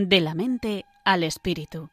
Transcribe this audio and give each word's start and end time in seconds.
De 0.00 0.20
la 0.20 0.32
mente 0.32 0.84
al 1.04 1.24
espíritu. 1.24 1.90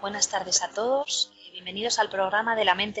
Buenas 0.00 0.28
tardes 0.28 0.62
a 0.62 0.70
todos 0.70 1.32
bienvenidos 1.52 1.98
al 1.98 2.08
programa 2.10 2.54
de 2.54 2.64
la 2.64 2.76
mente 2.76 3.00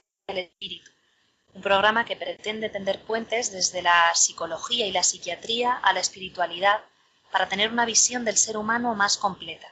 un 1.58 1.62
programa 1.62 2.04
que 2.04 2.14
pretende 2.14 2.68
tender 2.68 3.02
puentes 3.02 3.50
desde 3.50 3.82
la 3.82 4.14
psicología 4.14 4.86
y 4.86 4.92
la 4.92 5.02
psiquiatría 5.02 5.72
a 5.72 5.92
la 5.92 5.98
espiritualidad 5.98 6.84
para 7.32 7.48
tener 7.48 7.72
una 7.72 7.84
visión 7.84 8.24
del 8.24 8.36
ser 8.36 8.56
humano 8.56 8.94
más 8.94 9.16
completa. 9.16 9.66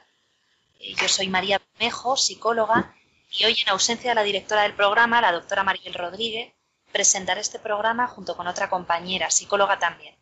Eh, 0.79 0.93
yo 1.01 1.07
soy 1.07 1.29
María 1.29 1.61
Mejo, 1.79 2.17
psicóloga, 2.17 2.93
y 3.31 3.45
hoy 3.45 3.57
en 3.61 3.69
ausencia 3.69 4.11
de 4.11 4.15
la 4.15 4.23
directora 4.23 4.63
del 4.63 4.75
programa, 4.75 5.21
la 5.21 5.31
doctora 5.31 5.63
Mariel 5.63 5.93
Rodríguez, 5.93 6.51
presentaré 6.91 7.39
este 7.39 7.57
programa 7.57 8.05
junto 8.07 8.35
con 8.35 8.47
otra 8.47 8.69
compañera, 8.69 9.31
psicóloga 9.31 9.79
también. 9.79 10.13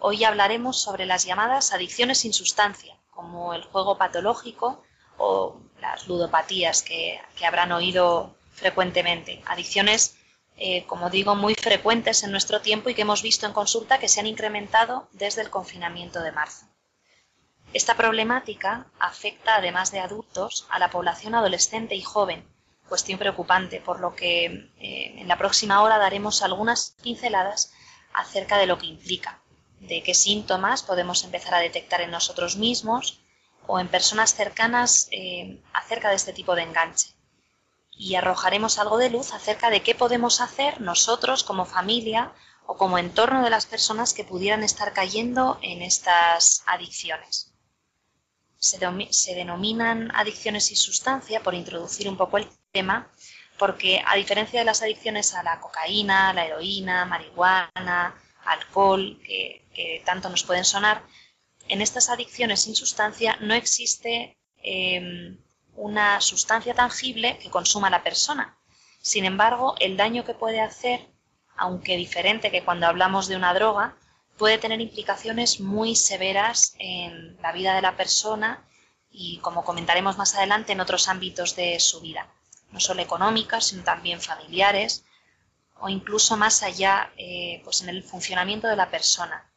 Hoy 0.00 0.24
hablaremos 0.24 0.82
sobre 0.82 1.06
las 1.06 1.24
llamadas 1.24 1.72
adicciones 1.72 2.18
sin 2.18 2.32
sustancia, 2.32 2.96
como 3.10 3.54
el 3.54 3.62
juego 3.62 3.96
patológico 3.96 4.82
o 5.18 5.60
las 5.80 6.08
ludopatías 6.08 6.82
que, 6.82 7.20
que 7.36 7.46
habrán 7.46 7.70
oído 7.70 8.34
frecuentemente, 8.54 9.40
adicciones 9.46 10.17
eh, 10.60 10.84
como 10.86 11.08
digo, 11.08 11.36
muy 11.36 11.54
frecuentes 11.54 12.24
en 12.24 12.32
nuestro 12.32 12.60
tiempo 12.60 12.90
y 12.90 12.94
que 12.94 13.02
hemos 13.02 13.22
visto 13.22 13.46
en 13.46 13.52
consulta 13.52 14.00
que 14.00 14.08
se 14.08 14.18
han 14.18 14.26
incrementado 14.26 15.08
desde 15.12 15.40
el 15.42 15.50
confinamiento 15.50 16.20
de 16.20 16.32
marzo. 16.32 16.66
Esta 17.72 17.96
problemática 17.96 18.86
afecta, 18.98 19.56
además 19.56 19.92
de 19.92 20.00
adultos, 20.00 20.66
a 20.70 20.80
la 20.80 20.90
población 20.90 21.36
adolescente 21.36 21.94
y 21.94 22.02
joven, 22.02 22.44
cuestión 22.88 23.20
preocupante, 23.20 23.80
por 23.80 24.00
lo 24.00 24.16
que 24.16 24.46
eh, 24.80 25.14
en 25.20 25.28
la 25.28 25.38
próxima 25.38 25.80
hora 25.82 25.98
daremos 25.98 26.42
algunas 26.42 26.96
pinceladas 27.02 27.72
acerca 28.12 28.58
de 28.58 28.66
lo 28.66 28.78
que 28.78 28.86
implica, 28.86 29.40
de 29.78 30.02
qué 30.02 30.14
síntomas 30.14 30.82
podemos 30.82 31.22
empezar 31.22 31.54
a 31.54 31.60
detectar 31.60 32.00
en 32.00 32.10
nosotros 32.10 32.56
mismos 32.56 33.20
o 33.68 33.78
en 33.78 33.86
personas 33.86 34.34
cercanas 34.34 35.08
eh, 35.12 35.62
acerca 35.72 36.08
de 36.08 36.16
este 36.16 36.32
tipo 36.32 36.56
de 36.56 36.62
enganche 36.62 37.17
y 37.98 38.14
arrojaremos 38.14 38.78
algo 38.78 38.96
de 38.96 39.10
luz 39.10 39.34
acerca 39.34 39.70
de 39.70 39.82
qué 39.82 39.94
podemos 39.94 40.40
hacer 40.40 40.80
nosotros 40.80 41.42
como 41.42 41.66
familia 41.66 42.32
o 42.64 42.76
como 42.76 42.96
entorno 42.96 43.42
de 43.42 43.50
las 43.50 43.66
personas 43.66 44.14
que 44.14 44.24
pudieran 44.24 44.62
estar 44.62 44.92
cayendo 44.92 45.58
en 45.62 45.82
estas 45.82 46.62
adicciones. 46.66 47.52
Se, 48.58 48.78
denominan 49.34 50.10
adicciones 50.14 50.70
y 50.70 50.76
sustancia, 50.76 51.42
por 51.42 51.54
introducir 51.54 52.08
un 52.08 52.16
poco 52.16 52.38
el 52.38 52.48
tema, 52.70 53.10
porque 53.58 54.02
a 54.06 54.16
diferencia 54.16 54.60
de 54.60 54.66
las 54.66 54.82
adicciones 54.82 55.34
a 55.34 55.42
la 55.42 55.60
cocaína, 55.60 56.32
la 56.32 56.46
heroína, 56.46 57.04
marihuana, 57.04 58.14
alcohol, 58.44 59.20
que, 59.24 60.02
tanto 60.04 60.28
nos 60.28 60.44
pueden 60.44 60.64
sonar, 60.64 61.02
en 61.68 61.82
estas 61.82 62.08
adicciones 62.10 62.62
sin 62.62 62.74
sustancia 62.74 63.36
no 63.40 63.54
existe 63.54 64.36
em, 64.62 65.38
una 65.78 66.20
sustancia 66.20 66.74
tangible 66.74 67.38
que 67.38 67.50
consuma 67.50 67.88
la 67.90 68.02
persona. 68.02 68.58
Sin 69.00 69.24
embargo, 69.24 69.76
el 69.78 69.96
daño 69.96 70.24
que 70.24 70.34
puede 70.34 70.60
hacer, 70.60 71.08
aunque 71.56 71.96
diferente 71.96 72.50
que 72.50 72.64
cuando 72.64 72.86
hablamos 72.86 73.28
de 73.28 73.36
una 73.36 73.54
droga, 73.54 73.96
puede 74.36 74.58
tener 74.58 74.80
implicaciones 74.80 75.60
muy 75.60 75.96
severas 75.96 76.74
en 76.78 77.40
la 77.40 77.52
vida 77.52 77.74
de 77.74 77.82
la 77.82 77.96
persona 77.96 78.64
y, 79.10 79.38
como 79.38 79.64
comentaremos 79.64 80.18
más 80.18 80.34
adelante, 80.34 80.72
en 80.72 80.80
otros 80.80 81.08
ámbitos 81.08 81.56
de 81.56 81.80
su 81.80 82.00
vida, 82.00 82.28
no 82.70 82.80
solo 82.80 83.02
económicas, 83.02 83.66
sino 83.66 83.82
también 83.82 84.20
familiares 84.20 85.04
o 85.80 85.88
incluso 85.88 86.36
más 86.36 86.62
allá, 86.62 87.12
eh, 87.16 87.60
pues 87.64 87.82
en 87.82 87.88
el 87.88 88.02
funcionamiento 88.02 88.66
de 88.66 88.76
la 88.76 88.90
persona 88.90 89.48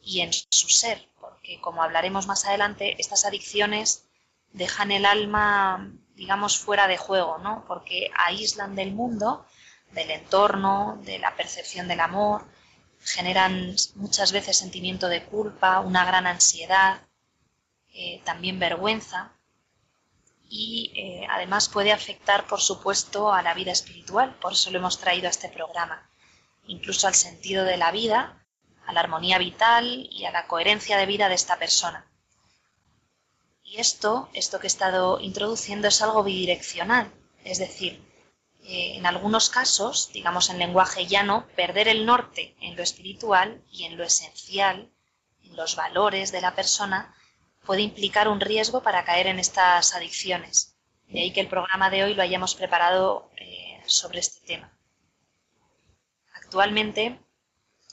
y 0.00 0.20
en 0.20 0.32
su 0.32 0.68
ser, 0.68 1.08
porque 1.20 1.60
como 1.60 1.82
hablaremos 1.82 2.26
más 2.26 2.46
adelante, 2.46 2.96
estas 2.98 3.26
adicciones 3.26 4.07
dejan 4.52 4.92
el 4.92 5.06
alma, 5.06 5.92
digamos, 6.14 6.58
fuera 6.58 6.88
de 6.88 6.96
juego, 6.96 7.38
¿no? 7.38 7.64
Porque 7.66 8.10
aíslan 8.16 8.74
del 8.74 8.92
mundo, 8.92 9.46
del 9.92 10.10
entorno, 10.10 10.98
de 11.02 11.18
la 11.18 11.34
percepción 11.36 11.88
del 11.88 12.00
amor, 12.00 12.46
generan 13.00 13.74
muchas 13.94 14.32
veces 14.32 14.56
sentimiento 14.56 15.08
de 15.08 15.24
culpa, 15.24 15.80
una 15.80 16.04
gran 16.04 16.26
ansiedad, 16.26 17.02
eh, 17.94 18.20
también 18.24 18.58
vergüenza 18.58 19.32
y 20.48 20.92
eh, 20.94 21.26
además 21.30 21.68
puede 21.68 21.92
afectar, 21.92 22.46
por 22.46 22.60
supuesto, 22.60 23.32
a 23.32 23.42
la 23.42 23.54
vida 23.54 23.72
espiritual, 23.72 24.34
por 24.40 24.52
eso 24.52 24.70
lo 24.70 24.78
hemos 24.78 24.98
traído 24.98 25.26
a 25.26 25.30
este 25.30 25.48
programa, 25.48 26.08
incluso 26.66 27.06
al 27.06 27.14
sentido 27.14 27.64
de 27.64 27.76
la 27.76 27.90
vida, 27.90 28.46
a 28.86 28.92
la 28.92 29.00
armonía 29.00 29.38
vital 29.38 30.08
y 30.10 30.24
a 30.24 30.30
la 30.30 30.46
coherencia 30.46 30.96
de 30.96 31.06
vida 31.06 31.28
de 31.28 31.34
esta 31.34 31.58
persona. 31.58 32.07
Y 33.70 33.78
esto, 33.78 34.30
esto 34.32 34.58
que 34.58 34.66
he 34.66 34.74
estado 34.74 35.20
introduciendo 35.20 35.88
es 35.88 36.00
algo 36.00 36.24
bidireccional, 36.24 37.12
es 37.44 37.58
decir, 37.58 38.02
eh, 38.62 38.96
en 38.96 39.04
algunos 39.04 39.50
casos, 39.50 40.10
digamos 40.10 40.48
en 40.48 40.58
lenguaje 40.58 41.06
llano, 41.06 41.46
perder 41.54 41.86
el 41.86 42.06
norte 42.06 42.56
en 42.62 42.76
lo 42.76 42.82
espiritual 42.82 43.62
y 43.70 43.84
en 43.84 43.98
lo 43.98 44.04
esencial, 44.04 44.90
en 45.42 45.54
los 45.54 45.76
valores 45.76 46.32
de 46.32 46.40
la 46.40 46.54
persona, 46.54 47.14
puede 47.66 47.82
implicar 47.82 48.28
un 48.28 48.40
riesgo 48.40 48.82
para 48.82 49.04
caer 49.04 49.26
en 49.26 49.38
estas 49.38 49.94
adicciones. 49.94 50.74
De 51.06 51.20
ahí 51.20 51.32
que 51.34 51.40
el 51.40 51.48
programa 51.48 51.90
de 51.90 52.04
hoy 52.04 52.14
lo 52.14 52.22
hayamos 52.22 52.54
preparado 52.54 53.30
eh, 53.36 53.82
sobre 53.84 54.20
este 54.20 54.46
tema. 54.46 54.72
Actualmente, 56.32 57.20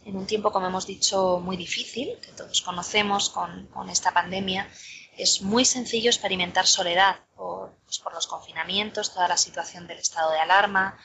en 0.05 0.16
un 0.16 0.27
tiempo, 0.27 0.51
como 0.51 0.67
hemos 0.67 0.85
dicho, 0.85 1.39
muy 1.39 1.57
difícil, 1.57 2.19
que 2.21 2.31
todos 2.31 2.61
conocemos 2.61 3.31
con, 3.31 3.67
esta 3.89 4.11
pandemia, 4.11 4.69
es 5.17 5.41
muy 5.41 5.66
sencillo 5.66 6.09
experimentar 6.09 6.67
soledad 6.67 7.19
pues, 7.35 7.99
por, 7.99 8.13
los 8.13 8.27
confinamientos, 8.27 9.13
toda 9.13 9.27
la 9.27 9.38
situación 9.38 9.88
del 9.88 9.97
estado 9.97 10.31
de 10.31 10.39
alarma, 10.39 10.99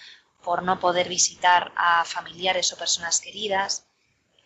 por 0.45 0.63
no 0.63 0.79
poder 0.81 1.09
visitar 1.09 1.73
a 1.77 2.05
familiares 2.05 2.73
o 2.73 2.77
personas 2.77 3.21
queridas, 3.21 3.87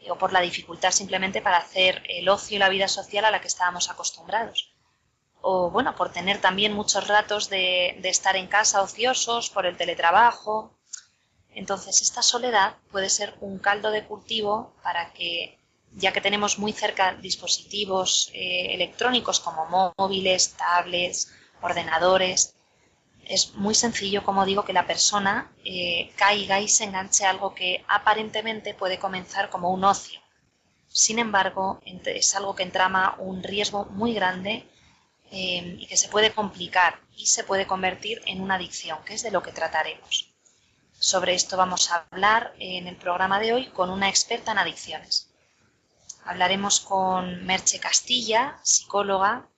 eh, 0.00 0.10
o 0.12 0.19
por 0.19 0.32
la 0.32 0.41
dificultad 0.41 0.92
simplemente 0.92 1.42
para 1.42 1.59
hacer 1.59 2.04
el 2.09 2.28
ocio 2.28 2.56
y 2.56 2.60
la 2.60 2.69
vida 2.69 2.86
social 2.86 3.25
a 3.25 3.32
la 3.32 3.41
que 3.41 3.48
estábamos 3.48 3.91
acostumbrados. 3.91 4.72
O 5.41 5.71
bueno, 5.71 5.97
por 5.97 6.12
tener 6.12 6.41
también 6.41 6.72
muchos 6.72 7.09
ratos 7.09 7.50
de, 7.50 7.98
de 8.00 8.09
estar 8.09 8.36
en 8.36 8.47
casa 8.47 8.82
ociosos, 8.82 9.50
por 9.50 9.66
el 9.66 9.76
teletrabajo. 9.76 10.78
Entonces, 11.54 12.03
esta 12.03 12.22
soledad 12.22 12.76
puede 12.91 13.09
ser 13.09 13.34
un 13.41 13.59
caldo 13.59 13.91
de 13.91 14.04
cultivo 14.04 14.75
para 14.82 15.12
que 15.12 15.59
ya 15.97 16.12
que 16.12 16.20
tenemos 16.20 16.59
muy 16.59 16.72
cerca 16.72 17.15
dispositivos 17.15 18.31
eh, 18.34 18.75
electrónicos 18.75 19.38
como 19.38 19.94
móviles, 19.97 20.54
tablets, 20.54 21.32
ordenadores, 21.62 22.54
es 23.26 23.54
muy 23.54 23.75
sencillo, 23.75 24.22
como 24.22 24.44
digo, 24.44 24.65
que 24.65 24.72
la 24.72 24.87
persona 24.87 25.53
eh, 25.65 26.12
caiga 26.16 26.60
y 26.60 26.68
se 26.68 26.84
enganche 26.84 27.24
a 27.24 27.30
algo 27.30 27.54
que 27.54 27.84
aparentemente 27.89 28.74
puede 28.74 28.98
comenzar 28.98 29.50
como 29.50 29.71
un 29.71 29.84
ocio. 29.84 30.21
Sin 30.89 31.18
embargo, 31.18 31.80
es 32.04 32.34
algo 32.36 32.54
que 32.54 32.62
entrama 32.62 33.16
un 33.18 33.42
riesgo 33.42 33.86
muy 33.86 34.15
grande 34.15 34.68
eh, 35.30 35.77
y 35.78 35.86
que 35.86 35.97
se 35.97 36.09
puede 36.09 36.33
complicar 36.33 37.00
y 37.16 37.27
se 37.27 37.45
puede 37.45 37.66
convertir 37.66 38.21
en 38.27 38.41
una 38.41 38.57
adicción, 38.57 38.98
que 39.04 39.15
es 39.15 39.22
de 39.22 39.30
lo 39.30 39.42
que 39.42 39.53
trataremos. 39.53 40.34
Sobre 40.99 41.35
esto 41.35 41.57
vamos 41.57 41.91
a 41.91 42.07
hablar 42.11 42.55
en 42.59 42.87
el 42.87 42.97
programa 42.97 43.39
de 43.41 43.53
hoy 43.53 43.67
con 43.71 43.91
una 43.91 44.09
experta 44.09 44.53
en 44.53 44.59
adicciones. 44.59 45.31
Hablaremos 46.25 46.81
con 46.81 47.45
Merche 47.45 47.79
Castilla, 47.79 48.59
psicóloga, 48.63 49.49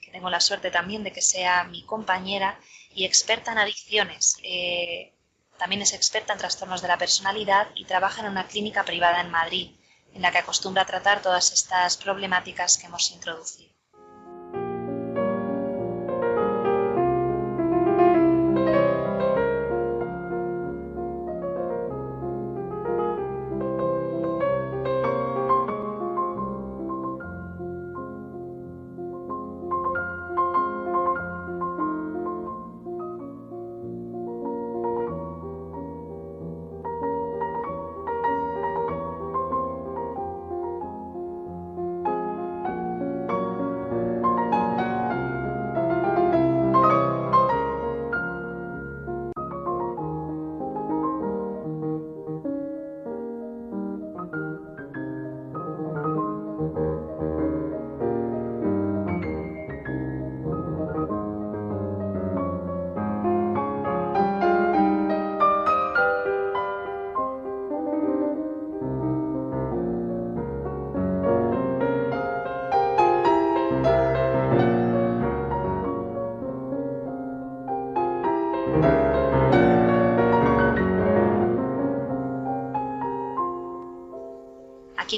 que 0.00 0.10
tengo 0.10 0.28
la 0.28 0.40
suerte 0.40 0.70
también 0.70 1.04
de 1.04 1.12
que 1.12 1.22
sea 1.22 1.64
mi 1.64 1.84
compañera 1.84 2.60
y 2.90 3.04
experta 3.04 3.52
en 3.52 3.58
adicciones. 3.58 4.36
Eh, 4.42 5.14
también 5.56 5.82
es 5.82 5.94
experta 5.94 6.32
en 6.34 6.38
trastornos 6.38 6.82
de 6.82 6.88
la 6.88 6.98
personalidad 6.98 7.68
y 7.74 7.84
trabaja 7.84 8.20
en 8.20 8.28
una 8.28 8.46
clínica 8.46 8.84
privada 8.84 9.20
en 9.20 9.30
Madrid, 9.30 9.76
en 10.12 10.22
la 10.22 10.30
que 10.32 10.38
acostumbra 10.38 10.82
a 10.82 10.86
tratar 10.86 11.22
todas 11.22 11.52
estas 11.52 11.96
problemáticas 11.96 12.76
que 12.76 12.86
hemos 12.86 13.10
introducido. 13.12 13.71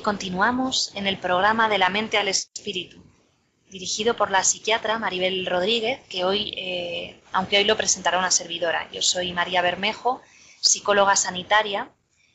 Continuamos 0.05 0.93
en 0.95 1.09
el 1.09 1.19
programa 1.19 1.69
de 1.69 1.79
la 1.79 1.89
mente 1.89 2.19
al 2.19 2.29
espíritu, 2.29 3.03
dirigido 3.71 4.15
por 4.15 4.31
la 4.31 4.45
psiquiatra 4.45 4.99
Maribel 4.99 5.47
Rodríguez, 5.47 5.99
que 6.09 6.25
hoy, 6.25 6.53
eh, 6.57 7.21
aunque 7.33 7.57
hoy 7.57 7.65
lo 7.65 7.77
presentará 7.77 8.19
una 8.19 8.31
servidora. 8.31 8.89
Yo 8.93 9.03
soy 9.03 9.33
María 9.33 9.63
Bermejo, 9.63 10.21
psicóloga 10.61 11.17
sanitaria, 11.17 11.91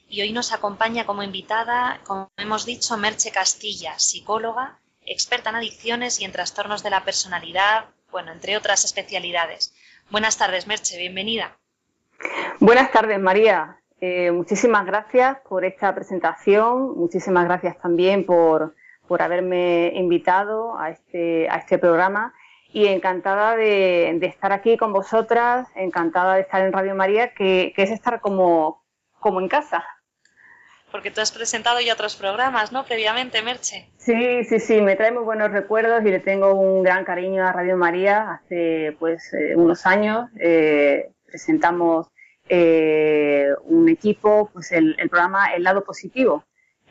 y 0.10 0.22
hoy 0.22 0.34
nos 0.34 0.52
acompaña 0.52 1.06
como 1.06 1.22
invitada, 1.22 2.02
como 2.06 2.32
hemos 2.38 2.66
dicho, 2.66 2.98
Merche 2.98 3.32
Castilla, 3.32 3.98
psicóloga, 4.00 4.80
experta 5.06 5.52
en 5.52 5.58
adicciones 5.58 6.20
y 6.20 6.26
en 6.26 6.32
trastornos 6.32 6.82
de 6.82 6.90
la 6.90 7.06
personalidad, 7.06 7.86
bueno, 8.10 8.32
entre 8.32 8.58
otras 8.58 8.84
especialidades. 8.84 9.74
Buenas 10.10 10.38
tardes, 10.38 10.66
Merche, 10.66 10.98
bienvenida. 10.98 11.58
Buenas 12.60 12.92
tardes, 12.92 13.20
María. 13.20 13.79
Eh, 14.02 14.32
muchísimas 14.32 14.86
gracias 14.86 15.38
por 15.48 15.66
esta 15.66 15.94
presentación, 15.94 16.98
muchísimas 16.98 17.46
gracias 17.46 17.78
también 17.80 18.26
por, 18.26 18.76
por 19.08 19.22
haberme 19.22 19.92
invitado 19.96 20.78
a 20.80 20.92
este, 20.92 21.50
a 21.50 21.58
este 21.58 21.78
programa 21.78 22.34
y 22.72 22.88
encantada 22.88 23.56
de, 23.56 24.18
estar 24.22 24.54
aquí 24.54 24.78
con 24.78 24.94
vosotras, 24.94 25.68
encantada 25.76 26.36
de 26.36 26.42
estar 26.42 26.62
en 26.62 26.72
Radio 26.72 26.96
María, 26.96 27.34
que, 27.34 27.74
es 27.76 27.92
estar 27.92 28.22
como, 28.22 28.86
como 29.20 29.42
en 29.42 29.50
casa. 29.50 29.84
Porque 30.92 31.12
tú 31.12 31.22
has 31.22 31.32
presentado 31.32 31.80
ya 31.82 31.94
otros 31.94 32.16
programas, 32.16 32.72
¿no? 32.72 32.84
Previamente, 32.86 33.42
Merche. 33.42 33.90
Sí, 33.98 34.44
sí, 34.46 34.60
sí, 34.60 34.82
me 34.82 34.96
trae 34.96 35.12
muy 35.12 35.24
buenos 35.24 35.52
recuerdos 35.52 36.04
y 36.04 36.10
le 36.10 36.20
tengo 36.20 36.54
un 36.54 36.84
gran 36.84 37.06
cariño 37.06 37.46
a 37.46 37.52
Radio 37.52 37.78
María. 37.78 38.32
Hace 38.32 38.96
pues 38.98 39.34
eh, 39.34 39.56
unos 39.56 39.86
años 39.86 40.30
eh, 40.40 41.12
presentamos 41.26 42.08
eh, 42.50 43.50
un 43.66 43.88
equipo, 43.90 44.50
pues 44.52 44.72
el, 44.72 44.96
programa 45.10 45.54
El 45.54 45.64
lado 45.64 45.84
positivo. 45.84 46.44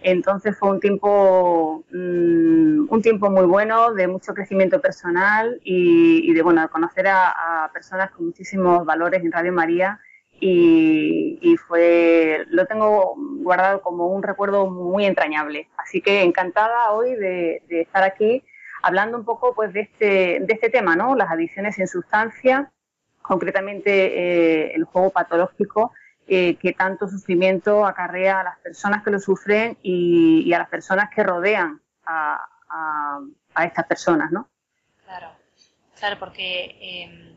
Entonces 0.02 0.56
fue 0.56 0.70
un 0.70 0.78
tiempo, 0.80 1.84
mm, 1.92 2.86
un 2.88 3.02
tiempo 3.02 3.30
muy 3.30 3.46
bueno 3.46 3.92
de 3.92 4.06
mucho 4.06 4.32
crecimiento 4.32 4.80
personal 4.80 5.60
y, 5.64 6.32
de 6.32 6.42
bueno 6.42 6.68
conocer 6.70 7.08
a, 7.08 7.68
personas 7.72 8.12
con 8.12 8.26
muchísimos 8.26 8.84
valores 8.86 9.24
en 9.24 9.32
Radio 9.32 9.52
María 9.52 10.00
y, 10.40 11.56
fue 11.66 12.44
lo 12.50 12.66
tengo 12.66 13.14
guardado 13.42 13.80
como 13.82 14.06
un 14.06 14.22
recuerdo 14.22 14.70
muy 14.70 15.04
entrañable. 15.04 15.68
Así 15.76 16.00
que 16.00 16.22
encantada 16.22 16.92
hoy 16.92 17.14
de, 17.16 17.62
de 17.68 17.80
estar 17.82 18.04
aquí 18.04 18.44
hablando 18.82 19.18
un 19.18 19.24
poco 19.24 19.54
pues 19.54 19.72
de 19.72 19.80
este, 19.80 20.38
de 20.40 20.54
este 20.54 20.70
tema, 20.70 20.94
¿no? 20.94 21.16
Las 21.16 21.30
adicciones 21.30 21.78
en 21.80 21.88
sustancia 21.88 22.70
concretamente 23.28 23.90
eh, 23.92 24.72
el 24.74 24.84
juego 24.84 25.10
patológico 25.10 25.92
eh, 26.26 26.56
que 26.56 26.72
tanto 26.72 27.06
sufrimiento 27.06 27.84
acarrea 27.84 28.40
a 28.40 28.44
las 28.44 28.58
personas 28.58 29.04
que 29.04 29.10
lo 29.10 29.20
sufren 29.20 29.76
y, 29.82 30.50
a 30.54 30.58
las 30.58 30.68
personas 30.68 31.10
que 31.14 31.22
rodean 31.22 31.80
a, 32.06 32.40
estas 33.64 33.86
personas, 33.86 34.30
¿no? 34.30 34.48
Claro, 35.04 35.30
claro, 35.98 36.18
porque 36.18 36.76
em, 36.80 37.34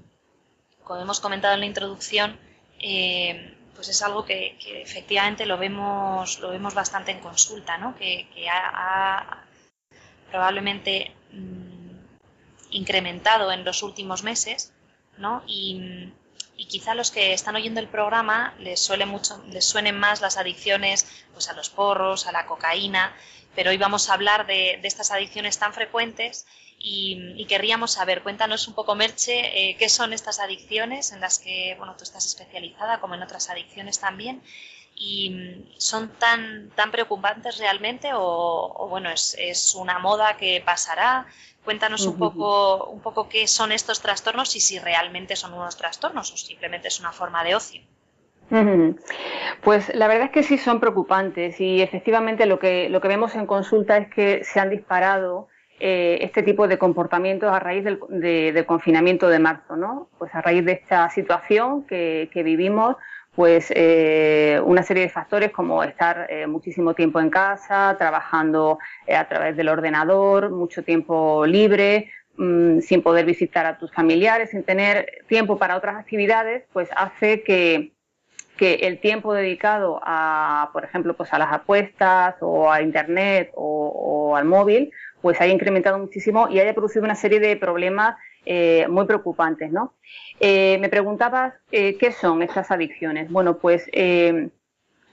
como 0.84 1.02
hemos 1.02 1.20
comentado 1.20 1.56
en 1.56 1.62
la 1.62 1.66
introducción, 1.66 2.38
em, 2.80 3.56
pues 3.76 3.90
es 3.90 4.02
algo 4.02 4.24
que, 4.24 4.58
efectivamente 4.82 5.46
lo 5.46 5.58
vemos, 5.58 6.40
lo 6.40 6.52
vemos 6.52 6.74
bastante 6.74 7.12
en 7.12 7.20
consulta, 7.20 7.78
¿no? 7.78 7.96
Que, 7.96 8.28
ha, 8.50 9.44
probablemente 10.30 11.12
mm, 11.32 11.96
incrementado 12.72 13.52
en 13.52 13.66
los 13.66 13.84
últimos 13.84 14.24
meses 14.24 14.74
y, 15.48 16.12
quizá 16.70 16.92
a 16.92 16.96
los 16.96 17.12
que 17.12 17.34
están 17.34 17.56
oyendo 17.56 17.80
el 17.80 17.88
programa 17.88 18.54
les, 18.60 18.80
suele 18.80 19.06
mucho, 19.06 19.44
les 19.50 19.66
suenen 19.66 20.00
más 20.00 20.22
las 20.22 20.38
adicciones 20.38 21.08
pues 21.34 21.50
a 21.50 21.54
los 21.54 21.70
porros, 21.70 22.28
a 22.28 22.32
la 22.32 22.46
cocaína, 22.46 23.14
pero 23.56 23.72
hoy 23.72 23.78
vamos 23.78 24.10
a 24.10 24.14
hablar 24.14 24.46
de, 24.46 24.80
estas 24.84 25.12
adicciones 25.12 25.58
tan 25.58 25.74
frecuentes 25.74 26.46
y, 26.80 27.46
querríamos 27.46 27.94
saber, 27.94 28.24
cuéntanos 28.24 28.68
un 28.68 28.74
poco, 28.74 28.96
Merche, 28.96 29.70
eh, 29.70 29.76
qué 29.78 29.90
son 29.90 30.14
estas 30.14 30.40
adicciones 30.40 31.12
en 31.12 31.20
las 31.20 31.40
que 31.40 31.76
bueno, 31.78 31.96
tú 31.98 32.04
estás 32.04 32.26
especializada, 32.26 33.00
como 33.00 33.16
en 33.16 33.24
otras 33.24 33.50
adicciones 33.50 34.00
también, 34.00 34.42
y 35.04 35.66
son 35.78 36.10
tan, 36.20 36.70
tan 36.76 36.92
preocupantes 36.92 37.58
realmente 37.58 38.12
o, 38.14 38.88
bueno, 38.88 39.10
es, 39.10 39.36
es, 39.40 39.74
una 39.74 39.98
moda 39.98 40.38
que 40.38 40.62
pasará. 40.64 41.26
Cuéntanos 41.66 42.06
un 42.06 42.20
poco, 42.20 42.86
un 42.86 43.02
poco 43.02 43.28
qué 43.28 43.48
son 43.48 43.72
estos 43.72 44.00
trastornos 44.00 44.56
y 44.56 44.60
si 44.60 44.78
realmente 44.78 45.36
son 45.36 45.54
unos 45.54 45.76
trastornos 45.76 46.32
o 46.32 46.38
simplemente 46.38 46.88
es 46.88 47.00
una 47.00 47.12
forma 47.12 47.44
de 47.44 47.56
ocio. 47.56 47.82
Pues 49.64 49.94
la 49.96 50.08
verdad 50.08 50.26
es 50.26 50.32
que 50.32 50.44
sí 50.44 50.58
son 50.60 50.80
preocupantes 50.80 51.60
y 51.60 51.82
efectivamente 51.82 52.46
lo 52.46 52.60
que, 52.60 52.90
lo 52.90 53.02
que 53.02 53.08
vemos 53.08 53.34
en 53.34 53.48
consulta 53.48 53.98
es 53.98 54.14
que 54.14 54.44
se 54.44 54.60
han 54.60 54.70
disparado 54.70 55.48
eh, 55.80 56.20
este 56.22 56.44
tipo 56.44 56.68
de 56.68 56.78
comportamientos 56.78 57.52
a 57.52 57.60
raíz 57.60 57.84
del, 57.84 58.66
confinamiento 58.68 59.30
de 59.30 59.40
marzo, 59.40 59.78
¿no? 59.78 60.10
Pues 60.20 60.34
a 60.36 60.42
raíz 60.42 60.64
de 60.64 60.74
esta 60.74 61.10
situación 61.10 61.88
que, 61.88 62.30
que 62.32 62.44
vivimos, 62.44 62.98
pues 63.36 63.72
eh, 63.76 64.62
una 64.66 64.84
serie 64.84 65.04
de 65.04 65.10
factores 65.10 65.52
como 65.52 65.84
estar 65.84 66.28
eh, 66.30 66.48
muchísimo 66.48 66.94
tiempo 66.94 67.20
en 67.20 67.30
casa, 67.30 67.96
trabajando 67.98 68.78
eh, 69.08 69.16
a 69.16 69.28
través 69.28 69.56
del 69.56 69.70
ordenador, 69.70 70.50
mucho 70.50 70.84
tiempo 70.84 71.46
libre, 71.46 72.12
mm, 72.38 72.80
sin 72.80 73.02
poder 73.02 73.26
visitar 73.26 73.66
a 73.66 73.78
tus 73.78 73.92
familiares, 73.94 74.50
sin 74.50 74.64
tener 74.64 75.24
tiempo 75.28 75.58
para 75.58 75.78
otras 75.78 75.96
actividades, 75.96 76.66
pues 76.74 76.90
hace 76.94 77.42
que, 77.44 77.94
que 78.58 78.74
el 78.82 79.00
tiempo 79.00 79.34
dedicado 79.34 80.02
a, 80.04 80.70
por 80.74 80.84
ejemplo, 80.84 81.16
pues 81.16 81.32
a 81.32 81.40
las 81.40 81.54
apuestas 81.54 82.36
o 82.42 82.70
a 82.70 82.82
internet 82.82 83.52
o, 83.56 84.32
o 84.32 84.36
al 84.36 84.44
móvil, 84.44 84.92
pues 85.22 85.40
haya 85.40 85.54
incrementado 85.54 85.98
muchísimo 86.00 86.50
y 86.50 86.60
haya 86.60 86.74
producido 86.74 87.06
una 87.06 87.16
serie 87.16 87.40
de 87.40 87.56
problemas 87.56 88.18
eh, 88.46 88.88
muy 88.90 89.06
preocupantes, 89.06 89.72
¿no? 89.72 89.94
Eh, 90.40 90.78
me 90.80 90.90
preguntabas 90.90 91.54
eh, 91.72 91.98
qué 91.98 92.12
son 92.12 92.42
estas 92.42 92.72
adicciones. 92.72 93.30
Bueno, 93.30 93.58
pues 93.58 93.90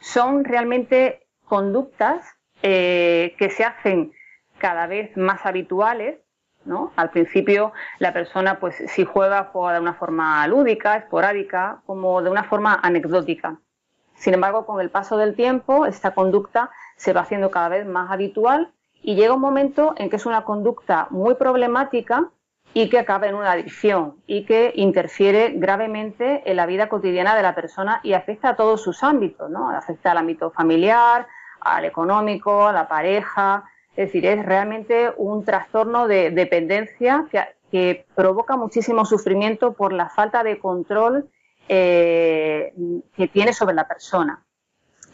son 0.01 0.45
realmente 0.45 1.27
conductas 1.45 2.25
que 2.61 3.53
se 3.55 3.65
hacen 3.65 4.13
cada 4.59 4.87
vez 4.87 5.17
más 5.17 5.45
habituales. 5.45 6.19
Al 6.97 7.11
principio 7.11 7.73
la 7.99 8.13
persona, 8.13 8.61
pues 8.61 8.77
si 8.89 9.05
juega, 9.05 9.51
juega 9.53 9.75
de 9.75 9.81
una 9.81 9.95
forma 9.95 10.47
lúdica, 10.47 10.97
esporádica, 10.97 11.81
como 11.87 12.21
de 12.21 12.31
una 12.31 12.45
forma 12.45 12.79
anecdótica. 12.83 13.59
Sin 14.15 14.35
embargo, 14.35 14.67
con 14.67 14.81
el 14.81 14.91
paso 14.91 15.17
del 15.17 15.35
tiempo, 15.35 15.87
esta 15.87 16.11
conducta 16.11 16.71
se 16.97 17.13
va 17.13 17.23
haciendo 17.23 17.51
cada 17.51 17.69
vez 17.69 17.87
más 17.87 18.11
habitual 18.11 18.73
y 19.01 19.15
llega 19.15 19.35
un 19.35 19.41
momento 19.41 19.95
en 19.97 20.11
que 20.11 20.17
es 20.17 20.27
una 20.27 20.45
conducta 20.45 21.07
muy 21.11 21.37
problemática 21.37 22.31
y 22.75 22.89
que 22.89 22.99
acaba 22.99 23.27
en 23.27 23.35
una 23.35 23.53
adicción 23.53 24.17
y 24.27 24.45
que 24.45 24.73
interfiere 24.77 25.53
gravemente 25.57 26.43
en 26.49 26.57
la 26.57 26.67
vida 26.67 26.89
cotidiana 26.89 27.35
de 27.35 27.43
la 27.43 27.55
persona 27.55 28.01
y 28.03 28.13
afecta 28.13 28.51
a 28.51 28.57
todos 28.57 28.83
sus 28.83 29.03
ámbitos, 29.03 29.51
¿no? 29.51 29.71
Afecta 29.71 30.13
al 30.13 30.19
ámbito 30.19 30.51
familiar, 30.51 31.27
al 31.61 31.85
económico, 31.85 32.67
a 32.67 32.73
la 32.73 32.87
pareja. 32.87 33.65
Es 33.97 34.09
decir, 34.09 34.27
es 34.27 34.45
realmente 34.45 35.13
un 35.17 35.45
trastorno 35.45 36.07
de 36.07 36.31
dependencia 36.31 37.27
que, 37.31 38.07
provoca 38.15 38.57
muchísimo 38.57 39.05
sufrimiento 39.05 39.75
por 39.75 39.93
la 39.93 40.09
falta 40.09 40.43
de 40.43 40.59
control 40.59 41.29
eh, 41.69 42.73
que 43.15 43.29
tiene 43.29 43.53
sobre 43.53 43.75
la 43.75 43.87
persona. 43.87 44.43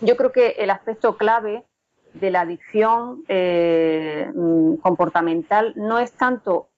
Yo 0.00 0.16
creo 0.16 0.30
que 0.30 0.50
el 0.58 0.70
aspecto 0.70 1.16
clave 1.16 1.64
de 2.12 2.30
la 2.30 2.42
adicción 2.42 3.24
eh, 3.26 4.30
comportamental 4.80 5.72
no 5.74 5.98
es 5.98 6.12
tanto 6.12 6.68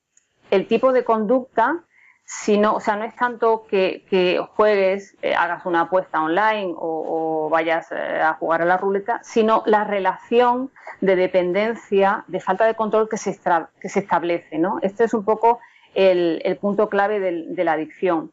el 0.51 0.67
tipo 0.67 0.93
de 0.93 1.05
conducta, 1.05 1.85
sino, 2.25 2.75
o 2.75 2.81
sea, 2.81 2.97
no 2.97 3.05
es 3.05 3.15
tanto 3.15 3.67
que, 3.69 4.45
juegues, 4.57 5.17
eh, 5.23 5.35
hagas 5.35 5.65
una 5.65 5.83
apuesta 5.83 6.23
online 6.23 6.75
o, 6.77 7.49
vayas 7.51 7.93
eh, 7.93 8.21
a 8.21 8.35
jugar 8.35 8.63
a 8.63 8.65
la 8.65 8.77
ruleta, 8.77 9.21
sino 9.23 9.63
la 9.67 9.85
relación 9.85 10.73
de 11.01 11.15
dependencia, 11.15 12.25
de 12.27 12.41
falta 12.41 12.67
de 12.67 12.75
control 12.75 13.09
que 13.09 13.17
se, 13.17 13.39
que 13.81 13.89
se 13.89 14.01
establece, 14.01 14.59
¿no? 14.59 14.79
Este 14.83 15.05
es 15.05 15.15
un 15.15 15.25
poco 15.25 15.61
el, 15.95 16.59
punto 16.61 16.89
clave 16.89 17.21
de, 17.21 17.65
la 17.65 17.73
adicción. 17.73 18.33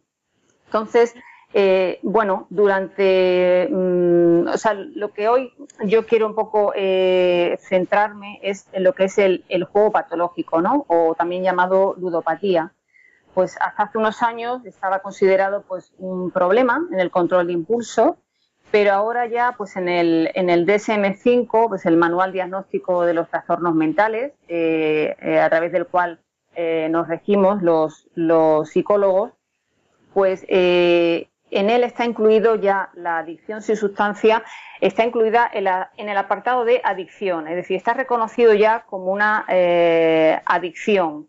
Entonces, 0.66 1.16
eh, 1.56 2.00
bueno, 2.02 2.48
durante, 2.50 3.68
mm, 3.70 4.48
o 4.48 4.58
sea, 4.58 4.74
lo 4.74 5.14
que 5.14 5.28
hoy 5.28 5.54
yo 5.86 6.08
quiero 6.08 6.26
un 6.26 6.34
poco 6.34 6.74
eh, 6.76 7.60
centrarme 7.62 8.40
es 8.42 8.68
en 8.72 8.84
lo 8.84 8.94
que 8.94 9.04
es 9.06 9.20
el, 9.20 9.44
juego 9.72 9.92
patológico, 9.92 10.62
¿no? 10.62 10.86
O 10.88 11.14
también 11.16 11.44
llamado 11.44 11.96
ludopatía. 12.00 12.74
Pues 13.36 13.56
hasta 13.62 13.84
hace 13.84 13.98
unos 14.00 14.24
años 14.24 14.66
estaba 14.66 15.00
considerado 15.00 15.64
pues 15.68 15.94
un 16.00 16.32
problema 16.32 16.88
en 16.92 17.00
el 17.00 17.12
control 17.12 17.48
de 17.48 17.54
impulso, 17.54 18.18
pero 18.72 18.94
ahora 18.94 19.28
ya 19.28 19.54
pues 19.56 19.76
en 19.76 19.88
el, 19.90 20.32
en 20.34 20.50
el 20.50 20.66
DSM-5, 20.66 21.70
pues 21.70 21.86
el 21.86 21.98
manual 21.98 22.32
diagnóstico 22.32 23.06
de 23.06 23.14
los 23.14 23.30
trastornos 23.30 23.76
mentales, 23.76 24.34
eh, 24.48 25.40
a 25.40 25.50
través 25.50 25.72
del 25.72 25.86
cual 25.86 26.20
nos 26.90 27.08
regimos 27.08 27.64
los, 27.64 28.08
los 28.14 28.70
psicólogos, 28.70 29.32
pues 30.14 30.46
en 31.58 31.70
él 31.70 31.84
está 31.84 32.06
incluido 32.06 32.56
ya 32.56 32.90
la 32.94 33.20
adicción 33.20 33.62
sin 33.62 33.76
sustancia, 33.76 34.44
está 34.82 35.06
incluida 35.06 35.50
en, 35.54 36.10
el 36.10 36.18
apartado 36.18 36.66
de 36.66 36.82
adicción, 36.84 37.48
es 37.48 37.56
decir, 37.56 37.78
está 37.78 37.94
reconocido 37.94 38.54
ya 38.54 38.82
como 38.90 39.12
una 39.12 39.46
eh, 39.48 40.40
adicción. 40.46 41.28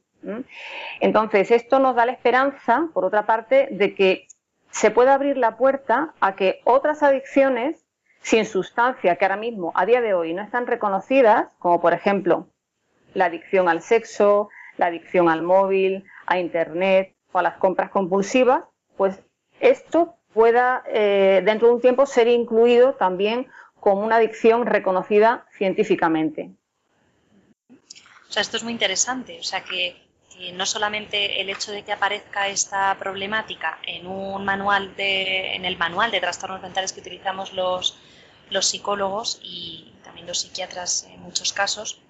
Entonces, 1.01 1.51
esto 1.51 1.79
nos 1.79 1.97
da 1.97 2.07
la 2.07 2.13
esperanza, 2.13 2.89
por 2.95 3.05
otra 3.05 3.27
parte, 3.27 3.69
de 3.71 3.95
que 3.95 4.27
se 4.71 4.91
pueda 4.91 5.15
abrir 5.15 5.37
la 5.37 5.57
puerta 5.57 6.15
a 6.21 6.35
que 6.35 6.61
otras 6.65 7.03
adicciones 7.03 7.85
sin 8.23 8.47
sustancia 8.47 9.17
que 9.17 9.25
ahora 9.25 9.37
mismo, 9.37 9.73
a 9.75 9.85
día 9.85 10.01
de 10.01 10.15
hoy, 10.15 10.33
no 10.33 10.43
están 10.43 10.67
reconocidas, 10.67 11.49
como 11.59 11.81
por 11.81 11.93
ejemplo 11.93 12.49
la 13.13 13.27
adicción 13.27 13.69
al 13.69 13.83
sexo, 13.83 14.49
la 14.77 14.87
adicción 14.87 15.29
al 15.29 15.43
móvil, 15.43 16.05
a 16.27 16.39
Internet 16.39 17.15
o 17.33 17.39
a 17.39 17.43
las 17.43 17.59
compras 17.59 17.91
compulsivas, 17.91 18.65
pues 18.97 19.23
esto 19.61 20.17
pueda 20.33 20.83
eh, 20.89 21.43
dentro 21.45 21.69
de 21.69 21.75
un 21.75 21.81
tiempo 21.81 22.07
ser 22.07 22.29
incluido 22.29 22.95
también 22.95 23.49
como 23.81 24.03
una 24.03 24.17
adicción 24.17 24.67
reconocida 24.67 25.47
científicamente. 25.57 26.51
O 27.69 28.33
sea, 28.33 28.43
esto 28.43 28.57
es 28.57 28.65
muy 28.65 28.73
interesante. 28.73 29.39
O 29.39 29.43
sea, 29.43 29.63
que, 29.63 30.03
no 30.55 30.67
solamente 30.67 31.41
el 31.41 31.49
hecho 31.49 31.71
de 31.71 31.85
que 31.85 31.93
aparezca 31.93 32.49
esta 32.49 32.97
problemática 32.99 33.79
en 33.87 34.09
un 34.09 34.45
manual 34.45 34.97
de, 34.97 35.55
en 35.55 35.65
el 35.65 35.77
manual 35.77 36.11
de 36.11 36.21
trastornos 36.21 36.61
mentales 36.61 36.93
que 36.93 37.01
utilizamos 37.01 37.53
los, 37.53 37.97
los 38.51 38.67
psicólogos 38.67 39.39
y 39.45 39.93
también 40.03 40.27
los 40.27 40.41
psiquiatras 40.41 41.07
en 41.09 41.21
muchos 41.21 41.53
casos, 41.53 42.01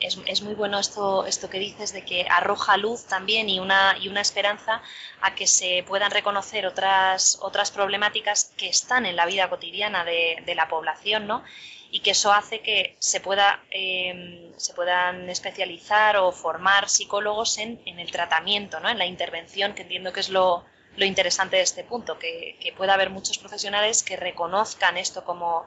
es, 0.00 0.18
es, 0.26 0.42
muy 0.42 0.54
bueno 0.54 0.78
esto, 0.78 1.26
esto 1.26 1.48
que 1.50 1.58
dices 1.58 1.92
de 1.92 2.04
que 2.04 2.26
arroja 2.28 2.76
luz 2.76 3.06
también 3.06 3.48
y 3.48 3.60
una, 3.60 3.96
y 3.98 4.08
una 4.08 4.20
esperanza 4.20 4.82
a 5.20 5.34
que 5.34 5.46
se 5.46 5.84
puedan 5.86 6.10
reconocer 6.10 6.66
otras, 6.66 7.38
otras 7.42 7.70
problemáticas 7.70 8.52
que 8.56 8.68
están 8.68 9.06
en 9.06 9.16
la 9.16 9.26
vida 9.26 9.48
cotidiana 9.48 10.04
de, 10.04 10.42
de 10.44 10.54
la 10.54 10.68
población, 10.68 11.26
¿no? 11.26 11.44
Y 11.90 12.00
que 12.00 12.12
eso 12.12 12.32
hace 12.32 12.60
que 12.60 12.96
se, 13.00 13.20
pueda, 13.20 13.64
eh, 13.70 14.52
se 14.56 14.74
puedan 14.74 15.28
especializar 15.28 16.16
o 16.18 16.30
formar 16.30 16.88
psicólogos 16.88 17.58
en, 17.58 17.80
en, 17.84 17.98
el 17.98 18.10
tratamiento, 18.12 18.78
¿no? 18.80 18.88
En 18.88 18.98
la 18.98 19.06
intervención, 19.06 19.74
que 19.74 19.82
entiendo 19.82 20.12
que 20.12 20.20
es 20.20 20.28
lo, 20.28 20.64
lo 20.96 21.04
interesante 21.04 21.56
de 21.56 21.62
este 21.62 21.82
punto, 21.82 22.18
que, 22.18 22.56
que 22.60 22.72
pueda 22.72 22.94
haber 22.94 23.10
muchos 23.10 23.38
profesionales 23.38 24.02
que 24.02 24.16
reconozcan 24.16 24.96
esto 24.96 25.24
como 25.24 25.66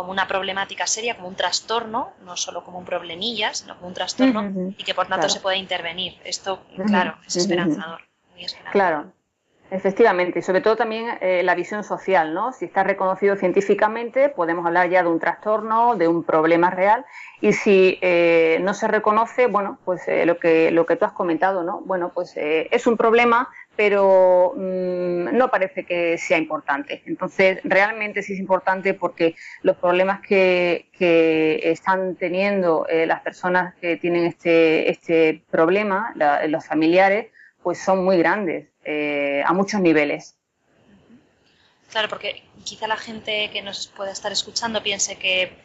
como 0.00 0.12
una 0.12 0.26
problemática 0.26 0.86
seria, 0.86 1.14
como 1.14 1.28
un 1.28 1.34
trastorno, 1.34 2.12
no 2.24 2.34
solo 2.34 2.64
como 2.64 2.78
un 2.78 2.86
problemilla, 2.86 3.52
sino 3.52 3.76
como 3.76 3.88
un 3.88 3.92
trastorno 3.92 4.72
y 4.78 4.82
que 4.82 4.94
por 4.94 5.06
tanto 5.08 5.28
se 5.28 5.40
puede 5.40 5.58
intervenir. 5.58 6.18
Esto, 6.24 6.62
claro, 6.86 7.16
es 7.26 7.36
esperanzador, 7.36 8.00
Claro. 8.72 9.12
Efectivamente, 9.70 10.38
y 10.38 10.42
sobre 10.42 10.62
todo 10.62 10.74
también 10.74 11.18
eh, 11.20 11.42
la 11.44 11.54
visión 11.54 11.84
social, 11.84 12.32
¿no? 12.32 12.52
Si 12.52 12.64
está 12.64 12.82
reconocido 12.82 13.36
científicamente, 13.36 14.30
podemos 14.30 14.66
hablar 14.66 14.88
ya 14.88 15.02
de 15.02 15.10
un 15.10 15.20
trastorno, 15.20 15.94
de 15.96 16.08
un 16.08 16.24
problema 16.24 16.70
real, 16.70 17.04
y 17.42 17.52
si 17.52 17.98
eh, 18.00 18.58
no 18.62 18.72
se 18.72 18.88
reconoce, 18.88 19.46
bueno, 19.48 19.78
pues 19.84 20.08
eh, 20.08 20.24
lo 20.24 20.38
que 20.38 20.70
lo 20.72 20.86
que 20.86 20.96
tú 20.96 21.04
has 21.04 21.12
comentado, 21.12 21.62
¿no? 21.62 21.82
Bueno, 21.84 22.10
pues 22.12 22.32
es 22.36 22.86
un 22.86 22.96
problema, 22.96 23.48
pero 23.80 24.52
mm, 24.58 25.34
no 25.38 25.50
parece 25.50 25.86
que 25.86 26.18
sea 26.18 26.36
importante. 26.36 27.02
Entonces, 27.06 27.60
realmente 27.64 28.22
sí 28.22 28.34
es 28.34 28.38
importante 28.38 28.92
porque 28.92 29.36
los 29.62 29.78
problemas 29.78 30.20
que, 30.20 30.90
están 31.62 32.14
teniendo 32.16 32.86
eh, 32.88 33.06
las 33.06 33.22
personas 33.22 33.74
que 33.80 33.96
tienen 33.96 34.26
este, 34.26 34.90
este 34.90 35.42
problema, 35.50 36.12
los 36.48 36.66
familiares, 36.66 37.28
pues 37.62 37.82
son 37.82 38.04
muy 38.04 38.18
grandes, 38.18 38.68
eh, 38.84 39.42
a 39.46 39.54
muchos 39.54 39.80
niveles. 39.80 40.36
Claro, 41.90 42.10
porque 42.10 42.42
quizá 42.64 42.86
la 42.86 42.98
gente 42.98 43.48
que 43.50 43.62
nos 43.62 43.86
pueda 43.86 44.12
estar 44.12 44.30
escuchando 44.30 44.82
piense 44.82 45.16
que, 45.16 45.56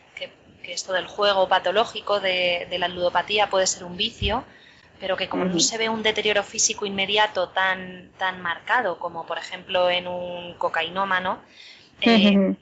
esto 0.63 0.93
del 0.93 1.05
juego 1.05 1.49
patológico, 1.49 2.21
de, 2.21 2.65
de 2.69 2.79
la 2.79 2.87
ludopatía, 2.87 3.49
puede 3.49 3.67
ser 3.67 3.83
un 3.83 3.97
vicio, 3.97 4.45
pero 4.99 5.17
que 5.17 5.27
como 5.27 5.45
no 5.45 5.59
se 5.59 5.77
ve 5.77 5.89
un 5.89 6.03
deterioro 6.03 6.43
físico 6.43 6.85
inmediato 6.85 7.49
tan, 7.49 8.11
tan 8.17 8.41
marcado 8.41 8.97
como 8.99 9.25
por 9.25 9.37
ejemplo 9.37 9.89
en 9.89 10.07
un 10.07 10.53
cocainómano, 10.57 11.39
eh, 12.01 12.55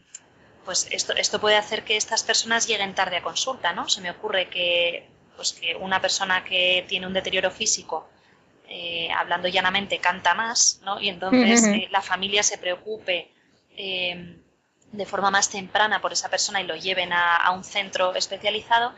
pues 0.66 0.88
esto, 0.92 1.14
esto 1.14 1.40
puede 1.40 1.58
hacer 1.58 1.84
que 1.84 1.98
estas 1.98 2.24
personas 2.24 2.68
lleguen 2.68 2.96
tarde 2.96 3.18
a 3.18 3.22
consulta, 3.22 3.74
¿no? 3.74 3.90
Se 3.90 4.02
me 4.02 4.10
ocurre 4.12 4.48
que, 4.48 5.10
pues 5.36 5.54
que 5.54 5.76
una 5.76 6.02
persona 6.02 6.44
que 6.44 6.86
tiene 6.88 7.06
un 7.06 7.14
deterioro 7.14 7.52
físico, 7.52 8.08
eh, 8.68 9.10
hablando 9.12 9.48
llanamente, 9.48 10.00
canta 10.00 10.34
más, 10.34 10.80
¿no? 10.84 11.00
Y 11.00 11.10
entonces 11.10 11.66
eh, 11.66 11.88
la 11.92 12.02
familia 12.02 12.44
se 12.44 12.58
preocupe 12.58 13.30
de 13.76 15.06
forma 15.08 15.32
más 15.32 15.50
temprana 15.50 16.00
por 16.00 16.14
esa 16.14 16.30
persona 16.30 16.62
y 16.62 16.68
lo 16.68 16.76
lleven 16.76 17.12
a 17.12 17.50
un 17.52 17.64
centro 17.64 18.14
especializado, 18.14 18.94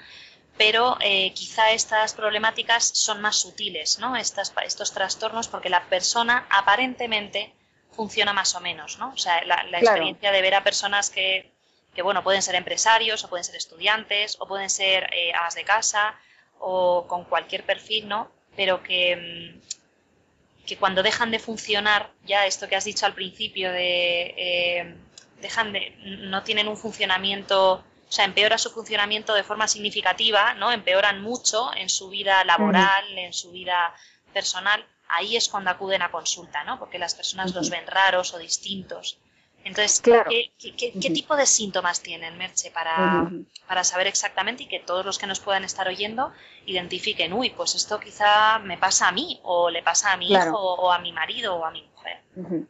pero 0.58 0.98
eh, 1.02 1.34
quizá 1.34 1.72
estas 1.72 2.14
problemáticas 2.14 2.92
son 2.94 3.22
más 3.22 3.36
sutiles, 3.38 4.00
¿no? 4.00 4.16
Estas, 4.16 4.54
estos 4.66 4.94
trastornos, 4.94 5.48
porque 5.48 5.70
la 5.70 5.84
persona 5.90 6.48
aparentemente 6.50 7.54
funciona 7.92 8.34
más 8.34 8.56
o 8.56 8.62
menos, 8.62 8.98
¿no? 8.98 9.12
O 9.14 9.18
sea, 9.18 9.44
la, 9.44 9.80
experiencia 9.80 10.32
de 10.32 10.42
ver 10.42 10.56
a 10.56 10.64
personas 10.64 11.10
que, 11.10 11.52
que, 11.94 12.02
bueno, 12.02 12.24
pueden 12.24 12.42
ser 12.42 12.56
empresarios, 12.56 13.24
o 13.24 13.30
pueden 13.30 13.44
ser 13.44 13.56
estudiantes, 13.56 14.38
o 14.40 14.48
pueden 14.48 14.70
ser 14.70 15.10
eh, 15.14 15.34
amas 15.34 15.56
de 15.56 15.64
casa, 15.64 16.16
o 16.60 17.06
con 17.08 17.26
cualquier 17.26 17.66
perfil, 17.66 18.08
¿no? 18.08 18.32
Pero 18.56 18.82
que, 18.82 19.16
mm, 19.16 20.66
que 20.66 20.78
cuando 20.78 21.04
dejan 21.04 21.32
de 21.32 21.40
funcionar, 21.40 22.12
ya 22.26 22.46
esto 22.46 22.70
que 22.70 22.76
has 22.76 22.86
dicho 22.86 23.06
al 23.06 23.14
principio 23.14 23.72
de... 23.72 24.34
Eh, 24.38 24.96
dejan 25.42 25.74
de, 25.74 25.96
no 26.02 26.44
tienen 26.44 26.68
un 26.68 26.78
funcionamiento 26.78 27.84
o 28.08 28.12
sea, 28.12 28.26
empeora 28.26 28.58
su 28.58 28.70
funcionamiento 28.70 29.34
de 29.34 29.44
forma 29.44 29.68
significativa, 29.68 30.54
¿no? 30.54 30.72
Empeoran 30.72 31.22
mucho 31.22 31.72
en 31.76 31.90
su 31.90 32.10
vida 32.10 32.44
laboral, 32.44 33.18
en 33.18 33.34
su 33.34 33.52
vida 33.52 33.94
personal, 34.34 34.86
ahí 35.08 35.36
es 35.36 35.50
cuando 35.50 35.72
acuden 35.72 36.02
a 36.02 36.12
consulta, 36.12 36.64
¿no? 36.64 36.78
Porque 36.78 37.00
las 37.00 37.16
personas 37.16 37.54
los 37.54 37.70
ven 37.70 37.88
raros 37.88 38.34
o 38.34 38.38
distintos. 38.38 39.18
Entonces, 39.64 40.00
¿qué, 40.00 40.92
tipo 41.10 41.36
de 41.36 41.48
síntomas 41.48 42.00
tienen, 42.02 42.38
Merche, 42.38 42.70
para, 42.70 43.28
para, 43.68 43.84
saber 43.84 44.06
exactamente 44.06 44.64
y 44.64 44.68
que 44.68 44.80
todos 44.80 45.04
los 45.04 45.18
que 45.18 45.26
nos 45.26 45.40
puedan 45.40 45.64
estar 45.64 45.88
oyendo 45.88 46.32
identifiquen, 46.68 47.34
uy, 47.34 47.50
pues 47.50 47.74
esto 47.74 48.00
quizá 48.00 48.60
me 48.60 48.78
pasa 48.78 49.08
a 49.08 49.12
mí, 49.12 49.40
o 49.42 49.72
le 49.72 49.82
pasa 49.82 50.12
a 50.12 50.18
mi 50.18 50.32
hijo, 50.32 50.56
o 50.56 50.92
a 50.92 51.00
mi 51.00 51.12
marido, 51.12 51.56
o 51.56 51.66
a 51.66 51.72
mi 51.72 51.82
mujer? 51.82 52.68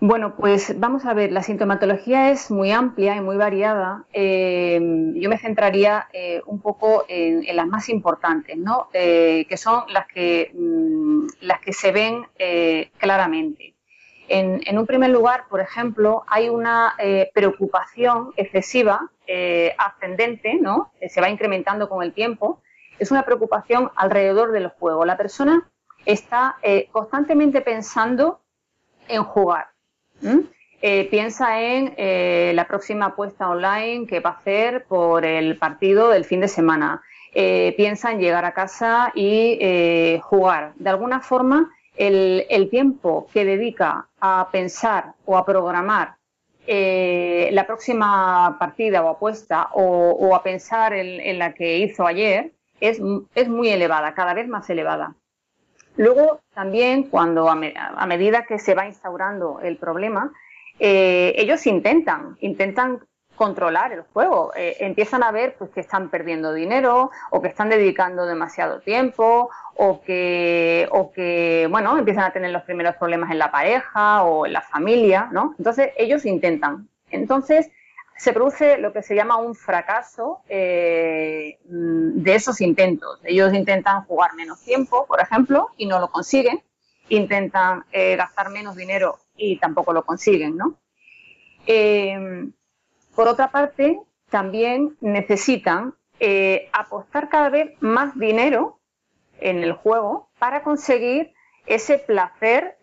Bueno, 0.00 0.36
pues 0.36 0.78
vamos 0.78 1.06
a 1.06 1.14
ver, 1.14 1.32
la 1.32 1.42
sintomatología 1.42 2.30
es 2.30 2.50
muy 2.50 2.70
amplia 2.70 3.16
y 3.16 3.22
muy 3.22 3.38
variada. 3.38 4.04
Eh, 4.12 4.78
yo 5.14 5.30
me 5.30 5.38
centraría 5.38 6.06
eh, 6.12 6.42
un 6.44 6.60
poco 6.60 7.06
en, 7.08 7.44
las 7.56 7.66
más 7.66 7.88
importantes, 7.88 8.58
¿no? 8.58 8.88
Eh, 8.92 9.46
que 9.48 9.56
son 9.56 9.84
las 9.88 10.06
que, 10.06 10.52
mm, 10.54 11.26
las 11.40 11.60
que 11.60 11.72
se 11.72 11.92
ven 11.92 12.26
claramente. 12.98 13.74
En, 14.28 14.78
un 14.78 14.86
primer 14.86 15.10
lugar, 15.10 15.44
por 15.48 15.60
ejemplo, 15.60 16.24
hay 16.26 16.50
una 16.50 16.94
preocupación 17.32 18.32
excesiva, 18.36 19.10
ascendente, 19.78 20.58
¿no? 20.60 20.92
se 21.08 21.20
va 21.20 21.30
incrementando 21.30 21.88
con 21.88 22.02
el 22.02 22.12
tiempo. 22.12 22.60
Es 22.98 23.10
una 23.10 23.22
preocupación 23.22 23.90
alrededor 23.96 24.52
del 24.52 24.68
juego. 24.68 25.04
La 25.04 25.16
persona 25.16 25.70
está 26.04 26.56
constantemente 26.92 27.60
pensando 27.60 28.40
en 29.08 29.22
jugar 29.22 29.75
¿Mm? 30.20 30.40
Eh, 30.82 31.08
piensa 31.10 31.60
en 31.60 31.94
eh, 31.96 32.52
la 32.54 32.66
próxima 32.68 33.06
apuesta 33.06 33.48
online 33.48 34.06
que 34.06 34.20
va 34.20 34.30
a 34.30 34.32
hacer 34.34 34.84
por 34.84 35.24
el 35.24 35.56
partido 35.56 36.10
del 36.10 36.24
fin 36.24 36.40
de 36.40 36.48
semana. 36.48 37.02
Eh, 37.34 37.74
piensa 37.76 38.12
en 38.12 38.20
llegar 38.20 38.44
a 38.44 38.52
casa 38.52 39.12
y 39.14 40.18
jugar. 40.22 40.72
De 40.76 40.90
alguna 40.90 41.20
forma, 41.20 41.70
el, 41.96 42.68
tiempo 42.70 43.26
que 43.32 43.44
dedica 43.44 44.06
a 44.20 44.48
pensar 44.52 45.14
o 45.24 45.36
a 45.36 45.44
programar 45.44 46.14
la 46.66 47.66
próxima 47.66 48.56
partida 48.58 49.02
o 49.02 49.08
apuesta 49.08 49.68
o, 49.74 50.34
a 50.34 50.42
pensar 50.42 50.94
en, 50.94 51.38
la 51.38 51.52
que 51.52 51.78
hizo 51.78 52.06
ayer 52.06 52.52
es, 52.80 53.00
es 53.34 53.48
muy 53.48 53.68
elevada, 53.68 54.14
cada 54.14 54.34
vez 54.34 54.48
más 54.48 54.68
elevada. 54.70 55.14
Luego, 55.96 56.40
también, 56.54 57.04
cuando 57.04 57.48
a, 57.48 58.06
medida 58.06 58.44
que 58.44 58.58
se 58.58 58.74
va 58.74 58.86
instaurando 58.86 59.60
el 59.62 59.76
problema, 59.76 60.32
eh, 60.78 61.34
ellos 61.36 61.66
intentan, 61.66 62.36
intentan 62.40 63.00
controlar 63.36 63.92
el 63.92 64.02
juego. 64.02 64.52
Eh, 64.56 64.76
empiezan 64.80 65.22
a 65.22 65.30
ver 65.30 65.54
pues, 65.58 65.70
que 65.70 65.80
están 65.80 66.08
perdiendo 66.08 66.52
dinero 66.52 67.10
o 67.30 67.40
que 67.40 67.48
están 67.48 67.68
dedicando 67.68 68.26
demasiado 68.26 68.80
tiempo 68.80 69.50
o 69.74 70.00
que, 70.02 70.88
o 70.90 71.12
que, 71.12 71.68
bueno, 71.70 71.96
empiezan 71.96 72.24
a 72.24 72.32
tener 72.32 72.50
los 72.50 72.62
primeros 72.62 72.96
problemas 72.96 73.30
en 73.30 73.38
la 73.38 73.50
pareja 73.50 74.22
o 74.24 74.46
en 74.46 74.54
la 74.54 74.62
familia, 74.62 75.28
¿no? 75.30 75.54
Entonces, 75.58 75.90
ellos 75.96 76.24
intentan. 76.24 76.88
Entonces, 77.10 77.70
se 78.16 78.32
produce 78.32 78.78
lo 78.78 78.92
que 78.92 79.02
se 79.02 79.14
llama 79.14 79.36
un 79.36 79.54
fracaso 79.54 80.40
eh, 80.48 81.58
de 81.64 82.34
esos 82.34 82.60
intentos. 82.60 83.20
Ellos 83.24 83.52
intentan 83.52 84.04
jugar 84.04 84.34
menos 84.34 84.62
tiempo, 84.62 85.06
por 85.06 85.20
ejemplo, 85.20 85.70
y 85.76 85.86
no 85.86 85.98
lo 85.98 86.08
consiguen. 86.08 86.62
Intentan 87.08 87.84
eh, 87.92 88.16
gastar 88.16 88.50
menos 88.50 88.74
dinero 88.74 89.18
y 89.36 89.58
tampoco 89.58 89.92
lo 89.92 90.04
consiguen, 90.04 90.56
¿no? 90.56 90.78
Eh, 91.66 92.48
por 93.14 93.28
otra 93.28 93.50
parte, 93.50 94.00
también 94.30 94.96
necesitan 95.00 95.94
apostar 96.72 97.28
cada 97.28 97.50
vez 97.50 97.72
más 97.80 98.18
dinero 98.18 98.80
en 99.38 99.62
el 99.62 99.72
juego 99.72 100.30
para 100.38 100.62
conseguir 100.62 101.34
ese 101.66 101.98
placer 101.98 102.78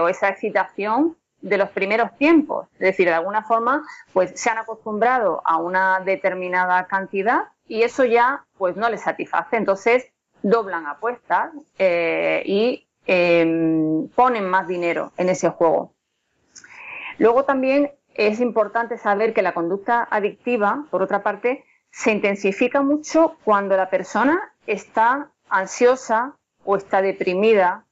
o 0.00 0.08
esa 0.08 0.30
excitación 0.30 1.18
de 1.44 1.58
los 1.58 1.68
primeros 1.70 2.16
tiempos. 2.16 2.66
Es 2.74 2.80
decir, 2.80 3.06
de 3.06 3.14
alguna 3.14 3.42
forma, 3.42 3.86
pues 4.12 4.32
se 4.34 4.48
han 4.48 4.58
acostumbrado 4.58 5.42
a 5.44 5.58
una 5.58 6.00
determinada 6.00 6.86
cantidad 6.86 7.48
y 7.68 7.82
eso 7.82 8.04
ya 8.04 8.44
pues 8.56 8.76
no 8.76 8.88
les 8.88 9.02
satisface. 9.02 9.56
Entonces 9.56 10.06
doblan 10.42 10.86
apuestas 10.86 11.52
eh, 11.78 12.42
y 12.46 12.86
em, 13.06 14.08
ponen 14.08 14.48
más 14.48 14.66
dinero 14.66 15.12
en 15.18 15.28
ese 15.28 15.50
juego. 15.50 15.92
Luego 17.18 17.44
también 17.44 17.92
es 18.14 18.40
importante 18.40 18.96
saber 18.96 19.34
que 19.34 19.42
la 19.42 19.52
conducta 19.52 20.08
adictiva, 20.10 20.86
por 20.90 21.02
otra 21.02 21.22
parte, 21.22 21.64
se 21.90 22.10
intensifica 22.10 22.80
mucho 22.80 23.36
cuando 23.44 23.76
la 23.76 23.90
persona 23.90 24.52
está 24.66 25.30
ansiosa 25.50 26.36
o 26.64 26.76
está 26.76 27.02
deprimida 27.02 27.84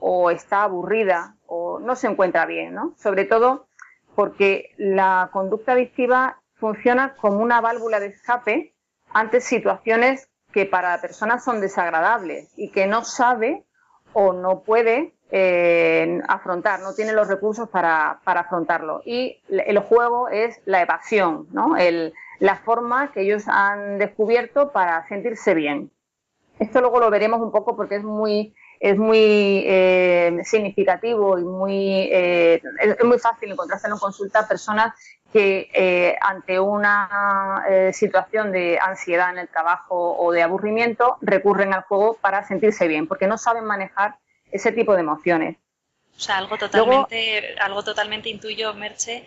o 0.00 0.30
está 0.30 0.62
aburrida 0.64 1.36
o 1.46 1.78
no 1.78 1.94
se 1.94 2.08
encuentra 2.08 2.46
bien, 2.46 2.74
¿no? 2.74 2.94
Sobre 2.96 3.24
todo 3.24 3.66
porque 4.14 4.74
la 4.76 5.30
conducta 5.32 5.72
adictiva 5.72 6.40
funciona 6.54 7.14
como 7.14 7.38
una 7.38 7.60
válvula 7.60 8.00
de 8.00 8.08
escape 8.08 8.74
ante 9.12 9.40
situaciones 9.40 10.28
que 10.52 10.66
para 10.66 10.90
la 10.90 11.00
persona 11.00 11.38
son 11.38 11.60
desagradables 11.60 12.52
y 12.56 12.70
que 12.70 12.86
no 12.86 13.04
sabe 13.04 13.64
o 14.12 14.32
no 14.32 14.62
puede 14.62 15.14
eh, 15.30 16.20
afrontar, 16.26 16.80
no 16.80 16.94
tiene 16.94 17.12
los 17.12 17.28
recursos 17.28 17.68
para, 17.68 18.20
para, 18.24 18.40
afrontarlo. 18.40 19.00
Y 19.04 19.40
el 19.48 19.78
juego 19.78 20.28
es 20.28 20.60
la 20.64 20.82
evasión, 20.82 21.46
¿no? 21.52 21.76
El, 21.76 22.12
la 22.40 22.56
forma 22.56 23.12
que 23.12 23.22
ellos 23.22 23.44
han 23.46 23.98
descubierto 23.98 24.72
para 24.72 25.06
sentirse 25.06 25.54
bien. 25.54 25.92
Esto 26.58 26.80
luego 26.80 26.98
lo 26.98 27.10
veremos 27.10 27.40
un 27.40 27.52
poco 27.52 27.76
porque 27.76 27.96
es 27.96 28.04
muy, 28.04 28.54
es 28.80 28.96
muy 28.96 29.62
eh, 29.66 30.38
significativo 30.42 31.38
y 31.38 31.44
muy, 31.44 32.08
eh, 32.10 32.62
es, 32.80 33.04
muy 33.04 33.18
fácil 33.18 33.52
encontrarse 33.52 33.88
en 33.88 33.98
consulta 33.98 34.48
personas 34.48 34.94
que 35.30 35.70
eh, 35.74 36.16
ante 36.20 36.58
una 36.58 37.62
situación 37.92 38.50
de 38.50 38.80
ansiedad 38.80 39.30
en 39.30 39.38
el 39.38 39.48
trabajo 39.48 40.16
o 40.18 40.32
de 40.32 40.42
aburrimiento 40.42 41.18
recurren 41.20 41.72
al 41.72 41.82
juego 41.82 42.14
para 42.20 42.44
sentirse 42.48 42.88
bien, 42.88 43.06
porque 43.06 43.28
no 43.28 43.38
saben 43.38 43.64
manejar 43.64 44.16
ese 44.50 44.72
tipo 44.72 44.94
de 44.94 45.00
emociones. 45.00 45.56
O 46.16 46.20
sea, 46.20 46.38
algo 46.38 46.58
totalmente, 46.58 47.54
algo 47.60 47.84
totalmente 47.84 48.28
intuyo, 48.28 48.74
Merche, 48.74 49.24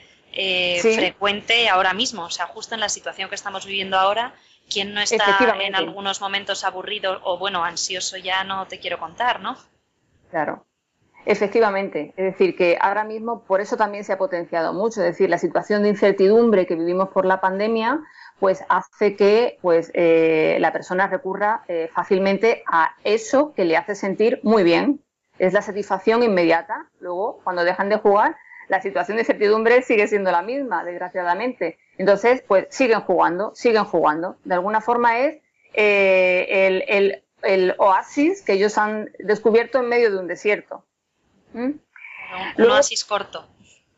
frecuente 0.82 1.70
ahora 1.70 1.94
mismo. 1.94 2.26
O 2.26 2.30
sea, 2.30 2.48
justo 2.48 2.74
en 2.74 2.82
la 2.82 2.90
situación 2.90 3.30
que 3.30 3.36
estamos 3.36 3.66
viviendo 3.66 3.98
ahora, 3.98 4.34
¿Quién 4.70 4.94
no 4.94 5.02
está 5.02 5.38
en 5.62 5.76
algunos 5.76 6.22
momentos 6.22 6.64
aburrido 6.64 7.20
o, 7.24 7.38
bueno, 7.38 7.64
ansioso 7.64 8.18
ya 8.18 8.44
no 8.44 8.68
te 8.68 8.80
quiero 8.80 9.00
contar, 9.00 9.40
¿no? 9.40 9.58
Claro. 10.32 10.66
Efectivamente, 11.26 12.14
es 12.18 12.26
decir, 12.26 12.56
que 12.56 12.78
ahora 12.82 13.06
mismo 13.06 13.44
por 13.44 13.62
eso 13.62 13.78
también 13.78 14.04
se 14.04 14.12
ha 14.12 14.18
potenciado 14.18 14.74
mucho, 14.74 15.00
es 15.02 15.08
decir, 15.08 15.30
la 15.30 15.38
situación 15.38 15.84
de 15.84 15.90
incertidumbre 15.90 16.66
que 16.66 16.76
vivimos 16.76 17.10
por 17.10 17.26
la 17.26 17.40
pandemia, 17.40 18.02
pues 18.40 18.64
hace 18.68 19.16
que 19.16 19.58
pues, 19.62 19.90
eh, 19.94 20.58
la 20.60 20.74
persona 20.74 21.08
recurra 21.08 21.64
eh, 21.70 21.90
fácilmente 21.94 22.64
a 22.68 22.96
eso 23.06 23.54
que 23.54 23.64
le 23.64 23.78
hace 23.78 23.96
sentir 23.96 24.42
muy 24.44 24.64
bien. 24.64 25.02
Es 25.40 25.54
la 25.54 25.62
satisfacción 25.62 26.24
inmediata. 26.24 26.90
Luego, 27.00 27.40
cuando 27.44 27.64
dejan 27.64 27.90
de 27.90 27.98
jugar, 27.98 28.36
la 28.68 28.82
situación 28.82 29.16
de 29.16 29.22
incertidumbre 29.22 29.82
sigue 29.82 30.08
siendo 30.08 30.30
la 30.30 30.42
misma, 30.42 30.84
desgraciadamente. 30.84 31.78
Entonces, 31.98 32.44
pues 32.48 32.68
siguen 32.70 33.02
jugando, 33.02 33.54
siguen 33.56 33.86
jugando. 33.86 34.38
De 34.44 34.56
alguna 34.56 34.82
forma 34.82 35.20
es 35.20 35.42
eh, 35.74 37.22
el, 37.42 37.76
oasis 37.78 38.42
que 38.42 38.54
ellos 38.54 38.78
han 38.78 39.12
descubierto 39.20 39.80
en 39.80 39.90
medio 39.90 40.12
de 40.12 40.18
un 40.18 40.28
desierto. 40.28 40.84
¿Mm? 41.54 41.72
Un, 42.58 42.70
oasis 42.70 43.04
corto. 43.06 43.48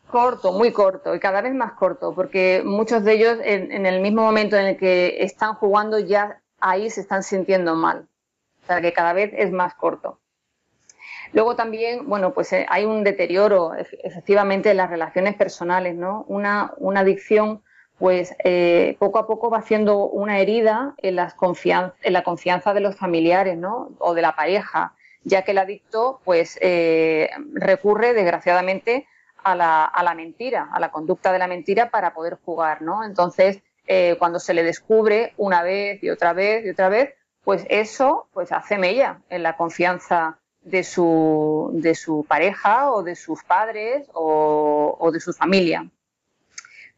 Corto, 0.08 0.52
muy 0.52 0.72
corto 0.72 1.16
y 1.16 1.20
cada 1.20 1.42
vez 1.42 1.54
más 1.54 1.74
corto, 1.74 2.14
porque 2.14 2.62
muchos 2.64 3.04
de 3.04 3.14
ellos 3.14 3.38
en, 3.44 3.86
el 3.86 4.02
mismo 4.02 4.22
momento 4.22 4.56
en 4.56 4.68
el 4.68 4.78
que 4.78 5.24
están 5.24 5.56
jugando 5.56 6.00
ya 6.00 6.42
ahí 6.60 6.90
se 6.90 7.02
están 7.02 7.24
sintiendo 7.24 7.76
mal. 7.76 8.08
O 8.64 8.68
sea, 8.68 8.82
que 8.82 8.94
cada 8.94 9.14
vez 9.14 9.32
es 9.36 9.52
más 9.52 9.74
corto. 9.74 10.20
Luego 11.34 11.56
también, 11.56 12.08
bueno, 12.08 12.34
pues 12.34 12.54
eh, 12.54 12.66
hay 12.70 12.86
un 12.86 13.04
deterioro 13.04 13.74
efectivamente 13.74 14.72
en 14.72 14.78
las 14.78 14.90
relaciones 14.90 15.36
personales, 15.36 15.96
¿no? 15.96 16.24
Una, 16.28 16.74
una 16.78 17.02
adicción 17.02 17.62
pues 17.98 18.36
eh, 18.44 18.98
poco 19.00 19.20
a 19.20 19.28
poco 19.28 19.50
va 19.50 19.60
haciendo 19.60 20.08
una 20.08 20.40
herida 20.40 20.96
en, 20.98 21.16
las 21.16 21.36
en 22.02 22.14
la 22.14 22.24
confianza 22.24 22.74
de 22.74 22.82
los 22.82 22.96
familiares 22.96 23.58
¿no? 23.58 23.92
o 24.00 24.14
de 24.14 24.22
la 24.22 24.36
pareja, 24.36 24.94
ya 25.24 25.44
que 25.44 25.52
el 25.52 25.60
adicto 25.60 26.20
pues 26.24 26.58
eh, 26.62 27.30
recurre 27.54 28.14
desgraciadamente 28.14 29.08
a 29.44 29.56
la, 29.56 30.16
mentira, 30.16 30.70
a 30.74 30.80
la 30.80 30.92
conducta 30.92 31.32
de 31.32 31.40
la 31.40 31.48
mentira 31.48 31.92
para 31.92 32.16
poder 32.16 32.40
jugar, 32.44 32.82
¿no? 32.82 33.04
Entonces, 33.04 33.62
eh, 33.86 34.16
cuando 34.18 34.40
se 34.40 34.56
le 34.56 34.64
descubre 34.64 35.34
una 35.38 35.62
vez 35.62 36.02
y 36.02 36.10
otra 36.10 36.34
vez 36.34 36.66
y 36.66 36.72
otra 36.72 36.90
vez, 36.90 37.14
pues 37.44 37.64
eso 37.70 38.28
pues 38.34 38.52
hace 38.52 38.80
mella 38.80 39.22
en 39.30 39.44
la 39.44 39.56
confianza 39.56 40.40
de 40.62 40.84
su, 40.84 41.70
de 41.74 41.94
su 41.94 42.26
pareja 42.28 42.92
o 42.92 43.04
de 43.04 43.16
sus 43.16 43.44
padres 43.44 44.10
o 44.16 45.12
de 45.14 45.20
su 45.20 45.32
familia 45.32 45.88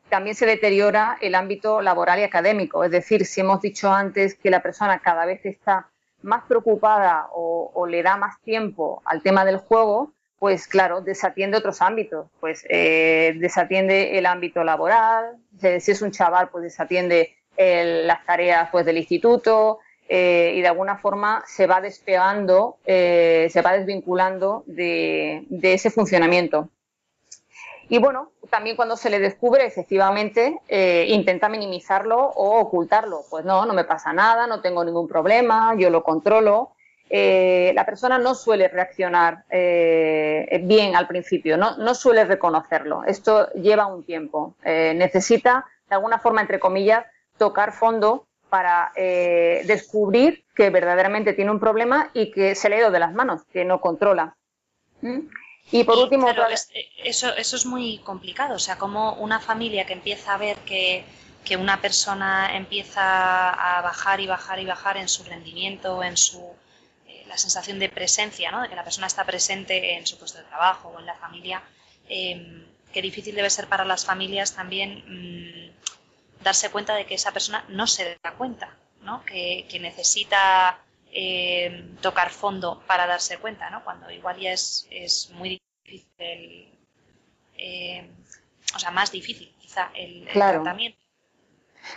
también 0.09 0.35
se 0.35 0.45
deteriora 0.45 1.17
el 1.21 1.35
ámbito 1.35 1.81
laboral 1.81 2.19
y 2.19 2.23
académico. 2.23 2.83
Es 2.83 2.91
decir, 2.91 3.25
si 3.25 3.41
hemos 3.41 3.61
dicho 3.61 3.91
antes 3.91 4.35
que 4.35 4.49
la 4.49 4.61
persona 4.61 4.99
cada 4.99 5.25
vez 5.25 5.45
está 5.45 5.87
más 6.21 6.43
preocupada 6.47 7.27
o, 7.33 7.85
le 7.87 8.03
da 8.03 8.17
más 8.17 8.41
tiempo 8.41 9.01
al 9.05 9.21
tema 9.21 9.45
del 9.45 9.57
juego, 9.57 10.11
pues 10.39 10.67
claro, 10.67 11.01
desatiende 11.01 11.57
otros 11.57 11.81
ámbitos. 11.81 12.27
Pues 12.39 12.65
eh, 12.69 13.35
desatiende 13.37 14.17
el 14.17 14.25
ámbito 14.25 14.63
laboral, 14.63 15.37
si 15.59 15.91
es 15.91 16.01
un 16.01 16.11
chaval, 16.11 16.49
pues 16.49 16.63
desatiende 16.63 17.35
las 17.57 18.23
tareas 18.25 18.69
pues, 18.71 18.85
del 18.85 18.97
instituto 18.97 19.79
eh, 20.07 20.53
y 20.55 20.61
de 20.61 20.67
alguna 20.67 20.97
forma 20.97 21.43
se 21.47 21.65
va 21.65 21.81
despegando, 21.81 22.77
eh, 22.85 23.47
se 23.51 23.61
va 23.61 23.73
desvinculando 23.73 24.63
de 24.67 25.45
ese 25.61 25.89
funcionamiento. 25.89 26.69
Y 27.89 27.99
bueno, 27.99 28.31
también 28.49 28.75
cuando 28.75 28.97
se 28.97 29.09
le 29.09 29.19
descubre, 29.19 29.65
efectivamente, 29.65 30.59
eh, 30.67 31.05
intenta 31.09 31.47
minimizarlo 31.47 32.17
o 32.17 32.59
ocultarlo. 32.59 33.21
Pues 33.29 33.45
no, 33.45 33.65
no 33.65 33.73
me 33.73 33.85
pasa 33.85 34.11
nada, 34.13 34.47
no 34.47 34.61
tengo 34.61 34.83
ningún 34.83 35.07
problema, 35.07 35.73
yo 35.77 35.89
lo 35.89 36.03
controlo. 36.03 36.71
Eh, 37.09 37.71
la 37.73 37.85
persona 37.85 38.17
no 38.17 38.35
suele 38.35 38.67
reaccionar 38.67 39.45
eh, 39.49 40.59
bien 40.63 40.97
al 40.97 41.07
principio, 41.07 41.55
no, 41.55 41.95
suele 41.95 42.25
reconocerlo. 42.25 43.05
Esto 43.05 43.49
lleva 43.53 43.85
un 43.85 44.03
tiempo. 44.03 44.55
necesita, 44.65 45.65
de 45.89 45.95
alguna 45.95 46.19
forma, 46.19 46.41
entre 46.41 46.59
comillas, 46.59 47.05
tocar 47.37 47.71
fondo 47.71 48.27
para 48.49 48.91
descubrir 48.95 50.43
que 50.55 50.69
verdaderamente 50.69 51.33
tiene 51.33 51.51
un 51.51 51.59
problema 51.59 52.09
y 52.13 52.31
que 52.31 52.55
se 52.55 52.67
le 52.67 52.75
ha 52.75 52.79
ido 52.79 52.91
de 52.91 52.99
las 52.99 53.13
manos, 53.13 53.45
que 53.53 53.63
no 53.63 53.79
controla. 53.79 54.35
¿Mm? 55.01 55.19
Y 55.71 55.83
por 55.83 55.97
último, 55.97 56.29
eh, 56.29 56.89
eso, 57.03 57.35
eso 57.35 57.55
es 57.55 57.65
muy 57.65 57.99
complicado, 57.99 58.55
o 58.55 58.59
sea, 58.59 58.77
como 58.77 59.13
una 59.13 59.39
familia 59.39 59.85
que 59.85 59.93
empieza 59.93 60.33
a 60.33 60.37
ver 60.37 60.57
que, 60.59 61.05
una 61.57 61.79
persona 61.79 62.57
empieza 62.57 63.49
a 63.51 63.81
bajar 63.81 64.19
y 64.19 64.27
bajar 64.27 64.59
y 64.59 64.65
bajar 64.65 64.97
en 64.97 65.07
su 65.07 65.23
rendimiento, 65.23 66.03
en 66.03 66.17
su 66.17 66.43
eh, 67.07 67.23
la 67.25 67.37
sensación 67.37 67.79
de 67.79 67.87
presencia, 67.87 68.51
¿no? 68.51 68.61
de 68.61 68.67
que 68.67 68.75
la 68.75 68.83
persona 68.83 69.07
está 69.07 69.23
presente 69.23 69.95
en 69.95 70.05
su 70.05 70.17
puesto 70.17 70.39
de 70.39 70.43
trabajo 70.43 70.89
o 70.89 70.99
en 70.99 71.05
la 71.05 71.15
familia, 71.15 71.63
eh, 72.09 72.65
qué 72.91 73.01
difícil 73.01 73.33
debe 73.33 73.49
ser 73.49 73.69
para 73.69 73.85
las 73.85 74.03
familias 74.03 74.55
también 74.55 75.05
mm, 75.07 76.43
darse 76.43 76.69
cuenta 76.69 76.95
de 76.95 77.05
que 77.05 77.15
esa 77.15 77.31
persona 77.31 77.63
no 77.69 77.87
se 77.87 78.17
da 78.21 78.33
cuenta, 78.33 78.75
¿no? 79.03 79.23
que, 79.23 79.65
que 79.69 79.79
necesita 79.79 80.81
eh, 81.19 81.95
tocar 81.99 82.29
fondo 82.29 82.83
para 82.85 83.07
darse 83.07 83.39
cuenta, 83.39 83.71
¿no? 83.71 83.83
Cuando 83.83 84.11
igual 84.11 84.39
ya 84.39 84.51
es, 84.51 84.87
es 84.91 85.31
muy 85.31 85.59
difícil, 85.83 86.77
eh, 87.57 88.07
o 88.75 88.77
sea, 88.77 88.91
más 88.91 89.11
difícil 89.11 89.51
quizá 89.59 89.89
el, 89.95 90.27
tratamiento. 90.27 90.99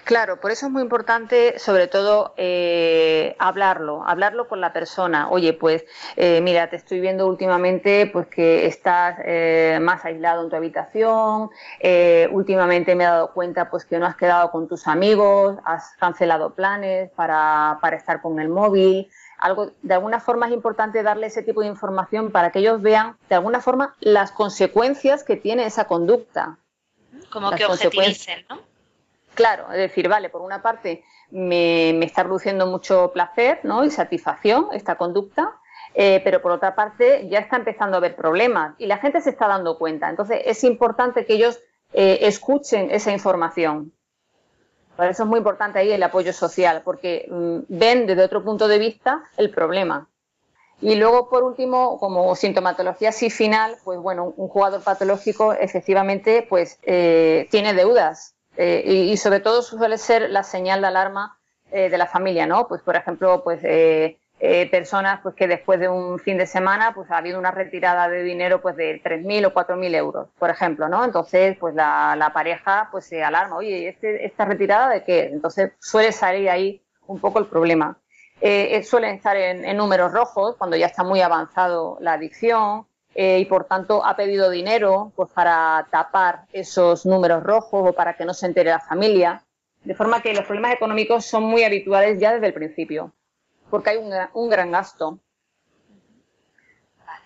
Claro, 0.04 0.40
por 0.40 0.50
eso 0.50 0.66
es 0.66 0.72
muy 0.72 0.82
importante, 0.82 1.58
sobre 1.58 1.86
todo, 1.86 2.34
eh, 2.36 3.36
hablarlo, 3.38 4.02
hablarlo 4.06 4.48
con 4.48 4.60
la 4.60 4.72
persona. 4.72 5.28
Oye, 5.30 5.52
pues, 5.52 5.84
eh, 6.16 6.40
mira, 6.40 6.68
te 6.70 6.76
estoy 6.76 7.00
viendo 7.00 7.26
últimamente, 7.26 8.06
pues 8.06 8.26
que 8.26 8.66
estás 8.66 9.18
eh, 9.24 9.78
más 9.80 10.04
aislado 10.04 10.44
en 10.44 10.50
tu 10.50 10.56
habitación. 10.56 11.50
últimamente 12.32 12.94
me 12.94 13.04
he 13.04 13.06
dado 13.06 13.32
cuenta, 13.32 13.70
pues 13.70 13.84
que 13.84 13.98
no 13.98 14.06
has 14.06 14.16
quedado 14.16 14.50
con 14.50 14.68
tus 14.68 14.86
amigos, 14.86 15.58
has 15.64 15.92
cancelado 15.98 16.54
planes 16.54 17.10
para, 17.10 17.78
para 17.80 17.96
estar 17.96 18.20
con 18.20 18.40
el 18.40 18.48
móvil. 18.48 19.08
algo, 19.38 19.72
de 19.82 19.94
alguna 19.94 20.20
forma 20.20 20.46
es 20.46 20.52
importante 20.52 21.02
darle 21.02 21.26
ese 21.26 21.42
tipo 21.42 21.60
de 21.62 21.68
información 21.68 22.30
para 22.30 22.50
que 22.50 22.58
ellos 22.60 22.82
vean, 22.82 23.16
de 23.28 23.36
alguna 23.36 23.60
forma, 23.60 23.94
las 24.00 24.32
consecuencias 24.32 25.24
que 25.24 25.36
tiene 25.36 25.66
esa 25.66 25.84
conducta. 25.86 26.58
Como 27.30 27.50
que 27.52 27.64
objetivicen, 27.64 28.44
¿no? 28.48 28.69
Claro, 29.34 29.70
es 29.70 29.78
decir, 29.78 30.08
vale, 30.08 30.28
por 30.28 30.42
una 30.42 30.62
parte 30.62 31.04
me, 31.30 32.04
está 32.04 32.24
produciendo 32.24 32.66
mucho 32.66 33.12
placer 33.12 33.60
¿no? 33.62 33.84
y 33.84 33.90
satisfacción 33.90 34.68
esta 34.72 34.96
conducta, 34.96 35.56
eh, 35.94 36.20
pero 36.24 36.42
por 36.42 36.52
otra 36.52 36.74
parte 36.74 37.28
ya 37.28 37.38
está 37.38 37.56
empezando 37.56 37.96
a 37.96 37.98
haber 37.98 38.16
problemas 38.16 38.74
y 38.78 38.86
la 38.86 38.98
gente 38.98 39.20
se 39.20 39.30
está 39.30 39.48
dando 39.48 39.78
cuenta. 39.78 40.08
Entonces 40.08 40.40
es 40.44 40.64
importante 40.64 41.24
que 41.24 41.34
ellos 41.34 41.58
eh, 41.92 42.18
escuchen 42.22 42.90
esa 42.90 43.12
información. 43.12 43.92
Por 44.96 45.06
eso 45.06 45.22
es 45.22 45.28
muy 45.28 45.38
importante 45.38 45.78
ahí 45.78 45.90
el 45.92 46.02
apoyo 46.02 46.32
social, 46.32 46.82
porque 46.84 47.26
mm, 47.30 47.58
ven 47.68 48.06
desde 48.06 48.22
otro 48.22 48.44
punto 48.44 48.68
de 48.68 48.78
vista 48.78 49.22
el 49.36 49.50
problema. 49.50 50.08
Y 50.82 50.96
luego, 50.96 51.28
por 51.28 51.42
último, 51.42 51.98
como 51.98 52.34
sintomatología 52.36 53.10
así 53.10 53.30
final, 53.30 53.76
pues 53.84 53.98
bueno, 53.98 54.32
un 54.36 54.48
jugador 54.48 54.82
patológico 54.82 55.52
efectivamente 55.52 56.46
pues 56.48 56.78
eh, 56.82 57.48
tiene 57.50 57.74
deudas 57.74 58.34
eh, 58.62 58.82
y, 58.84 59.16
sobre 59.16 59.40
todo 59.40 59.62
suele 59.62 59.96
ser 59.96 60.28
la 60.28 60.42
señal 60.42 60.82
de 60.82 60.88
alarma 60.88 61.38
eh, 61.72 61.88
de 61.88 61.96
la 61.96 62.06
familia, 62.06 62.46
¿no? 62.46 62.68
Pues 62.68 62.82
por 62.82 62.94
ejemplo, 62.94 63.42
pues 63.42 63.60
eh, 63.62 64.18
personas 64.70 65.20
pues 65.22 65.34
que 65.34 65.48
después 65.48 65.80
de 65.80 65.88
un 65.88 66.18
fin 66.18 66.36
de 66.36 66.44
semana 66.44 66.92
pues 66.94 67.10
ha 67.10 67.16
habido 67.16 67.38
una 67.38 67.52
retirada 67.52 68.06
de 68.10 68.22
dinero 68.22 68.60
pues 68.60 68.76
de 68.76 69.02
3.000 69.02 69.46
o 69.46 69.54
4.000 69.54 69.94
euros, 69.94 70.28
por 70.38 70.50
ejemplo, 70.50 70.90
¿no? 70.90 71.02
Entonces 71.06 71.56
pues 71.58 71.74
la, 71.74 72.30
pareja 72.34 72.90
pues 72.92 73.06
se 73.06 73.24
alarma, 73.24 73.56
oye, 73.56 73.88
este, 73.88 74.26
¿esta 74.26 74.44
retirada 74.44 74.90
de 74.90 75.04
qué? 75.04 75.30
Entonces 75.32 75.72
suele 75.78 76.12
salir 76.12 76.50
ahí 76.50 76.82
un 77.06 77.18
poco 77.18 77.38
el 77.38 77.46
problema. 77.46 77.96
Suelen 78.84 79.14
estar 79.14 79.38
en, 79.38 79.64
en, 79.64 79.76
números 79.78 80.12
rojos 80.12 80.56
cuando 80.56 80.76
ya 80.76 80.86
está 80.86 81.02
muy 81.02 81.22
avanzado 81.22 81.96
la 82.00 82.12
adicción 82.14 82.86
eh, 83.14 83.38
y 83.38 83.44
por 83.44 83.64
tanto 83.64 84.04
ha 84.04 84.16
pedido 84.16 84.50
dinero 84.50 85.12
pues 85.16 85.30
para 85.30 85.86
tapar 85.90 86.44
esos 86.52 87.06
números 87.06 87.42
rojos 87.42 87.90
o 87.90 87.92
para 87.92 88.16
que 88.16 88.24
no 88.24 88.34
se 88.34 88.46
entere 88.46 88.70
la 88.70 88.80
familia. 88.80 89.44
De 89.84 89.94
forma 89.94 90.20
que 90.20 90.34
los 90.34 90.44
problemas 90.44 90.74
económicos 90.74 91.24
son 91.24 91.44
muy 91.44 91.64
habituales 91.64 92.20
ya 92.20 92.34
desde 92.34 92.48
el 92.48 92.54
principio 92.54 93.12
porque 93.70 93.90
hay 93.90 93.96
un, 93.96 94.50
gran 94.50 94.70
gasto. 94.72 95.20
Vale. 97.06 97.24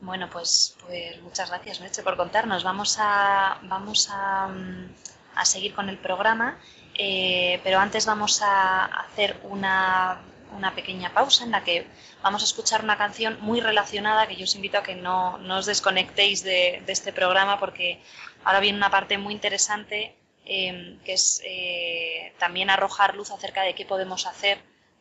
Bueno, 0.00 0.28
pues, 0.30 0.76
pues 0.84 1.22
muchas 1.22 1.48
gracias, 1.48 1.80
Meche, 1.80 2.02
por 2.02 2.16
contarnos. 2.16 2.64
Vamos 2.64 2.98
a, 3.00 3.58
vamos 3.62 4.10
a, 4.10 4.50
a 5.36 5.44
seguir 5.44 5.74
con 5.74 5.88
el 5.88 5.98
programa, 5.98 6.58
eh, 6.98 7.60
pero 7.62 7.78
antes 7.78 8.04
vamos 8.04 8.42
a 8.42 8.84
hacer 8.84 9.40
una, 9.44 10.20
una, 10.56 10.74
pequeña 10.74 11.12
pausa 11.12 11.44
en 11.44 11.50
la 11.50 11.64
que 11.64 11.86
vamos 12.22 12.42
a 12.42 12.44
escuchar 12.44 12.82
una 12.82 12.96
canción 12.96 13.38
muy 13.40 13.60
relacionada 13.60 14.26
que 14.26 14.36
yo 14.36 14.44
os 14.44 14.54
invito 14.54 14.78
a 14.78 14.82
que 14.82 14.94
no, 14.94 15.38
no 15.38 15.58
os 15.58 15.66
desconectéis 15.66 16.42
de, 16.42 16.82
este 16.86 17.12
programa 17.12 17.58
porque 17.58 18.00
ahora 18.44 18.60
viene 18.60 18.78
una 18.78 18.90
parte 18.90 19.18
muy 19.18 19.34
interesante 19.34 20.16
eh, 20.44 20.98
que 21.04 21.12
es 21.12 21.42
eh, 21.44 22.32
también 22.38 22.70
arrojar 22.70 23.14
luz 23.14 23.30
acerca 23.30 23.62
de 23.62 23.74
qué 23.74 23.84
podemos 23.84 24.26
hacer 24.26 24.58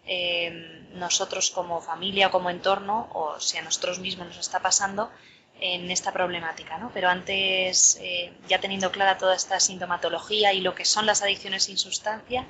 eh, 0.09 0.87
nosotros 0.93 1.51
como 1.51 1.81
familia 1.81 2.27
o 2.27 2.31
como 2.31 2.49
entorno, 2.49 3.09
o 3.13 3.39
si 3.39 3.57
a 3.57 3.61
nosotros 3.61 3.99
mismos 3.99 4.27
nos 4.27 4.37
está 4.37 4.61
pasando, 4.61 5.11
en 5.59 5.91
esta 5.91 6.13
problemática. 6.13 6.77
¿no? 6.77 6.91
Pero 6.93 7.09
antes, 7.09 7.99
eh, 8.01 8.31
ya 8.47 8.59
teniendo 8.59 8.91
clara 8.91 9.17
toda 9.17 9.35
esta 9.35 9.59
sintomatología 9.59 10.53
y 10.53 10.61
lo 10.61 10.75
que 10.75 10.85
son 10.85 11.05
las 11.05 11.21
adicciones 11.21 11.63
sin 11.63 11.77
sustancia, 11.77 12.45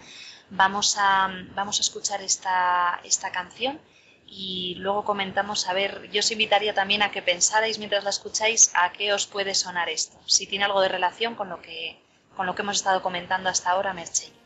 vamos 0.50 0.96
a, 0.98 1.30
vamos 1.56 1.80
a 1.80 1.82
escuchar 1.82 2.22
esta, 2.22 3.00
esta 3.04 3.32
canción 3.32 3.80
y 4.26 4.76
luego 4.76 5.06
comentamos, 5.06 5.68
a 5.68 5.74
ver, 5.74 6.10
yo 6.12 6.20
os 6.20 6.32
invitaría 6.32 6.74
también 6.74 7.02
a 7.02 7.12
que 7.12 7.22
pensarais 7.22 7.80
mientras 7.80 8.04
la 8.04 8.10
escucháis 8.10 8.72
a 8.74 8.92
qué 8.92 9.14
os 9.14 9.26
puede 9.26 9.54
sonar 9.56 9.90
esto, 9.90 10.18
si 10.26 10.48
tiene 10.48 10.66
algo 10.66 10.82
de 10.82 10.90
relación 10.90 11.36
con 11.36 11.50
lo 11.50 11.62
que, 11.62 12.02
con 12.36 12.46
lo 12.46 12.54
que 12.54 12.62
hemos 12.62 12.78
estado 12.78 13.02
comentando 13.02 13.50
hasta 13.50 13.72
ahora, 13.72 13.94
Merche. 13.94 14.37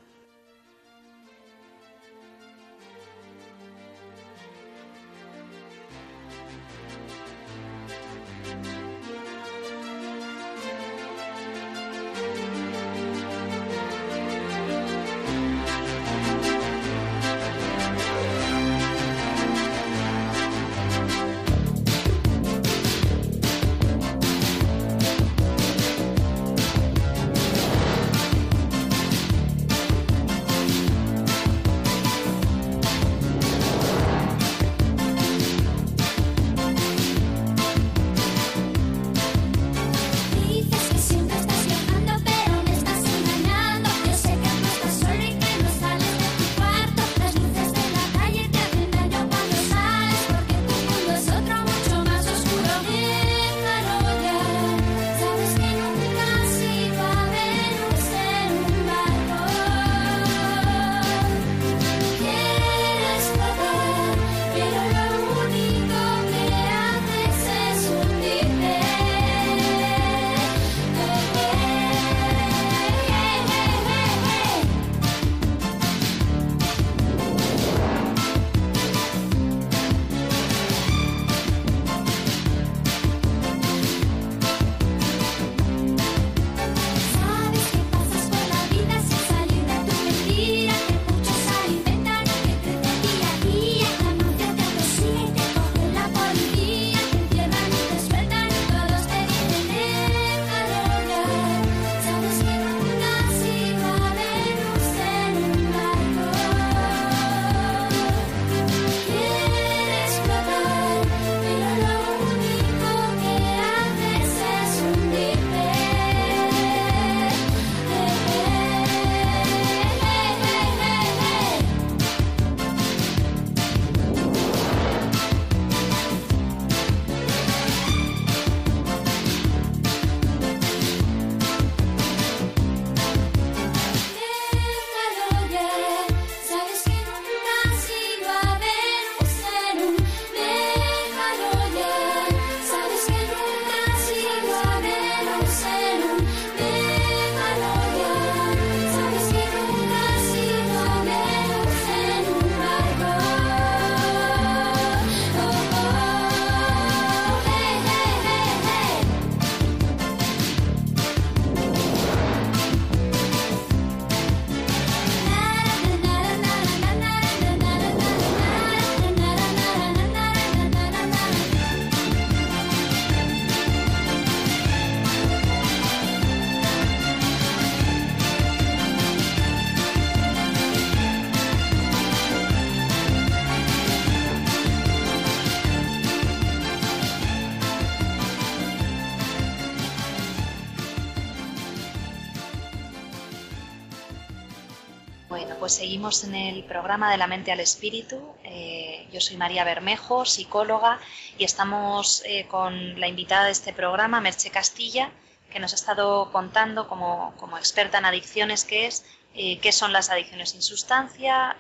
Programa 196.81 197.11
de 197.11 197.17
la 197.17 197.27
mente 197.27 197.51
al 197.51 197.59
espíritu. 197.59 198.19
Eh, 198.43 199.07
yo 199.13 199.21
soy 199.21 199.37
María 199.37 199.63
Bermejo, 199.63 200.25
psicóloga, 200.25 200.99
y 201.37 201.43
estamos 201.43 202.23
eh, 202.25 202.47
con 202.47 202.99
la 202.99 203.07
invitada 203.07 203.45
de 203.45 203.51
este 203.51 203.71
programa, 203.71 204.19
Merche 204.19 204.49
Castilla, 204.49 205.11
que 205.51 205.59
nos 205.59 205.73
ha 205.73 205.75
estado 205.75 206.31
contando 206.31 206.87
como, 206.87 207.35
experta 207.59 207.99
en 207.99 208.05
adicciones 208.05 208.65
qué 208.65 208.87
es, 208.87 209.05
eh, 209.35 209.59
qué 209.59 209.71
son 209.71 209.93
las 209.93 210.09
adicciones 210.09 210.49
sin 210.49 210.63
sustancia, 210.63 211.55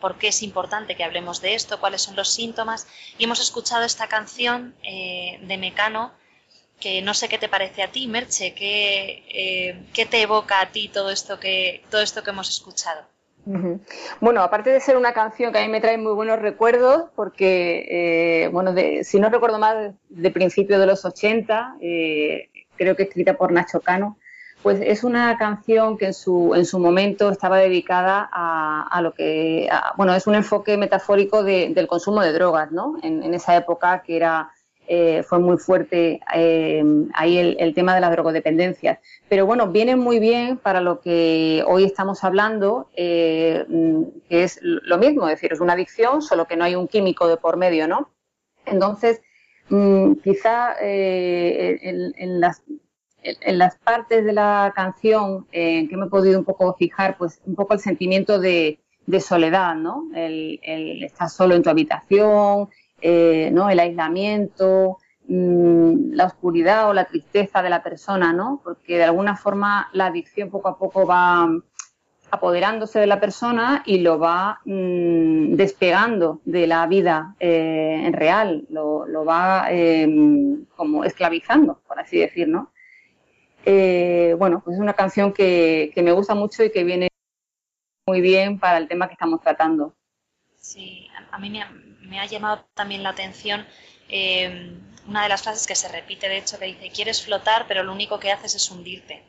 por 0.00 0.16
qué 0.16 0.28
es 0.28 0.42
importante 0.42 0.96
que 0.96 1.04
hablemos 1.04 1.42
de 1.42 1.54
esto, 1.54 1.78
cuáles 1.78 2.00
son 2.00 2.16
los 2.16 2.30
síntomas. 2.32 2.86
Y 3.18 3.24
hemos 3.24 3.40
escuchado 3.40 3.84
esta 3.84 4.06
canción 4.06 4.74
de 4.82 5.56
Mecano 5.58 6.12
que 6.80 7.02
no 7.02 7.12
sé 7.12 7.28
qué 7.28 7.36
te 7.36 7.48
parece 7.48 7.82
a 7.82 7.90
ti, 7.92 8.06
Merche, 8.06 8.54
qué, 8.54 9.24
eh, 9.28 9.82
qué 9.92 10.06
te 10.06 10.22
evoca 10.22 10.60
a 10.60 10.70
ti 10.70 10.88
todo 10.88 11.10
esto 11.10 11.38
que, 11.38 11.84
todo 11.90 12.00
esto 12.00 12.22
que 12.22 12.30
hemos 12.30 12.48
escuchado. 12.48 13.17
Bueno, 14.20 14.42
aparte 14.42 14.70
de 14.70 14.80
ser 14.80 14.96
una 14.96 15.12
canción 15.12 15.52
que 15.52 15.58
a 15.58 15.62
mí 15.62 15.68
me 15.68 15.80
trae 15.80 15.96
muy 15.96 16.12
buenos 16.12 16.38
recuerdos, 16.38 17.04
porque, 17.14 17.86
eh, 18.44 18.48
bueno, 18.48 18.74
si 19.02 19.18
no 19.18 19.30
recuerdo 19.30 19.58
mal, 19.58 19.96
de 20.08 20.30
principio 20.30 20.78
de 20.78 20.86
los 20.86 21.04
80, 21.04 21.76
eh, 21.80 22.50
creo 22.76 22.94
que 22.94 23.04
escrita 23.04 23.34
por 23.34 23.52
Nacho 23.52 23.80
Cano, 23.80 24.18
pues 24.62 24.80
es 24.82 25.04
una 25.04 25.38
canción 25.38 25.96
que 25.96 26.06
en 26.06 26.14
su, 26.14 26.52
en 26.54 26.66
su 26.66 26.78
momento 26.78 27.30
estaba 27.30 27.58
dedicada 27.58 28.28
a, 28.30 29.00
lo 29.00 29.14
que, 29.14 29.68
bueno, 29.96 30.14
es 30.14 30.26
un 30.26 30.34
enfoque 30.34 30.76
metafórico 30.76 31.44
del 31.44 31.86
consumo 31.86 32.20
de 32.20 32.32
drogas, 32.32 32.72
¿no? 32.72 32.96
En 33.02 33.32
esa 33.34 33.56
época 33.56 34.02
que 34.02 34.16
era 34.16 34.50
eh, 34.90 35.22
fue 35.22 35.38
muy 35.38 35.58
fuerte 35.58 36.18
eh, 36.34 36.82
ahí 37.12 37.36
el, 37.36 37.74
tema 37.74 37.94
de 37.94 38.00
las 38.00 38.10
drogodependencias. 38.10 38.98
Pero 39.28 39.44
bueno, 39.44 39.68
viene 39.68 39.96
muy 39.96 40.18
bien 40.18 40.56
para 40.56 40.80
lo 40.80 41.00
que 41.00 41.62
hoy 41.66 41.84
estamos 41.84 42.24
hablando, 42.24 42.88
eh, 42.96 43.66
que 44.30 44.44
es 44.44 44.58
lo 44.62 44.96
mismo, 44.96 45.28
es 45.28 45.34
decir, 45.34 45.52
es 45.52 45.60
una 45.60 45.74
adicción, 45.74 46.22
solo 46.22 46.46
que 46.46 46.56
no 46.56 46.64
hay 46.64 46.74
un 46.74 46.88
químico 46.88 47.28
de 47.28 47.36
por 47.36 47.58
medio, 47.58 47.86
¿no? 47.86 48.08
Entonces, 48.64 49.20
mm, 49.68 50.14
quizá 50.24 50.74
en, 50.80 52.40
las, 52.40 52.62
partes 53.84 54.24
de 54.24 54.32
la 54.32 54.72
canción 54.74 55.44
que 55.50 55.96
me 55.98 56.06
he 56.06 56.08
podido 56.08 56.38
un 56.38 56.46
poco 56.46 56.74
fijar, 56.78 57.18
pues 57.18 57.42
un 57.44 57.54
poco 57.54 57.74
el 57.74 57.80
sentimiento 57.80 58.38
de, 58.38 58.80
soledad, 59.20 59.74
¿no? 59.74 60.08
El 60.14 61.04
estar 61.04 61.28
solo 61.28 61.54
en 61.54 61.62
tu 61.62 61.68
habitación, 61.68 62.70
eh, 63.00 63.50
¿no? 63.52 63.70
el 63.70 63.80
aislamiento, 63.80 64.98
mm, 65.28 66.12
la 66.12 66.26
oscuridad 66.26 66.88
o 66.88 66.94
la 66.94 67.04
tristeza 67.04 67.62
de 67.62 67.70
la 67.70 67.82
persona, 67.82 68.32
¿no? 68.32 68.60
porque 68.64 68.96
de 68.96 69.04
alguna 69.04 69.36
forma 69.36 69.88
la 69.92 70.06
adicción 70.06 70.50
poco 70.50 70.68
a 70.68 70.78
poco 70.78 71.06
va 71.06 71.48
apoderándose 72.30 72.98
de 73.00 73.06
la 73.06 73.20
persona 73.20 73.82
y 73.86 73.98
lo 74.00 74.18
va 74.18 74.60
mm, 74.64 75.54
despegando 75.54 76.40
de 76.44 76.66
la 76.66 76.86
vida 76.86 77.34
eh, 77.40 78.02
en 78.04 78.12
real, 78.12 78.66
lo, 78.68 79.24
va 79.24 79.66
em, 79.70 80.66
como 80.76 81.04
esclavizando, 81.04 81.80
por 81.86 81.98
así 81.98 82.18
decir, 82.18 82.48
¿no? 82.48 82.70
Eh, 83.64 84.34
bueno, 84.38 84.60
pues 84.64 84.76
es 84.76 84.80
una 84.80 84.94
canción 84.94 85.32
que, 85.32 85.90
que 85.94 86.02
me 86.02 86.12
gusta 86.12 86.34
mucho 86.34 86.62
y 86.64 86.70
que 86.70 86.84
viene 86.84 87.08
muy 88.06 88.20
bien 88.20 88.58
para 88.58 88.78
el 88.78 88.88
tema 88.88 89.06
que 89.06 89.14
estamos 89.14 89.40
tratando. 89.40 89.94
Sí, 90.56 91.08
a 91.30 91.38
mí 91.38 91.50
me, 91.50 91.64
me 92.08 92.20
ha 92.20 92.26
llamado 92.26 92.66
también 92.74 93.02
la 93.02 93.10
atención 93.10 93.66
eh, 94.08 94.72
una 95.06 95.22
de 95.22 95.28
las 95.28 95.42
frases 95.42 95.66
que 95.66 95.74
se 95.74 95.88
repite, 95.88 96.28
de 96.28 96.38
hecho, 96.38 96.58
que 96.58 96.66
dice, 96.66 96.90
quieres 96.90 97.22
flotar, 97.22 97.66
pero 97.66 97.82
lo 97.82 97.92
único 97.92 98.18
que 98.18 98.30
haces 98.30 98.54
es 98.54 98.70
hundirte. 98.70 99.24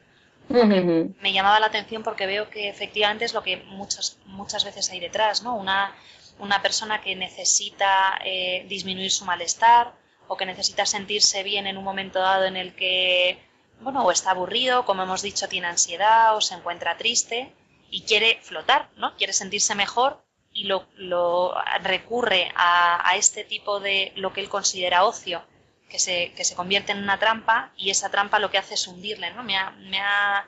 Me 1.21 1.31
llamaba 1.31 1.59
la 1.59 1.67
atención 1.67 2.03
porque 2.03 2.25
veo 2.25 2.49
que 2.49 2.69
efectivamente 2.69 3.23
es 3.23 3.33
lo 3.33 3.43
que 3.43 3.57
muchas, 3.57 4.17
muchas 4.25 4.65
veces 4.65 4.89
hay 4.89 4.99
detrás, 4.99 5.43
¿no? 5.43 5.55
Una, 5.55 5.95
una 6.39 6.61
persona 6.61 7.01
que 7.01 7.15
necesita 7.15 8.19
eh, 8.25 8.65
disminuir 8.67 9.11
su 9.11 9.25
malestar 9.25 9.93
o 10.27 10.35
que 10.37 10.45
necesita 10.45 10.85
sentirse 10.85 11.43
bien 11.43 11.67
en 11.67 11.77
un 11.77 11.83
momento 11.83 12.19
dado 12.19 12.45
en 12.45 12.57
el 12.57 12.75
que, 12.75 13.39
bueno, 13.81 14.03
o 14.03 14.11
está 14.11 14.31
aburrido, 14.31 14.85
como 14.85 15.03
hemos 15.03 15.21
dicho, 15.21 15.47
tiene 15.47 15.67
ansiedad 15.67 16.35
o 16.35 16.41
se 16.41 16.55
encuentra 16.55 16.97
triste 16.97 17.53
y 17.91 18.01
quiere 18.01 18.39
flotar, 18.41 18.89
¿no? 18.97 19.15
Quiere 19.17 19.33
sentirse 19.33 19.75
mejor 19.75 20.23
y 20.59 20.65
lo, 20.65 21.55
recurre 21.83 22.51
a, 22.53 23.13
este 23.15 23.45
tipo 23.45 23.79
de 23.79 24.11
lo 24.17 24.33
que 24.33 24.41
él 24.41 24.49
considera 24.49 25.05
ocio, 25.05 25.41
que 25.89 25.99
se, 25.99 26.33
que 26.33 26.43
se 26.43 26.55
convierte 26.55 26.91
en 26.91 27.01
una 27.01 27.17
trampa 27.17 27.71
y 27.77 27.89
esa 27.89 28.09
trampa 28.09 28.39
lo 28.39 28.51
que 28.51 28.57
hace 28.57 28.73
es 28.73 28.85
hundirle, 28.85 29.31
¿no? 29.31 29.43
Me 29.43 29.57
ha, 29.57 29.71
me 29.71 29.99
ha, 30.01 30.45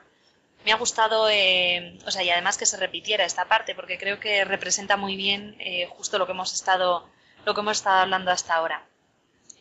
me 0.66 0.74
ha 0.74 0.76
gustado, 0.76 1.30
eh, 1.30 1.98
o 2.06 2.12
sea, 2.12 2.24
y 2.24 2.30
además 2.30 2.58
que 2.58 2.66
se 2.66 2.76
repitiera 2.76 3.24
esta 3.24 3.46
parte, 3.46 3.74
porque 3.74 3.98
creo 3.98 4.20
que 4.20 4.44
representa 4.44 4.98
muy 4.98 5.16
bien 5.16 5.56
eh, 5.60 5.88
justo 5.90 6.18
lo 6.18 6.26
que 6.26 6.34
hemos 6.34 6.54
estado, 6.54 7.08
lo 7.46 7.54
que 7.54 7.62
hemos 7.62 7.78
estado 7.78 8.02
hablando 8.02 8.32
hasta 8.32 8.56
ahora. 8.56 8.86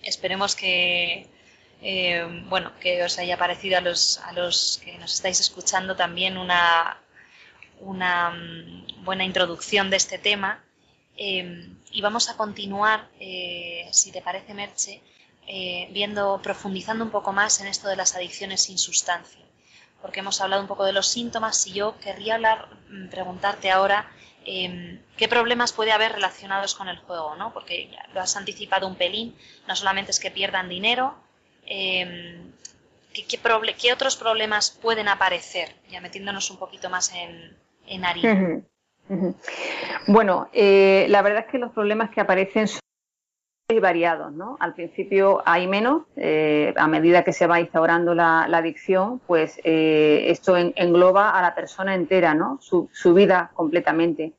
Esperemos 0.03 0.57
que, 0.57 1.29
eh, 1.81 2.27
bueno, 2.49 2.73
que 2.81 3.05
os 3.05 3.19
haya 3.21 3.39
parecido 3.39 3.79
a 3.79 3.83
los, 3.83 4.19
a 4.19 4.33
los 4.33 4.81
que 4.85 4.99
nos 4.99 5.15
estáis 5.15 5.39
escuchando 5.39 5.95
también 5.95 6.37
una, 6.37 6.99
una 7.81 8.31
mm, 8.31 9.05
buena 9.05 9.25
introducción 9.25 9.91
de 9.91 9.97
este 9.97 10.19
tema 10.19 10.63
em, 11.17 11.77
y 11.91 12.01
vamos 12.01 12.29
a 12.29 12.37
continuar, 12.37 13.09
eh, 13.19 13.89
si 13.93 14.13
te 14.13 14.23
parece, 14.23 14.55
Merche, 14.55 15.03
eh, 15.47 15.89
viendo, 15.91 16.41
profundizando 16.43 17.05
un 17.05 17.11
poco 17.11 17.33
más 17.33 17.61
en 17.61 17.67
esto 17.67 17.89
de 17.89 17.97
las 17.97 18.15
adicciones 18.15 18.63
sin 18.63 18.79
sustancia, 18.79 19.45
porque 20.01 20.21
hemos 20.21 20.41
hablado 20.41 20.63
un 20.63 20.69
poco 20.69 20.85
de 20.85 20.93
los 20.93 21.09
síntomas 21.09 21.67
y 21.67 21.73
yo 21.73 21.99
querría 21.99 22.37
hablar, 22.37 22.69
mm, 22.89 23.09
preguntarte 23.09 23.71
ahora 23.71 24.11
em, 24.47 25.03
qué 25.19 25.29
problemas 25.29 25.73
puede 25.73 25.93
haber 25.93 26.13
relacionados 26.13 26.75
con 26.75 26.89
el 26.89 26.99
juego, 26.99 27.35
¿no? 27.37 27.53
Porque 27.53 27.91
lo 28.15 28.21
has 28.23 28.37
anticipado 28.37 28.87
un 28.87 28.97
pelín, 28.97 29.37
no 29.69 29.77
solamente 29.77 30.13
es 30.13 30.21
que 30.21 30.31
pierdan 30.31 30.69
dinero, 30.69 31.15
em, 31.67 32.53
¿qué, 33.13 33.27
qué, 33.27 33.93
otros 33.93 34.17
problemas 34.17 34.71
pueden 34.71 35.09
aparecer? 35.09 35.75
Ya 35.91 36.01
metiéndonos 36.01 36.51
un 36.51 36.57
poquito 36.59 36.89
más 36.89 37.13
en, 37.13 37.57
en 37.91 38.05
Bueno, 40.07 40.49
eh, 40.53 41.07
la 41.09 41.23
verdad 41.23 41.45
es 41.47 41.51
que 41.51 41.59
los 41.59 41.73
problemas 41.73 42.11
que 42.11 42.21
aparecen 42.21 42.69
son 42.69 42.81
variados, 43.81 44.33
¿no? 44.33 44.57
Al 44.59 44.75
principio 44.75 45.43
hay 45.45 45.69
menos, 45.69 46.03
eh, 46.17 46.75
a 46.77 46.89
medida 46.89 47.23
que 47.23 47.33
se 47.33 47.47
va 47.47 47.61
instaurando 47.61 48.15
la, 48.15 48.43
adicción, 48.43 49.21
pues 49.27 49.61
eh, 49.63 50.25
esto 50.29 50.57
engloba 50.57 51.31
a 51.31 51.43
la 51.43 51.55
persona 51.55 51.95
entera, 51.95 52.35
¿no? 52.35 52.59
Su, 52.61 53.15
vida 53.15 53.51
completamente. 53.55 54.33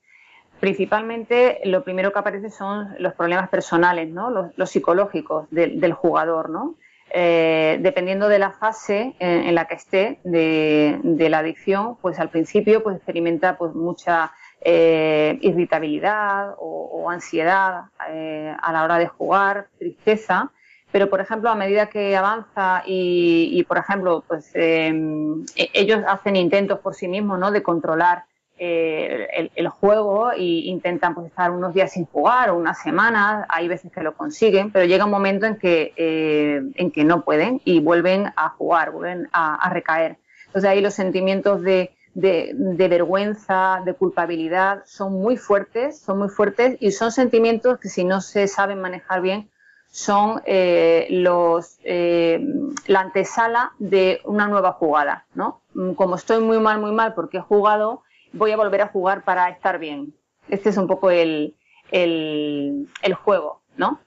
Principalmente 0.60 1.62
lo 1.64 1.84
primero 1.84 2.12
que 2.12 2.20
aparece 2.20 2.50
son 2.50 2.94
los 3.00 3.14
problemas 3.14 3.50
personales, 3.50 4.10
¿no? 4.10 4.52
Los, 4.56 4.70
psicológicos 4.70 5.48
del 5.50 5.94
jugador, 5.94 6.50
¿no? 6.50 6.76
Eh, 7.14 7.78
dependiendo 7.82 8.30
de 8.30 8.40
la 8.40 8.52
fase 8.52 9.16
en, 9.20 9.54
la 9.54 9.66
que 9.66 9.76
esté 9.76 10.22
de, 10.24 11.28
la 11.30 11.40
adicción, 11.40 11.98
pues 12.02 12.20
al 12.20 12.30
principio 12.30 12.82
pues 12.84 12.96
experimenta 12.96 13.58
pues 13.58 13.74
mucha 13.74 14.32
eh, 14.62 15.38
irritabilidad 15.42 16.56
o, 16.58 17.10
ansiedad 17.10 17.86
eh, 18.10 18.56
a 18.62 18.72
la 18.72 18.84
hora 18.84 18.98
de 18.98 19.08
jugar, 19.08 19.68
tristeza, 19.78 20.52
pero 20.94 21.10
por 21.10 21.20
ejemplo 21.20 21.50
a 21.50 21.56
medida 21.56 21.88
que 21.88 22.16
avanza 22.16 22.84
y, 22.86 23.62
por 23.68 23.78
ejemplo 23.78 24.24
pues 24.26 24.52
ellos 24.54 26.00
hacen 26.08 26.38
intentos 26.38 26.80
por 26.80 26.96
sí 26.96 27.10
mismos 27.10 27.38
¿no? 27.40 27.52
de 27.52 27.62
controlar 27.62 28.24
eh, 28.64 29.50
el, 29.56 29.70
juego 29.70 30.32
e 30.34 30.44
intentan 30.44 31.16
pues, 31.16 31.26
estar 31.26 31.50
unos 31.50 31.74
días 31.74 31.94
sin 31.94 32.06
jugar 32.06 32.52
o 32.52 32.58
unas 32.58 32.80
semanas, 32.80 33.44
hay 33.50 33.68
veces 33.68 33.92
que 33.92 34.04
lo 34.04 34.14
consiguen, 34.14 34.70
pero 34.70 34.86
llega 34.86 35.06
un 35.06 35.10
momento 35.10 35.48
en 35.48 35.56
que, 35.56 35.96
eh, 35.98 36.62
en 36.76 36.92
que 36.92 37.04
no 37.04 37.26
pueden 37.26 37.60
y 37.66 37.80
vuelven 37.80 38.32
a 38.36 38.50
jugar, 38.50 38.92
vuelven 38.92 39.28
a, 39.34 39.68
recaer. 39.74 40.18
Entonces 40.46 40.70
ahí 40.70 40.80
los 40.80 40.94
sentimientos 40.94 41.64
de, 41.64 41.96
de, 42.14 42.88
vergüenza, 42.88 43.82
de 43.84 43.96
culpabilidad 43.96 44.84
son 44.86 45.14
muy 45.14 45.38
fuertes, 45.38 46.00
son 46.00 46.20
muy 46.20 46.30
fuertes 46.30 46.78
y 46.80 46.92
son 46.92 47.12
sentimientos 47.12 47.80
que 47.80 47.90
si 47.90 48.04
no 48.04 48.22
se 48.22 48.48
saben 48.48 48.80
manejar 48.80 49.24
bien 49.24 49.50
son 49.90 50.44
eh, 50.46 51.08
los 51.10 51.80
la 51.84 53.00
antesala 53.00 53.72
de 53.80 54.22
una 54.24 54.48
nueva 54.48 54.74
jugada, 54.74 55.26
¿no? 55.34 55.62
Como 55.96 56.16
estoy 56.16 56.44
muy 56.44 56.60
mal, 56.60 56.80
muy 56.80 56.92
mal 56.92 57.16
porque 57.16 57.38
he 57.38 57.42
jugado, 57.42 58.04
voy 58.34 58.52
a 58.52 58.58
volver 58.58 58.82
a 58.82 58.88
jugar 58.88 59.24
para 59.24 59.50
estar 59.50 59.80
bien. 59.80 60.14
Este 60.50 60.70
es 60.70 60.78
un 60.78 60.88
poco 60.88 61.12
el, 61.12 61.56
el, 61.92 62.88
juego, 63.24 63.62
¿no? 63.78 64.00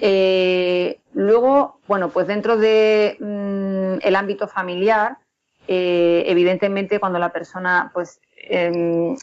Eh, 0.00 0.98
luego, 1.12 1.80
bueno, 1.86 2.10
pues 2.10 2.26
dentro 2.26 2.56
de 2.56 3.16
mm, 3.20 4.06
el 4.06 4.16
ámbito 4.16 4.48
familiar, 4.48 5.18
eh, 5.68 6.24
evidentemente 6.26 7.00
cuando 7.00 7.18
la 7.18 7.32
persona 7.32 7.90
pues 7.94 8.20
em, 8.36 9.16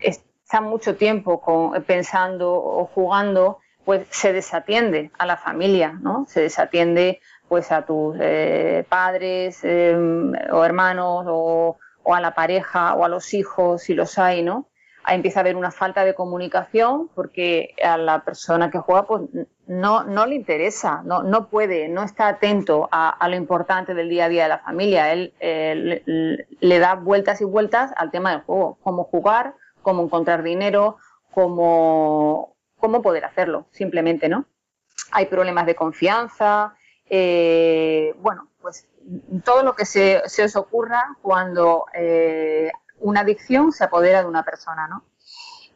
está 0.00 0.60
mucho 0.60 0.96
tiempo 0.96 1.72
pensando 1.86 2.52
o 2.52 2.86
jugando, 2.86 3.58
pues 3.84 4.06
se 4.10 4.32
desatiende 4.32 5.10
a 5.18 5.26
la 5.26 5.36
familia, 5.36 5.98
¿no? 6.00 6.26
Se 6.28 6.40
desatiende 6.40 7.20
pues 7.48 7.70
a 7.70 7.84
tus 7.84 8.16
eh, 8.20 8.84
padres 8.88 9.62
em, 9.62 10.32
o 10.50 10.64
hermanos 10.64 11.26
o, 11.28 11.78
o 12.04 12.14
a 12.14 12.20
la 12.20 12.34
pareja 12.34 12.94
o 12.94 13.04
a 13.04 13.08
los 13.08 13.34
hijos, 13.34 13.82
si 13.82 13.94
los 13.94 14.18
hay, 14.18 14.42
¿no? 14.42 14.68
Ahí 15.02 15.16
empieza 15.16 15.40
a 15.40 15.42
haber 15.42 15.56
una 15.56 15.70
falta 15.70 16.04
de 16.04 16.14
comunicación 16.14 17.08
porque 17.14 17.74
a 17.84 17.98
la 17.98 18.24
persona 18.24 18.70
que 18.70 18.78
juega 18.78 19.06
pues 19.06 19.22
no, 19.66 20.04
no 20.04 20.24
le 20.24 20.34
interesa, 20.34 21.02
no, 21.04 21.22
no 21.22 21.48
puede, 21.48 21.88
no 21.88 22.02
está 22.02 22.28
atento 22.28 22.88
a, 22.90 23.28
lo 23.28 23.36
importante 23.36 23.92
del 23.92 24.08
día 24.08 24.26
a 24.26 24.28
día 24.28 24.42
de 24.44 24.48
la 24.48 24.58
familia. 24.60 25.12
Él 25.12 25.34
le, 26.60 26.78
da 26.78 26.94
vueltas 26.94 27.42
y 27.42 27.44
vueltas 27.44 27.92
al 27.96 28.10
tema 28.10 28.30
del 28.30 28.40
juego, 28.42 28.78
cómo 28.82 29.04
jugar, 29.04 29.54
cómo 29.82 30.02
encontrar 30.02 30.42
dinero, 30.42 30.96
cómo, 31.32 32.56
cómo 32.78 33.02
poder 33.02 33.26
hacerlo, 33.26 33.66
simplemente, 33.72 34.30
¿no? 34.30 34.46
Hay 35.10 35.26
problemas 35.26 35.66
de 35.66 35.74
confianza, 35.74 36.76
eh, 37.10 38.14
bueno, 38.20 38.48
pues 38.64 38.88
todo 39.44 39.62
lo 39.62 39.74
que 39.76 39.84
se, 39.84 40.22
se 40.24 40.42
os 40.42 40.56
ocurra 40.56 41.18
cuando 41.20 41.84
eh, 41.92 42.72
una 42.98 43.20
adicción 43.20 43.72
se 43.72 43.84
apodera 43.84 44.22
de 44.22 44.28
una 44.28 44.42
persona, 44.42 44.88
¿no? 44.88 45.04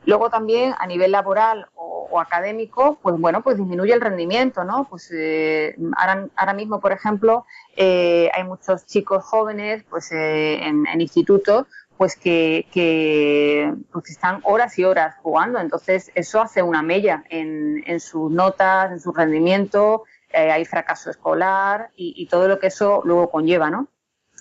Luego 0.06 0.30
también 0.30 0.74
a 0.78 0.86
nivel 0.86 1.12
laboral 1.12 1.68
o, 1.74 2.18
académico, 2.18 2.98
pues 3.02 3.16
bueno, 3.18 3.42
pues 3.42 3.58
disminuye 3.58 3.92
el 3.92 4.00
rendimiento, 4.00 4.64
¿no? 4.64 4.86
Pues 4.88 5.10
eh, 5.12 5.76
ahora, 5.98 6.54
mismo, 6.54 6.80
por 6.80 6.92
ejemplo, 6.92 7.44
eh, 7.76 8.30
hay 8.32 8.44
muchos 8.44 8.86
chicos 8.86 9.22
jóvenes, 9.22 9.84
pues 9.90 10.10
en, 10.10 10.86
en, 10.86 11.00
institutos, 11.02 11.66
pues 11.98 12.16
que, 12.16 12.66
que 12.72 13.74
pues 13.92 14.08
están 14.08 14.40
horas 14.44 14.78
y 14.78 14.84
horas 14.84 15.16
jugando, 15.22 15.58
entonces 15.58 16.10
eso 16.14 16.40
hace 16.40 16.62
una 16.62 16.80
mella 16.80 17.24
en 17.28 18.00
sus 18.00 18.30
notas, 18.30 18.92
en 18.92 19.00
su 19.00 19.12
rendimiento, 19.12 20.04
eh, 20.30 20.50
hay 20.50 20.64
fracaso 20.64 21.10
escolar 21.10 21.90
y, 21.96 22.26
todo 22.26 22.48
lo 22.48 22.58
que 22.58 22.68
eso 22.68 23.02
luego 23.04 23.30
conlleva, 23.30 23.70
¿no? 23.70 23.88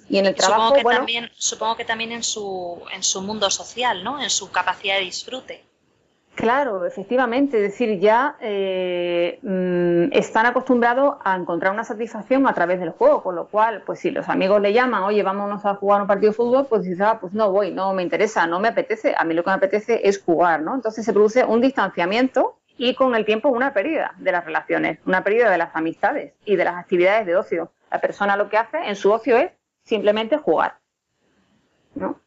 Y 0.10 0.20
en 0.20 0.26
el 0.26 0.36
trabajo, 0.36 0.70
supongo 0.70 0.90
que 0.90 0.96
también, 0.96 1.32
supongo 1.36 1.76
que 1.76 1.86
también 1.86 2.12
en 2.12 2.24
su, 2.24 2.82
en 2.94 3.04
su 3.04 3.22
mundo 3.22 3.50
social, 3.50 4.04
¿no? 4.04 4.22
En 4.22 4.30
su 4.30 4.52
capacidad 4.52 4.96
de 4.96 5.02
disfrute. 5.02 5.68
Claro, 6.38 6.86
efectivamente, 6.86 7.58
es 7.58 7.72
decir, 7.72 8.00
ya 8.00 8.38
eh, 8.40 9.40
mm, 9.42 10.16
están 10.16 10.46
acostumbrados 10.46 11.16
a 11.24 11.36
encontrar 11.36 11.74
una 11.74 11.84
satisfacción 11.84 12.48
a 12.48 12.54
través 12.54 12.80
del 12.80 12.92
juego, 12.92 13.24
con 13.24 13.34
lo 13.36 13.48
cual, 13.48 13.82
pues 13.84 14.02
si 14.02 14.12
los 14.12 14.30
amigos 14.30 14.62
le 14.62 14.72
llaman, 14.72 15.02
oye, 15.02 15.24
vámonos 15.24 15.66
a 15.66 15.74
jugar 15.74 16.02
un 16.02 16.08
partido 16.08 16.32
de 16.32 16.36
fútbol, 16.36 16.68
pues 16.68 16.84
dices, 16.84 17.02
ah, 17.02 17.18
pues 17.20 17.34
no 17.34 17.52
voy, 17.52 17.72
no 17.72 17.92
me 17.94 18.04
interesa, 18.04 18.46
no 18.46 18.60
me 18.60 18.68
apetece, 18.68 19.16
a 19.18 19.24
mí 19.24 19.34
lo 19.34 19.44
que 19.44 19.50
me 19.50 19.56
apetece 19.56 20.08
es 20.08 20.22
jugar, 20.22 20.62
¿no? 20.62 20.76
Entonces 20.76 21.04
se 21.04 21.12
produce 21.12 21.44
un 21.44 21.60
distanciamiento 21.60 22.60
y 22.78 22.96
con 22.96 23.16
el 23.16 23.26
tiempo 23.26 23.50
una 23.50 23.74
pérdida 23.74 24.14
de 24.18 24.32
las 24.32 24.46
relaciones, 24.46 25.00
una 25.06 25.24
pérdida 25.24 25.50
de 25.50 25.58
las 25.58 25.76
amistades 25.76 26.34
y 26.46 26.56
de 26.56 26.64
las 26.64 26.76
actividades 26.76 27.26
de 27.26 27.36
ocio. 27.36 27.72
La 27.92 28.00
persona 28.00 28.38
lo 28.38 28.50
que 28.50 28.58
hace 28.58 28.78
en 28.78 28.96
su 28.96 29.12
ocio 29.12 29.38
es 29.38 29.52
simplemente 29.84 30.38
jugar. 30.38 30.78
¿no? 31.96 32.20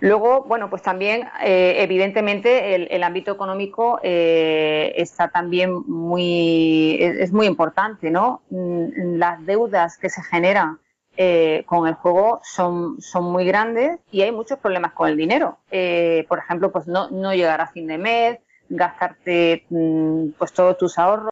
Luego, 0.00 0.44
bueno, 0.44 0.70
pues 0.70 0.82
también, 0.82 1.28
eh, 1.42 1.76
evidentemente, 1.78 2.74
el, 2.94 3.02
ámbito 3.02 3.32
económico 3.32 4.00
eh, 4.02 4.92
está 4.96 5.28
también 5.28 5.82
muy, 5.86 6.96
es, 7.00 7.32
muy 7.32 7.46
importante, 7.46 8.10
¿no? 8.10 8.42
Mm, 8.50 9.16
las 9.16 9.44
deudas 9.46 9.98
que 9.98 10.10
se 10.10 10.22
generan 10.22 10.78
eh, 11.16 11.62
con 11.66 11.86
el 11.86 11.94
juego 11.94 12.40
son, 12.42 13.00
son 13.00 13.24
muy 13.24 13.44
grandes 13.44 14.00
y 14.10 14.22
hay 14.22 14.32
muchos 14.32 14.58
problemas 14.58 14.92
con 14.92 15.08
el 15.08 15.16
dinero. 15.16 15.58
por 16.28 16.38
ejemplo, 16.38 16.72
pues 16.72 16.86
no, 16.86 17.08
no 17.10 17.32
llegar 17.34 17.60
a 17.60 17.68
fin 17.68 17.86
de 17.86 17.98
mes, 17.98 18.38
gastarte 18.74 19.64
mm, 19.70 20.30
pues 20.38 20.52
todos 20.52 20.76
tus 20.76 20.98
ahorros. 20.98 21.30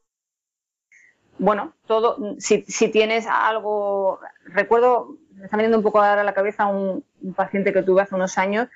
Bueno, 1.38 1.72
todo, 1.87 2.37
si, 2.38 2.62
si 2.62 2.88
tienes 2.88 3.26
algo, 3.26 4.20
recuerdo, 4.44 5.16
me 5.35 5.44
está 5.44 5.57
viniendo 5.57 5.78
un 5.78 5.83
poco 5.83 6.00
ahora 6.00 6.20
a 6.20 6.24
la 6.24 6.35
cabeza 6.35 6.66
un, 6.66 7.05
paciente 7.35 7.72
que 7.72 7.83
tuve 7.83 8.02
hace 8.02 8.14
unos 8.14 8.38
años 8.38 8.68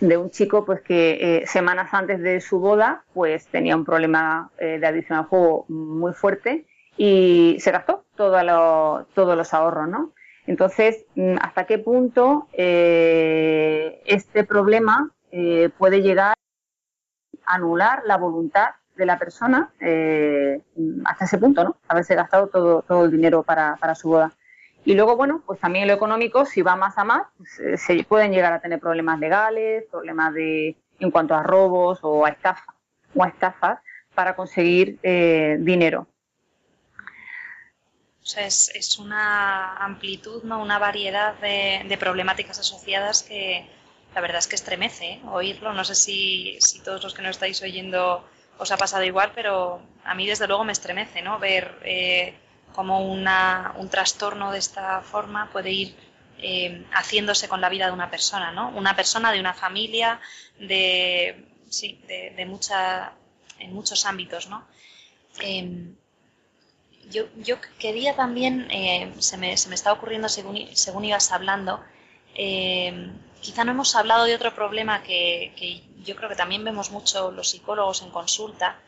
de 0.00 0.16
un 0.16 0.30
chico 0.30 0.64
pues 0.64 0.80
que 0.82 1.42
eh, 1.42 1.46
semanas 1.46 1.92
antes 1.92 2.20
de 2.20 2.40
su 2.40 2.58
boda 2.58 3.04
pues 3.14 3.46
tenía 3.46 3.76
un 3.76 3.84
problema 3.84 4.50
eh, 4.58 4.78
de 4.78 4.86
adicción 4.86 5.18
al 5.18 5.26
juego 5.26 5.64
muy 5.68 6.12
fuerte 6.12 6.66
y 6.96 7.56
se 7.60 7.70
gastó 7.70 8.04
todo 8.16 9.06
todos 9.14 9.36
los 9.36 9.54
ahorros, 9.54 9.88
¿no? 9.88 10.12
Entonces, 10.46 11.04
mm, 11.14 11.36
¿hasta 11.40 11.64
qué 11.64 11.78
punto 11.78 12.48
eh, 12.52 14.02
este 14.06 14.44
problema 14.44 15.10
puede 15.78 16.00
llegar 16.00 16.34
anular 17.46 18.02
la 18.06 18.16
voluntad 18.16 18.70
de 18.96 19.06
la 19.06 19.18
persona 19.18 19.72
eh, 19.80 20.60
hasta 21.04 21.24
ese 21.24 21.38
punto, 21.38 21.64
¿no? 21.64 21.76
Haberse 21.88 22.14
gastado 22.14 22.48
todo, 22.48 22.82
todo 22.82 23.04
el 23.04 23.10
dinero 23.10 23.42
para, 23.42 23.76
para, 23.76 23.94
su 23.94 24.08
boda. 24.08 24.32
Y 24.84 24.94
luego, 24.94 25.16
bueno, 25.16 25.42
pues 25.46 25.58
también 25.58 25.88
lo 25.88 25.94
económico, 25.94 26.44
si 26.44 26.62
va 26.62 26.76
más 26.76 26.96
a 26.98 27.04
más, 27.04 27.22
pues, 27.36 27.58
eh, 27.58 27.76
se 27.76 28.04
pueden 28.04 28.32
llegar 28.32 28.52
a 28.52 28.60
tener 28.60 28.78
problemas 28.78 29.18
legales, 29.18 29.84
problemas 29.90 30.34
de 30.34 30.76
en 31.00 31.10
cuanto 31.10 31.34
a 31.34 31.42
robos 31.42 31.98
o 32.02 32.24
a 32.24 32.28
estafas, 32.28 32.74
o 33.14 33.24
a 33.24 33.28
estafas 33.28 33.80
para 34.14 34.36
conseguir 34.36 34.98
eh, 35.02 35.56
dinero. 35.60 36.06
O 38.22 38.26
sea, 38.26 38.46
es, 38.46 38.70
es, 38.74 38.98
una 38.98 39.76
amplitud, 39.76 40.44
¿no? 40.44 40.62
una 40.62 40.78
variedad 40.78 41.34
de, 41.40 41.84
de 41.86 41.98
problemáticas 41.98 42.58
asociadas 42.58 43.22
que, 43.22 43.68
la 44.14 44.20
verdad 44.20 44.38
es 44.38 44.46
que 44.46 44.54
estremece 44.54 45.14
¿eh? 45.14 45.20
oírlo. 45.30 45.72
No 45.72 45.84
sé 45.84 45.94
si, 45.94 46.56
si, 46.60 46.80
todos 46.80 47.02
los 47.02 47.14
que 47.14 47.22
nos 47.22 47.32
estáis 47.32 47.60
oyendo 47.62 48.24
os 48.58 48.70
ha 48.70 48.76
pasado 48.76 49.02
igual, 49.04 49.32
pero 49.34 49.82
a 50.04 50.14
mí 50.14 50.26
desde 50.26 50.46
luego 50.46 50.64
me 50.64 50.72
estremece 50.72 51.22
¿no? 51.22 51.38
ver 51.40 51.78
eh, 51.84 52.34
cómo 52.72 53.00
una, 53.00 53.74
un 53.76 53.88
trastorno 53.88 54.52
de 54.52 54.58
esta 54.58 55.00
forma 55.00 55.50
puede 55.50 55.72
ir 55.72 55.96
eh, 56.38 56.84
haciéndose 56.92 57.48
con 57.48 57.60
la 57.60 57.68
vida 57.68 57.86
de 57.86 57.92
una 57.92 58.10
persona, 58.10 58.52
¿no? 58.52 58.68
Una 58.70 58.94
persona, 58.94 59.32
de 59.32 59.40
una 59.40 59.54
familia, 59.54 60.20
de, 60.58 61.46
sí, 61.68 62.00
de, 62.06 62.44
mucha, 62.46 63.12
en 63.58 63.72
muchos 63.72 64.04
ámbitos, 64.04 64.48
¿no? 64.48 64.66
Em, 65.40 65.94
yo, 67.10 67.24
yo, 67.36 67.56
quería 67.78 68.14
también, 68.14 68.68
se 69.20 69.36
me, 69.36 69.56
se, 69.56 69.68
me, 69.68 69.74
está 69.74 69.92
ocurriendo 69.92 70.28
según, 70.28 70.58
según 70.74 71.04
ibas 71.04 71.32
hablando, 71.32 71.82
eh, 72.34 73.10
quizá 73.44 73.62
no 73.62 73.72
hemos 73.72 73.94
hablado 73.94 74.24
de 74.24 74.34
otro 74.34 74.54
problema 74.54 75.02
que, 75.02 75.52
yo 76.02 76.16
creo 76.16 76.28
que 76.30 76.34
también 76.34 76.64
vemos 76.64 76.90
mucho 76.90 77.30
los 77.30 77.50
psicólogos 77.50 78.02
en 78.02 78.10
consulta. 78.10 78.78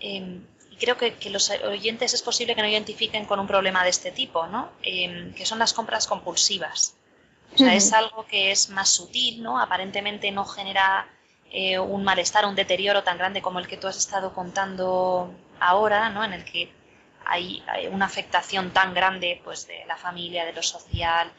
Em, 0.00 0.44
y 0.70 0.76
creo 0.76 0.96
que, 0.96 1.30
los 1.30 1.48
oyentes 1.50 2.12
es 2.12 2.22
posible 2.22 2.54
que 2.56 2.62
no 2.62 2.68
identifiquen 2.68 3.24
con 3.24 3.38
un 3.38 3.46
problema 3.46 3.84
de 3.84 3.90
este 3.90 4.10
tipo, 4.10 4.48
¿no? 4.48 4.72
Em, 4.82 5.32
que 5.34 5.46
son 5.46 5.58
las 5.60 5.72
compras 5.72 6.06
compulsivas. 6.08 6.96
O 7.54 7.58
sea, 7.58 7.72
es 7.74 7.92
algo 7.92 8.26
que 8.26 8.50
es 8.50 8.68
más 8.70 8.88
sutil, 8.90 9.40
¿no? 9.40 9.60
Aparentemente 9.60 10.32
no 10.32 10.44
genera 10.44 11.06
eh, 11.52 11.78
un 11.78 12.02
malestar, 12.02 12.44
un 12.46 12.56
deterioro 12.56 13.04
tan 13.04 13.16
grande 13.16 13.40
como 13.40 13.60
el 13.60 13.68
que 13.68 13.76
tú 13.76 13.86
has 13.86 13.96
estado 13.96 14.34
contando 14.34 15.32
ahora, 15.60 16.10
¿no? 16.10 16.24
En 16.24 16.32
el 16.32 16.44
que 16.44 16.72
hay, 17.24 17.62
hay 17.68 17.86
una 17.86 18.06
afectación 18.06 18.72
tan 18.72 18.92
grande, 18.92 19.40
pues, 19.44 19.68
de 19.68 19.84
la 19.86 19.96
familia, 19.96 20.44
de 20.44 20.52
lo 20.52 20.64
social, 20.64 21.30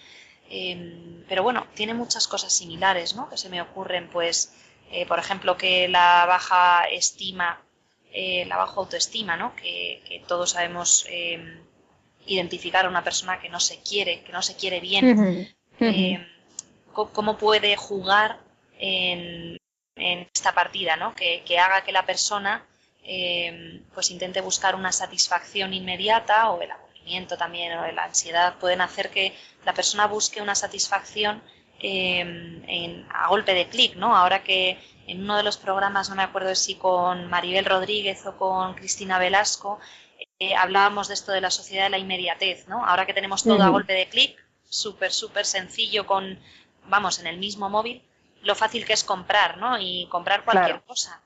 Em, 0.50 1.24
pero 1.28 1.44
bueno, 1.44 1.68
tiene 1.74 1.94
muchas 1.94 2.28
cosas 2.28 2.54
similares, 2.54 3.16
¿no? 3.16 3.30
Que 3.30 3.38
se 3.38 3.50
me 3.50 3.62
ocurren, 3.62 4.10
pues, 4.10 4.54
eh, 4.92 5.06
por 5.06 5.20
ejemplo, 5.20 5.58
que 5.58 5.88
la 5.88 6.26
baja 6.28 6.86
estima, 6.86 7.62
eh, 8.12 8.46
la 8.46 8.58
baja 8.58 8.76
autoestima, 8.76 9.36
¿no? 9.36 9.56
Que, 9.56 10.24
todos 10.28 10.52
sabemos 10.52 11.06
em, 11.10 11.60
identificar 12.28 12.86
a 12.86 12.90
una 12.90 13.04
persona 13.04 13.40
que 13.40 13.50
no 13.50 13.60
se 13.60 13.82
quiere, 13.82 14.24
que 14.24 14.32
no 14.32 14.42
se 14.42 14.56
quiere 14.56 14.80
bien. 14.80 15.56
Em, 15.80 16.26
¿Cómo 16.94 17.38
puede 17.38 17.76
jugar 17.76 18.40
en, 18.80 19.58
esta 19.96 20.54
partida, 20.54 20.96
¿no? 20.96 21.14
Que, 21.16 21.44
que, 21.46 21.60
haga 21.60 21.84
que 21.84 21.92
la 21.92 22.06
persona 22.06 22.66
pues 23.94 24.10
intente 24.10 24.42
buscar 24.42 24.74
una 24.74 24.92
satisfacción 24.92 25.76
inmediata 25.76 26.50
o 26.50 26.62
el 26.62 26.72
también 27.38 27.78
o 27.78 27.92
la 27.92 28.04
ansiedad 28.04 28.56
pueden 28.60 28.82
hacer 28.82 29.10
que 29.10 29.36
la 29.64 29.74
persona 29.74 30.08
busque 30.08 30.42
una 30.42 30.56
satisfacción 30.56 31.42
em, 31.80 33.06
a 33.10 33.28
golpe 33.28 33.54
de 33.54 33.68
clic, 33.68 33.96
¿no? 33.96 34.16
Ahora 34.16 34.44
que 34.44 34.78
en 35.08 35.22
uno 35.22 35.38
de 35.38 35.44
los 35.44 35.58
programas, 35.58 36.10
no 36.10 36.16
me 36.16 36.24
acuerdo 36.24 36.56
si 36.56 36.76
con 36.76 37.30
Maribel 37.30 37.66
Rodríguez 37.66 38.26
o 38.26 38.38
con 38.38 38.74
Cristina 38.74 39.20
Velasco, 39.20 39.80
eh, 40.40 40.56
hablábamos 40.56 41.08
de 41.08 41.14
esto 41.14 41.32
de 41.32 41.42
la 41.42 41.52
sociedad 41.52 41.86
de 41.86 41.92
la 41.92 41.98
inmediatez, 41.98 42.68
¿no? 42.68 42.86
Ahora 42.86 43.06
que 43.06 43.14
tenemos 43.14 43.44
todo 43.44 43.62
a 43.62 43.70
golpe 43.70 43.94
de 43.94 44.10
clic, 44.10 44.44
súper, 44.68 45.12
súper 45.12 45.46
sencillo 45.46 46.06
con, 46.06 46.40
vamos, 46.88 47.20
en 47.20 47.28
el 47.28 47.38
mismo 47.38 47.70
móvil, 47.70 48.02
lo 48.42 48.56
fácil 48.56 48.86
que 48.86 48.94
es 48.94 49.04
comprar, 49.04 49.58
¿no? 49.58 49.78
Y 49.80 50.08
comprar 50.10 50.44
cualquier 50.44 50.82
cosa. 50.82 51.22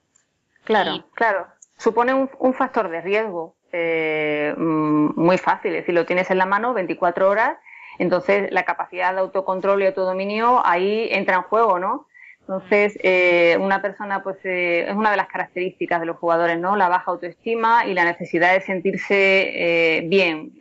Claro, 0.64 1.06
claro. 1.14 1.48
Supone 1.78 2.14
un 2.14 2.54
factor 2.54 2.90
de 2.90 3.00
riesgo 3.02 3.56
eh, 3.72 4.54
mm, 4.58 5.20
muy 5.20 5.38
fácil, 5.38 5.74
es 5.76 5.82
decir, 5.82 5.96
lo 5.96 6.06
tienes 6.06 6.30
en 6.32 6.38
la 6.38 6.46
mano 6.46 6.74
24 6.74 7.30
horas, 7.30 7.58
entonces 7.98 8.52
la 8.52 8.64
capacidad 8.64 9.14
de 9.14 9.20
autocontrol 9.20 9.82
y 9.82 9.88
autodominio 9.88 10.62
ahí 10.66 11.08
entra 11.12 11.36
en 11.36 11.44
juego, 11.44 11.80
¿no? 11.80 12.08
Entonces, 12.42 12.98
eh, 13.04 13.58
una 13.60 13.80
persona, 13.80 14.24
pues, 14.24 14.38
eh, 14.44 14.88
es 14.90 14.96
una 14.96 15.12
de 15.12 15.18
las 15.18 15.28
características 15.28 16.00
de 16.00 16.08
los 16.08 16.18
jugadores, 16.18 16.58
¿no? 16.58 16.76
La 16.76 16.90
baja 16.90 17.12
autoestima 17.12 17.86
y 17.86 17.94
la 17.94 18.06
necesidad 18.06 18.54
de 18.54 18.62
sentirse 18.62 20.02
bien, 20.08 20.54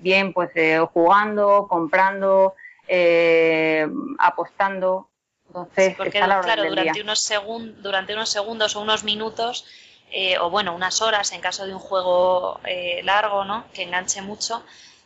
bien, 0.00 0.32
pues, 0.32 0.50
jugando, 0.92 1.66
comprando, 1.68 2.54
eh, 2.88 3.86
apostando. 4.18 5.08
Entonces, 5.46 5.94
porque 5.96 6.18
claro, 6.18 6.42
durante 6.68 7.00
unos, 7.00 7.32
durante 7.78 8.14
unos 8.14 8.28
segundos 8.28 8.76
o 8.76 8.80
unos 8.80 9.04
minutos, 9.04 9.66
eh, 10.10 10.38
o 10.38 10.50
bueno, 10.50 10.74
unas 10.74 11.02
horas 11.02 11.32
en 11.32 11.40
caso 11.40 11.66
de 11.66 11.74
un 11.74 11.80
juego 11.80 12.60
eh, 12.64 13.02
largo, 13.04 13.44
¿no? 13.44 13.66
Que 13.72 13.82
enganche 13.82 14.22
mucho, 14.22 14.64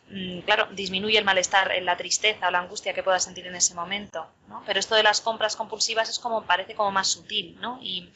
mm, 0.09 0.39
claro, 0.41 0.67
disminuye 0.71 1.17
el 1.17 1.25
malestar, 1.25 1.71
la 1.81 1.97
tristeza 1.97 2.47
o 2.47 2.51
la 2.51 2.59
angustia 2.59 2.93
que 2.93 3.03
puedas 3.03 3.23
sentir 3.23 3.47
en 3.47 3.55
ese 3.55 3.73
momento, 3.73 4.27
¿no? 4.47 4.63
Pero 4.65 4.79
esto 4.79 4.95
de 4.95 5.03
las 5.03 5.21
compras 5.21 5.55
compulsivas 5.55 6.09
es 6.09 6.19
como, 6.19 6.43
parece 6.43 6.75
como 6.75 6.91
más 6.91 7.07
sutil, 7.07 7.57
¿no? 7.59 7.79
Y 7.81 8.09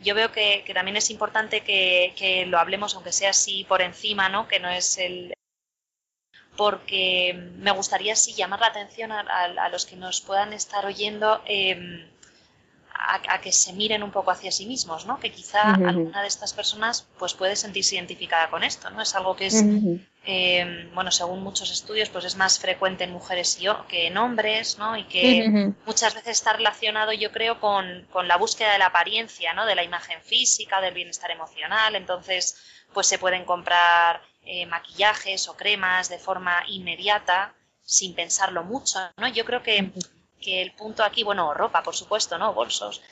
yo 0.00 0.14
veo 0.14 0.32
que, 0.32 0.64
también 0.74 0.96
es 0.96 1.10
importante 1.10 1.62
que, 1.62 2.44
lo 2.48 2.58
hablemos, 2.58 2.94
aunque 2.94 3.12
sea 3.12 3.30
así 3.30 3.64
por 3.64 3.82
encima, 3.82 4.28
¿no? 4.28 4.48
Que 4.48 4.60
no 4.60 4.68
es 4.68 4.98
el, 4.98 5.34
porque 6.56 7.34
me 7.56 7.70
gustaría 7.70 8.16
sí 8.16 8.34
llamar 8.34 8.60
la 8.60 8.68
atención 8.68 9.12
a, 9.12 9.68
los 9.70 9.86
que 9.86 9.96
nos 9.96 10.20
puedan 10.20 10.52
estar 10.52 10.86
oyendo 10.86 11.42
em, 11.46 12.06
a, 12.94 13.40
que 13.40 13.52
se 13.52 13.72
miren 13.72 14.02
un 14.02 14.10
poco 14.10 14.30
hacia 14.30 14.52
sí 14.52 14.66
mismos, 14.66 15.04
¿no? 15.06 15.18
Que 15.18 15.32
quizá 15.32 15.74
alguna 15.74 16.22
de 16.22 16.28
estas 16.28 16.52
personas 16.52 17.06
pues 17.18 17.34
puede 17.34 17.56
sentirse 17.56 17.96
identificada 17.96 18.48
con 18.50 18.62
esto, 18.62 18.90
¿no? 18.90 19.02
Es 19.02 19.14
algo 19.14 19.34
que 19.36 19.46
es, 19.46 19.62
em, 20.24 20.94
bueno, 20.94 21.10
según 21.10 21.42
muchos 21.42 21.70
estudios, 21.70 22.08
pues 22.08 22.24
es 22.24 22.36
más 22.36 22.58
frecuente 22.58 23.04
en 23.04 23.12
mujeres 23.12 23.58
que 23.88 24.06
en 24.06 24.16
hombres, 24.16 24.78
¿no? 24.78 24.96
Y 24.96 25.04
que 25.04 25.72
muchas 25.86 26.14
veces 26.14 26.38
está 26.38 26.52
relacionado, 26.52 27.12
yo 27.12 27.32
creo, 27.32 27.60
con, 27.60 28.06
con, 28.12 28.28
la 28.28 28.36
búsqueda 28.36 28.72
de 28.72 28.78
la 28.78 28.86
apariencia, 28.86 29.52
¿no? 29.54 29.66
De 29.66 29.74
la 29.74 29.82
imagen 29.82 30.20
física, 30.22 30.80
del 30.80 30.94
bienestar 30.94 31.30
emocional, 31.30 31.96
entonces, 31.96 32.56
pues 32.92 33.06
se 33.06 33.18
pueden 33.18 33.44
comprar 33.44 34.22
eh, 34.46 34.66
maquillajes 34.66 35.48
o 35.48 35.56
cremas 35.56 36.08
de 36.08 36.18
forma 36.18 36.62
inmediata, 36.68 37.54
sin 37.82 38.14
pensarlo 38.14 38.62
mucho, 38.62 38.98
¿no? 39.16 39.28
Yo 39.28 39.44
creo 39.44 39.62
que, 39.62 39.90
el 40.48 40.72
punto 40.72 41.04
aquí, 41.04 41.22
bueno, 41.22 41.54
ropa, 41.54 41.82
por 41.82 41.94
supuesto, 41.94 42.38
¿no? 42.38 42.52
Bolsos, 42.52 43.02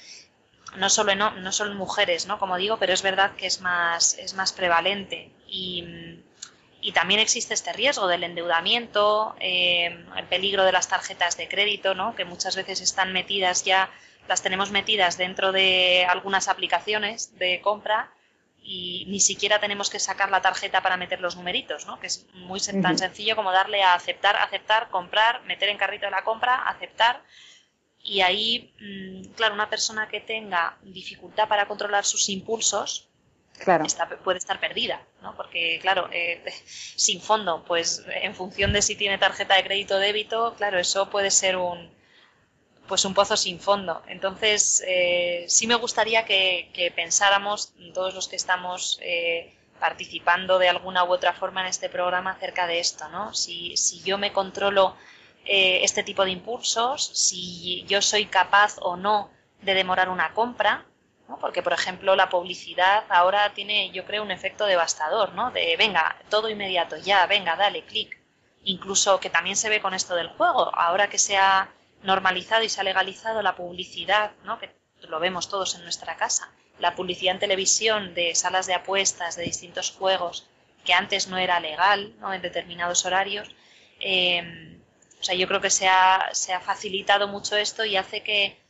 no 0.76 0.88
solo 0.88 1.12
en, 1.12 1.18
no 1.18 1.52
solo 1.52 1.74
mujeres, 1.74 2.26
¿no? 2.26 2.38
Como 2.38 2.56
digo, 2.56 2.78
pero 2.78 2.92
es 2.92 3.02
verdad 3.02 3.32
que 3.36 3.46
es 3.46 3.60
más, 3.60 4.16
es 4.18 4.34
más 4.34 4.52
prevalente 4.52 5.30
y, 5.46 5.84
también 6.94 7.20
existe 7.20 7.54
este 7.54 7.72
riesgo 7.72 8.06
del 8.06 8.24
endeudamiento, 8.24 9.34
eh, 9.40 10.04
el 10.16 10.26
peligro 10.26 10.64
de 10.64 10.72
las 10.72 10.88
tarjetas 10.88 11.36
de 11.36 11.48
crédito, 11.48 11.94
¿no? 11.94 12.14
Que 12.14 12.24
muchas 12.24 12.56
veces 12.56 12.80
están 12.80 13.12
metidas 13.12 13.64
ya, 13.64 13.88
las 14.28 14.42
tenemos 14.42 14.70
metidas 14.70 15.16
dentro 15.16 15.52
de 15.52 16.04
algunas 16.08 16.48
aplicaciones 16.48 17.38
de 17.38 17.60
compra 17.60 18.12
y 18.62 19.04
ni 19.08 19.20
siquiera 19.20 19.58
tenemos 19.58 19.90
que 19.90 19.98
sacar 19.98 20.30
la 20.30 20.40
tarjeta 20.40 20.82
para 20.82 20.96
meter 20.96 21.20
los 21.20 21.36
numeritos, 21.36 21.86
¿no? 21.86 21.98
que 21.98 22.06
es 22.06 22.26
muy 22.34 22.60
tan 22.60 22.96
sencillo 22.96 23.34
como 23.34 23.50
darle 23.50 23.82
a 23.82 23.94
aceptar, 23.94 24.36
aceptar, 24.36 24.88
comprar, 24.88 25.42
meter 25.44 25.68
en 25.68 25.78
carrito 25.78 26.06
de 26.06 26.12
la 26.12 26.22
compra, 26.22 26.68
aceptar. 26.68 27.22
Y 27.98 28.20
ahí, 28.20 28.74
mm, 28.80 29.34
claro, 29.34 29.54
una 29.54 29.68
persona 29.68 30.08
que 30.08 30.20
tenga 30.20 30.78
dificultad 30.82 31.48
para 31.48 31.66
controlar 31.66 32.04
sus 32.04 32.28
impulsos 32.28 33.08
claro. 33.58 33.84
puede 34.22 34.38
estar 34.38 34.60
perdida, 34.60 35.04
¿no? 35.22 35.36
porque, 35.36 35.78
claro, 35.80 36.08
eh, 36.12 36.42
sin 36.66 37.20
fondo, 37.20 37.64
pues 37.64 38.04
en 38.06 38.34
función 38.34 38.72
de 38.72 38.82
si 38.82 38.94
tiene 38.94 39.18
tarjeta 39.18 39.56
de 39.56 39.64
crédito 39.64 39.96
o 39.96 39.98
débito, 39.98 40.54
claro, 40.56 40.78
eso 40.78 41.10
puede 41.10 41.30
ser 41.30 41.56
un, 41.56 41.90
pues 42.92 43.06
un 43.06 43.14
pozo 43.14 43.38
sin 43.38 43.58
fondo. 43.58 44.02
Entonces, 44.06 44.84
eh, 44.86 45.46
sí 45.48 45.66
me 45.66 45.76
gustaría 45.76 46.26
que, 46.26 46.92
pensáramos, 46.94 47.72
todos 47.94 48.12
los 48.14 48.28
que 48.28 48.36
estamos 48.36 48.98
eh, 49.00 49.56
participando 49.80 50.58
de 50.58 50.68
alguna 50.68 51.02
u 51.02 51.10
otra 51.10 51.32
forma 51.32 51.62
en 51.62 51.68
este 51.68 51.88
programa, 51.88 52.32
acerca 52.32 52.66
de 52.66 52.80
esto, 52.80 53.08
¿no? 53.08 53.32
Si, 53.32 53.74
yo 54.04 54.18
me 54.18 54.34
controlo 54.34 54.94
eh, 55.46 55.80
este 55.82 56.02
tipo 56.02 56.22
de 56.26 56.32
impulsos, 56.32 57.06
si 57.14 57.82
yo 57.88 58.02
soy 58.02 58.26
capaz 58.26 58.76
o 58.82 58.98
no 58.98 59.30
de 59.62 59.72
demorar 59.72 60.10
una 60.10 60.34
compra, 60.34 60.84
¿no? 61.30 61.38
porque, 61.38 61.62
por 61.62 61.72
ejemplo, 61.72 62.14
la 62.14 62.28
publicidad 62.28 63.04
ahora 63.08 63.54
tiene, 63.54 63.90
yo 63.92 64.04
creo, 64.04 64.22
un 64.22 64.32
efecto 64.32 64.66
devastador, 64.66 65.32
¿no? 65.32 65.50
De, 65.50 65.76
venga, 65.78 66.14
todo 66.28 66.50
inmediato, 66.50 66.98
ya, 66.98 67.24
venga, 67.26 67.56
dale, 67.56 67.86
clic. 67.86 68.20
Incluso 68.64 69.18
que 69.18 69.30
también 69.30 69.56
se 69.56 69.70
ve 69.70 69.80
con 69.80 69.94
esto 69.94 70.14
del 70.14 70.28
juego, 70.28 70.70
ahora 70.76 71.08
que 71.08 71.16
sea 71.16 71.70
normalizado 72.02 72.64
y 72.64 72.68
se 72.68 72.80
ha 72.80 72.84
legalizado 72.84 73.42
la 73.42 73.56
publicidad, 73.56 74.32
¿no? 74.44 74.58
que 74.58 74.70
lo 75.02 75.20
vemos 75.20 75.48
todos 75.48 75.74
en 75.74 75.82
nuestra 75.82 76.16
casa, 76.16 76.50
la 76.78 76.94
publicidad 76.94 77.34
en 77.34 77.40
televisión 77.40 78.14
de 78.14 78.34
salas 78.34 78.66
de 78.66 78.74
apuestas, 78.74 79.36
de 79.36 79.44
distintos 79.44 79.90
juegos, 79.90 80.46
que 80.84 80.94
antes 80.94 81.28
no 81.28 81.38
era 81.38 81.60
legal 81.60 82.14
¿no? 82.20 82.32
en 82.32 82.42
determinados 82.42 83.04
horarios. 83.04 83.48
Em, 84.00 84.80
o 85.20 85.24
sea, 85.24 85.36
yo 85.36 85.46
creo 85.46 85.60
que 85.60 85.70
se 85.70 85.86
ha, 85.86 86.30
se 86.32 86.52
ha 86.52 86.60
facilitado 86.60 87.28
mucho 87.28 87.56
esto 87.56 87.84
y 87.84 87.96
hace 87.96 88.22
que, 88.22 88.60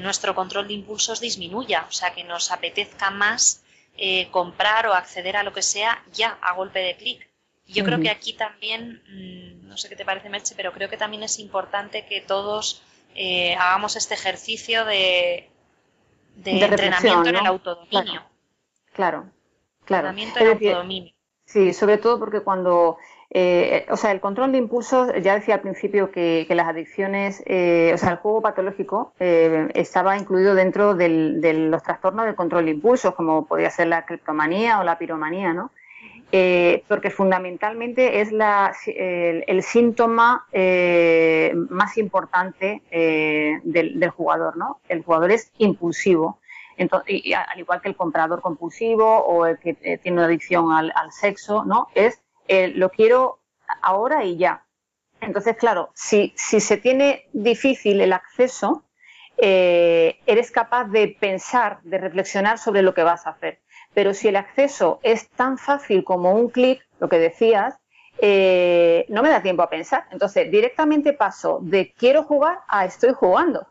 nuestro 0.00 0.34
control 0.34 0.66
de 0.66 0.74
impulsos 0.74 1.20
disminuya, 1.20 1.86
o 1.88 1.92
sea, 1.92 2.12
que 2.12 2.24
nos 2.24 2.50
apetezca 2.50 3.10
más 3.10 3.62
eh, 3.96 4.28
comprar 4.32 4.88
o 4.88 4.94
acceder 4.94 5.36
a 5.36 5.44
lo 5.44 5.52
que 5.52 5.62
sea 5.62 6.04
ya 6.12 6.38
a 6.42 6.54
golpe 6.54 6.80
de 6.80 6.96
clic. 6.96 7.29
Yo 7.72 7.84
creo 7.84 8.00
que 8.00 8.10
aquí 8.10 8.32
también, 8.32 9.02
mm, 9.08 9.68
no 9.68 9.76
sé 9.76 9.88
qué 9.88 9.96
te 9.96 10.04
parece, 10.04 10.28
Merche, 10.28 10.54
pero 10.56 10.72
creo 10.72 10.88
que 10.88 10.96
también 10.96 11.22
es 11.22 11.38
importante 11.38 12.04
que 12.06 12.20
todos 12.20 12.82
eh, 13.14 13.54
hagamos 13.54 13.96
este 13.96 14.14
ejercicio 14.14 14.84
de, 14.84 15.48
entrenamiento 16.44 17.28
en 17.28 17.36
el 17.36 17.46
autodominio. 17.46 18.22
Claro, 18.92 19.26
claro. 19.84 20.08
Entrenamiento 20.08 20.40
en 20.40 20.46
el 20.46 20.52
autodominio. 20.52 21.14
Sí, 21.44 21.72
sobre 21.72 21.98
todo 21.98 22.18
porque 22.18 22.40
cuando, 22.40 22.98
eh, 23.30 23.86
o 23.90 23.96
sea, 23.96 24.12
el 24.12 24.20
control 24.20 24.52
de 24.52 24.58
impulsos, 24.58 25.10
ya 25.20 25.34
decía 25.34 25.56
al 25.56 25.60
principio 25.60 26.12
que, 26.12 26.46
las 26.50 26.68
adicciones, 26.68 27.42
eh, 27.46 27.90
o 27.94 27.98
sea, 27.98 28.10
el 28.10 28.16
juego 28.18 28.40
patológico 28.40 29.12
estaba 29.18 30.16
incluido 30.16 30.54
dentro 30.54 30.94
de 30.94 31.08
los 31.70 31.82
trastornos 31.82 32.26
del 32.26 32.36
control 32.36 32.66
de 32.66 32.70
impulsos, 32.72 33.14
como 33.14 33.46
podía 33.46 33.70
ser 33.70 33.88
la 33.88 34.06
criptomanía 34.06 34.78
o 34.78 34.84
la 34.84 34.98
piromanía, 34.98 35.52
¿no? 35.52 35.72
Eh, 36.32 36.84
porque 36.86 37.10
fundamentalmente 37.10 38.20
es 38.20 38.30
la, 38.30 38.72
el, 38.86 39.62
síntoma 39.64 40.46
eh, 40.52 41.52
más 41.70 41.98
importante 41.98 42.82
eh, 42.92 43.58
del, 43.64 44.10
jugador, 44.10 44.56
¿no? 44.56 44.80
El 44.88 45.02
jugador 45.02 45.32
es 45.32 45.50
impulsivo. 45.58 46.38
Entonces, 46.76 47.20
al 47.34 47.58
igual 47.58 47.80
que 47.80 47.88
el 47.88 47.96
comprador 47.96 48.40
compulsivo 48.42 49.24
o 49.24 49.44
el 49.44 49.58
que 49.58 49.74
tiene 49.74 50.18
una 50.18 50.26
adicción 50.26 50.70
al, 50.72 50.92
sexo, 51.10 51.64
¿no? 51.64 51.88
Es 51.94 52.22
lo 52.48 52.90
quiero 52.90 53.40
ahora 53.82 54.24
y 54.24 54.36
ya. 54.36 54.64
Entonces, 55.20 55.56
claro, 55.56 55.90
si, 55.94 56.32
si 56.36 56.60
se 56.60 56.76
tiene 56.76 57.26
difícil 57.32 58.00
el 58.00 58.12
acceso, 58.12 58.84
eres 59.36 60.50
capaz 60.52 60.84
de 60.84 61.08
pensar, 61.20 61.80
de 61.82 61.98
reflexionar 61.98 62.58
sobre 62.58 62.82
lo 62.82 62.94
que 62.94 63.02
vas 63.02 63.26
a 63.26 63.30
hacer. 63.30 63.58
Pero 63.94 64.14
si 64.14 64.28
el 64.28 64.36
acceso 64.36 65.00
es 65.02 65.28
tan 65.30 65.58
fácil 65.58 66.04
como 66.04 66.32
un 66.32 66.48
clic, 66.48 66.86
lo 67.00 67.08
que 67.08 67.18
decías, 67.18 67.74
eh, 68.18 69.06
no 69.08 69.22
me 69.22 69.30
da 69.30 69.42
tiempo 69.42 69.62
a 69.62 69.70
pensar. 69.70 70.06
Entonces, 70.10 70.50
directamente 70.50 71.12
paso 71.12 71.58
de 71.62 71.92
quiero 71.92 72.22
jugar 72.22 72.60
a 72.68 72.84
estoy 72.84 73.12
jugando. 73.12 73.66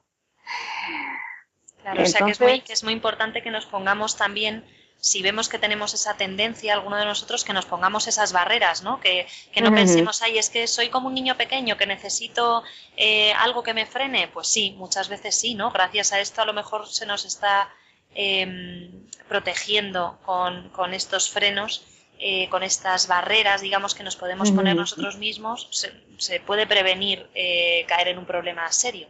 Claro, 1.82 2.04
o 2.04 2.06
sea 2.06 2.26
que 2.26 2.32
es, 2.32 2.42
muy, 2.42 2.62
que 2.62 2.74
es 2.74 2.84
muy 2.84 2.94
importante 2.94 3.42
que 3.42 3.52
nos 3.52 3.66
pongamos 3.66 4.18
también 4.18 4.66
si 5.02 5.22
vemos 5.22 5.48
que 5.48 5.58
tenemos 5.58 5.94
esa 5.94 6.16
tendencia, 6.16 6.74
alguno 6.74 6.98
de 6.98 7.06
nosotros, 7.06 7.46
que 7.46 7.54
nos 7.54 7.66
pongamos 7.66 8.08
esas 8.08 8.34
barreras, 8.34 8.84
¿no? 8.84 9.00
Que, 9.00 9.28
no 9.62 9.74
pensemos, 9.74 10.22
ay, 10.22 10.38
es 10.38 10.50
que 10.50 10.68
soy 10.68 10.90
como 10.90 11.08
un 11.08 11.14
niño 11.14 11.38
pequeño 11.38 11.78
que 11.78 11.86
necesito 11.86 12.64
eh, 12.98 13.32
algo 13.34 13.64
que 13.64 13.74
me 13.74 13.86
frene. 13.86 14.28
Pues 14.28 14.50
sí, 14.50 14.76
muchas 14.78 15.08
veces 15.08 15.40
sí, 15.40 15.56
¿no? 15.56 15.72
Gracias 15.72 16.12
a 16.12 16.20
esto 16.20 16.42
a 16.42 16.46
lo 16.46 16.54
mejor 16.54 16.88
se 16.88 17.06
nos 17.06 17.24
está 17.24 17.70
Em, 18.16 18.90
protegiendo 19.28 20.18
con, 20.26 20.94
estos 20.94 21.30
frenos, 21.30 21.86
eh, 22.18 22.50
con 22.50 22.64
estas 22.64 23.08
barreras, 23.08 23.62
digamos, 23.62 23.94
que 23.94 24.04
nos 24.04 24.16
podemos 24.16 24.52
poner 24.52 24.76
nosotros 24.76 25.18
mismos, 25.18 25.70
se, 26.18 26.40
puede 26.40 26.66
prevenir 26.66 27.30
eh, 27.36 27.86
caer 27.88 28.08
en 28.10 28.18
un 28.18 28.26
problema 28.26 28.70
serio. 28.72 29.08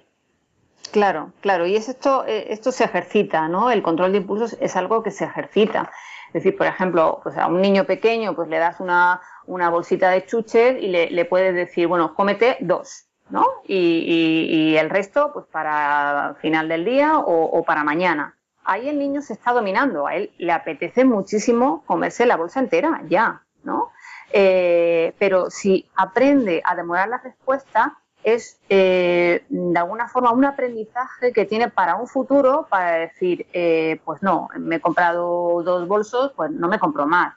Claro, 0.91 1.31
claro, 1.39 1.65
y 1.65 1.77
es 1.77 1.87
esto, 1.87 2.25
eh, 2.27 2.47
esto 2.49 2.73
se 2.73 2.83
ejercita, 2.83 3.47
¿no? 3.47 3.71
El 3.71 3.81
control 3.81 4.11
de 4.11 4.17
impulsos 4.17 4.57
es 4.59 4.75
algo 4.75 5.01
que 5.01 5.11
se 5.11 5.23
ejercita. 5.23 5.89
Es 6.27 6.33
decir, 6.33 6.57
por 6.57 6.67
ejemplo, 6.67 7.21
pues 7.23 7.37
a 7.37 7.47
un 7.47 7.61
niño 7.61 7.85
pequeño, 7.85 8.35
pues 8.35 8.49
le 8.49 8.57
das 8.57 8.81
una, 8.81 9.21
una 9.45 9.69
bolsita 9.69 10.09
de 10.09 10.25
chuches 10.25 10.83
y 10.83 10.87
le, 10.87 11.09
le 11.09 11.25
puedes 11.25 11.55
decir, 11.55 11.87
bueno, 11.87 12.13
cómete 12.13 12.57
dos, 12.59 13.05
¿no? 13.29 13.45
Y, 13.65 14.75
el 14.77 14.89
resto, 14.89 15.31
pues 15.33 15.45
para 15.45 16.35
final 16.41 16.67
del 16.67 16.85
día 16.85 17.17
o 17.17 17.63
para 17.63 17.83
mañana 17.83 18.35
ahí 18.69 18.87
el 18.87 18.99
niño 18.99 19.21
se 19.21 19.33
está 19.33 19.51
dominando, 19.51 20.05
a 20.05 20.15
él 20.15 20.31
le 20.37 20.51
apetece 20.51 21.03
muchísimo 21.03 21.83
comerse 21.85 22.25
la 22.25 22.37
bolsa 22.37 22.59
entera, 22.59 23.01
ya, 23.07 23.41
¿no? 23.63 23.91
Eh, 24.31 25.15
pero 25.17 25.49
si 25.49 25.89
aprende 25.95 26.61
a 26.63 26.75
demorar 26.75 27.09
la 27.09 27.17
respuesta, 27.17 27.97
es 28.23 28.59
eh, 28.69 29.43
de 29.49 29.79
alguna 29.79 30.07
forma 30.07 30.31
un 30.31 30.45
aprendizaje 30.45 31.33
que 31.33 31.45
tiene 31.45 31.69
para 31.69 31.95
un 31.95 32.07
futuro 32.07 32.67
para 32.69 32.91
decir, 32.91 33.47
eh, 33.53 33.99
pues 34.05 34.21
no, 34.21 34.49
me 34.55 34.75
he 34.75 34.79
comprado 34.79 35.63
dos 35.63 35.87
bolsos, 35.87 36.33
pues 36.35 36.51
no 36.51 36.67
me 36.67 36.77
compro 36.77 37.07
más. 37.07 37.35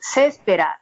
sé 0.00 0.26
esperar, 0.26 0.78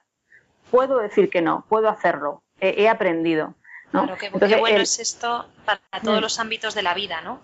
puedo 0.70 0.98
decir 0.98 1.28
que 1.28 1.42
no, 1.42 1.66
puedo 1.68 1.90
hacerlo, 1.90 2.42
he 2.58 2.88
aprendido. 2.88 3.54
Claro, 3.90 4.16
qué, 4.16 4.30
bueno 4.30 4.80
es 4.80 4.98
esto 4.98 5.46
para 5.64 5.80
todos 6.02 6.18
mm. 6.18 6.22
los 6.22 6.40
ámbitos 6.40 6.74
de 6.74 6.82
la 6.82 6.94
vida, 6.94 7.20
¿no? 7.20 7.40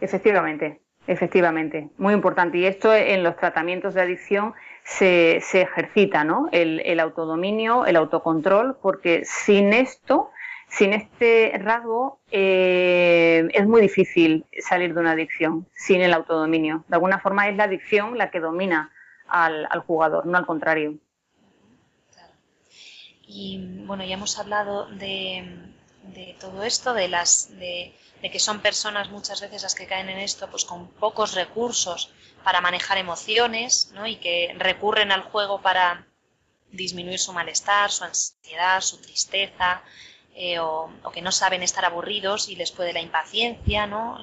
Efectivamente, 0.00 0.83
efectivamente, 1.06 1.90
muy 1.98 2.14
importante. 2.14 2.58
Y 2.58 2.66
esto 2.66 2.94
en 2.94 3.22
los 3.22 3.36
tratamientos 3.36 3.94
de 3.94 4.02
adicción 4.02 4.54
se, 4.84 5.40
se 5.42 5.62
ejercita, 5.62 6.24
¿no? 6.24 6.48
El, 6.52 6.80
el, 6.84 7.00
autodominio, 7.00 7.86
el 7.86 7.96
autocontrol, 7.96 8.76
porque 8.80 9.22
sin 9.24 9.72
esto, 9.72 10.30
sin 10.68 10.92
este 10.92 11.52
rasgo, 11.58 12.20
eh, 12.30 13.48
es 13.52 13.66
muy 13.66 13.80
difícil 13.80 14.44
salir 14.58 14.94
de 14.94 15.00
una 15.00 15.12
adicción, 15.12 15.66
sin 15.74 16.00
el 16.00 16.12
autodominio. 16.12 16.84
De 16.88 16.96
alguna 16.96 17.18
forma 17.18 17.48
es 17.48 17.56
la 17.56 17.64
adicción 17.64 18.18
la 18.18 18.30
que 18.30 18.40
domina 18.40 18.90
al, 19.26 19.66
al 19.70 19.80
jugador, 19.80 20.26
no 20.26 20.36
al 20.38 20.46
contrario. 20.46 20.98
Y 23.26 23.84
bueno, 23.86 24.04
ya 24.04 24.14
hemos 24.14 24.38
hablado 24.38 24.86
de, 24.90 25.73
de 26.12 26.36
todo 26.40 26.62
esto, 26.62 26.94
de 26.94 27.08
las 27.08 27.48
de, 27.58 27.94
de, 28.20 28.30
que 28.30 28.38
son 28.38 28.60
personas 28.60 29.10
muchas 29.10 29.40
veces 29.40 29.62
las 29.62 29.74
que 29.74 29.86
caen 29.86 30.08
en 30.08 30.18
esto, 30.18 30.48
pues 30.50 30.64
con 30.64 30.88
pocos 30.88 31.34
recursos 31.34 32.10
para 32.42 32.60
manejar 32.60 32.98
emociones, 32.98 33.90
¿no? 33.94 34.06
Y 34.06 34.16
que 34.16 34.54
recurren 34.58 35.12
al 35.12 35.22
juego 35.22 35.60
para 35.60 36.06
disminuir 36.70 37.18
su 37.18 37.32
malestar, 37.32 37.90
su 37.90 38.04
ansiedad, 38.04 38.80
su 38.80 39.00
tristeza, 39.00 39.82
eh, 40.34 40.58
o, 40.58 40.90
que 41.12 41.22
no 41.22 41.32
saben 41.32 41.62
estar 41.62 41.84
aburridos 41.84 42.48
y 42.48 42.56
les 42.56 42.72
puede 42.72 42.92
la 42.92 43.00
impaciencia, 43.00 43.86
¿no? 43.86 44.18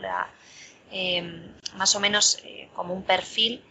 Em, 0.92 1.56
más 1.76 1.96
o 1.96 2.00
menos 2.00 2.40
eh, 2.44 2.70
como 2.76 2.94
un 2.94 3.04
perfil 3.04 3.64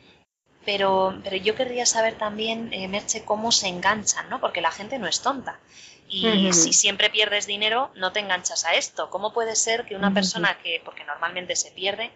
pero, 0.64 1.18
pero 1.24 1.36
yo 1.36 1.54
querría 1.54 1.86
saber 1.86 2.18
también, 2.18 2.72
eh, 2.72 2.86
Merche, 2.88 3.24
cómo 3.24 3.50
se 3.50 3.68
enganchan, 3.68 4.28
¿no? 4.28 4.40
Porque 4.40 4.61
la 4.61 4.70
gente 4.70 4.98
no 4.98 5.06
es 5.06 5.20
tonta. 5.22 5.58
Y 6.12 6.52
si 6.52 6.72
siempre 6.72 7.08
pierdes 7.08 7.46
dinero, 7.46 7.92
no 7.94 8.12
te 8.12 8.18
enganchas 8.18 8.64
a 8.64 8.74
esto. 8.74 9.11
¿Cómo 9.11 9.32
puede 9.32 9.54
ser 9.54 9.86
que 9.86 9.94
una 9.94 10.12
persona 10.12 10.58
que, 10.61 10.82
porque 10.84 11.04
normalmente 11.04 11.54
se 11.54 11.70
pierde, 11.70 12.11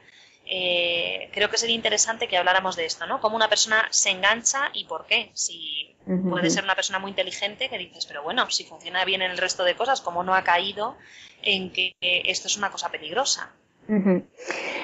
eh, 0.47 1.31
creo 1.33 1.49
que 1.49 1.57
sería 1.57 1.77
interesante 1.77 2.27
que 2.27 2.37
habláramos 2.37 2.75
de 2.75 2.87
esto, 2.87 3.07
¿no? 3.07 3.21
Cómo 3.21 3.37
una 3.37 3.49
persona 3.49 3.87
se 3.91 4.11
engancha 4.11 4.71
y 4.75 4.85
por 4.85 5.07
qué. 5.07 5.31
Si 5.35 5.97
puede 6.29 6.51
ser 6.51 6.65
una 6.65 6.75
persona 6.75 6.99
muy 6.99 7.11
inteligente 7.11 7.69
que 7.69 7.79
dices, 7.79 8.05
pero 8.07 8.23
bueno, 8.23 8.51
si 8.51 8.65
funciona 8.65 9.05
bien 9.05 9.23
en 9.23 9.31
el 9.31 9.39
resto 9.39 9.63
de 9.65 9.77
cosas, 9.77 10.01
¿cómo 10.01 10.25
no 10.25 10.35
ha 10.35 10.43
caído 10.43 10.97
en 11.43 11.73
que 11.73 11.95
esto 12.01 12.49
es 12.49 12.57
una 12.57 12.71
cosa 12.71 12.91
peligrosa? 12.91 13.53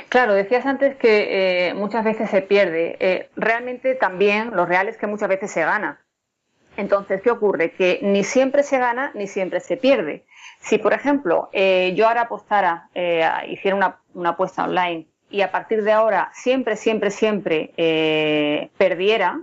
Claro, 0.08 0.34
decías 0.34 0.66
antes 0.66 0.96
que 0.96 1.68
eh, 1.68 1.74
muchas 1.74 2.04
veces 2.04 2.30
se 2.30 2.42
pierde. 2.42 2.96
Eh, 3.00 3.30
realmente 3.36 3.94
también 3.94 4.50
lo 4.54 4.66
real 4.66 4.88
es 4.88 4.96
que 4.96 5.06
muchas 5.06 5.28
veces 5.28 5.50
se 5.50 5.62
gana. 5.62 6.00
Entonces, 6.81 7.20
¿qué 7.22 7.31
ocurre? 7.31 7.72
Que 7.72 8.01
ni 8.03 8.24
siempre 8.24 8.62
se 8.62 8.78
gana 8.78 9.12
ni 9.14 9.26
siempre 9.26 9.61
se 9.61 9.76
pierde. 9.76 10.24
Si, 10.61 10.78
por 10.78 10.93
ejemplo, 10.93 11.49
eh, 11.53 11.93
yo 11.97 12.09
ahora 12.09 12.22
apostara, 12.22 12.91
hiciera 13.49 13.76
una, 14.14 14.28
apuesta 14.28 14.64
online 14.64 15.07
y 15.31 15.43
a 15.43 15.53
partir 15.53 15.85
de 15.85 15.93
ahora 15.93 16.31
siempre, 16.35 16.76
siempre, 16.76 17.11
siempre 17.11 18.70
perdiera, 18.76 19.41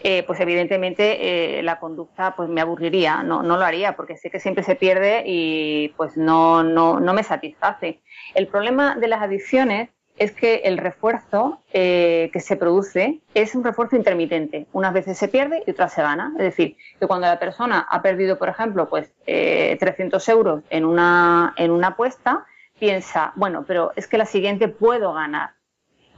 eh, 0.00 0.22
pues 0.24 0.38
evidentemente 0.40 1.58
eh, 1.58 1.62
la 1.62 1.80
conducta 1.80 2.34
pues 2.36 2.48
me 2.48 2.60
aburriría, 2.60 3.22
no, 3.22 3.42
no 3.42 3.56
lo 3.56 3.64
haría 3.64 3.96
porque 3.96 4.16
sé 4.16 4.30
que 4.30 4.40
siempre 4.40 4.62
se 4.62 4.76
pierde 4.76 5.22
y 5.26 5.88
pues 5.96 6.16
no, 6.16 6.62
no, 6.62 7.00
no 7.00 7.14
me 7.14 7.22
satisface. 7.22 8.00
El 8.34 8.46
problema 8.46 8.96
de 8.96 9.08
las 9.08 9.22
adicciones 9.22 9.90
es 10.18 10.32
que 10.32 10.56
el 10.64 10.78
refuerzo 10.78 11.60
eh, 11.72 12.30
que 12.32 12.40
se 12.40 12.56
produce 12.56 13.20
es 13.34 13.54
un 13.54 13.64
refuerzo 13.64 13.96
intermitente. 13.96 14.66
Unas 14.72 14.92
veces 14.92 15.18
se 15.18 15.28
pierde 15.28 15.62
y 15.66 15.70
otras 15.70 15.92
se 15.92 16.02
gana. 16.02 16.32
Es 16.36 16.44
decir, 16.44 16.76
que 16.98 17.06
cuando 17.06 17.26
la 17.26 17.38
persona 17.38 17.86
ha 17.90 18.02
perdido, 18.02 18.38
por 18.38 18.48
ejemplo, 18.48 18.88
pues 18.88 19.10
300 19.24 20.28
euros 20.28 20.62
en 20.70 20.84
una, 20.84 21.54
en 21.56 21.70
una 21.70 21.88
apuesta, 21.88 22.46
piensa, 22.78 23.32
bueno, 23.36 23.64
pero 23.66 23.92
es 23.96 24.06
que 24.06 24.18
la 24.18 24.26
siguiente 24.26 24.68
puedo 24.68 25.12
ganar. 25.12 25.50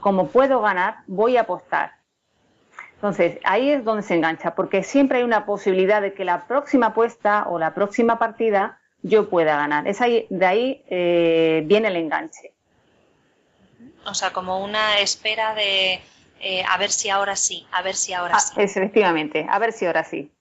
Como 0.01 0.29
puedo 0.29 0.61
ganar, 0.61 0.99
voy 1.07 1.37
a 1.37 1.43
apostar. 1.43 1.93
Entonces, 2.95 3.39
ahí 3.45 3.71
es 3.71 3.83
donde 3.83 4.03
se 4.03 4.15
engancha, 4.15 4.55
porque 4.55 4.83
siempre 4.83 5.19
hay 5.19 5.25
una 5.25 5.47
posibilidad 5.47 6.03
de 6.03 6.13
que 6.13 6.25
la 6.25 6.47
próxima 6.47 6.89
apuesta 6.89 7.47
o 7.49 7.59
la 7.59 7.73
próxima 7.73 8.19
partida 8.19 8.79
yo 9.03 9.31
pueda 9.31 9.57
ganar. 9.57 9.89
Es 9.89 10.03
ahí, 10.03 10.27
de 10.29 10.47
ahí 10.47 10.85
eh, 10.89 11.63
viene 11.65 11.89
el 11.89 11.97
enganche. 11.97 12.53
O 14.07 14.15
sea, 14.15 14.33
como 14.33 14.63
una 14.65 14.99
espera 15.01 15.55
de 15.55 16.01
eh, 16.41 16.65
a 16.67 16.79
ver 16.79 16.91
si 16.91 17.11
ahora 17.11 17.37
sí, 17.37 17.67
a 17.71 17.83
ver 17.83 17.95
si 17.95 18.15
ahora 18.15 18.37
ah, 18.37 18.41
sí. 18.41 18.55
Efectivamente, 18.57 19.47
a 19.49 19.59
ver 19.59 19.73
si 19.73 19.87
ahora 19.87 20.05
sí. 20.05 20.33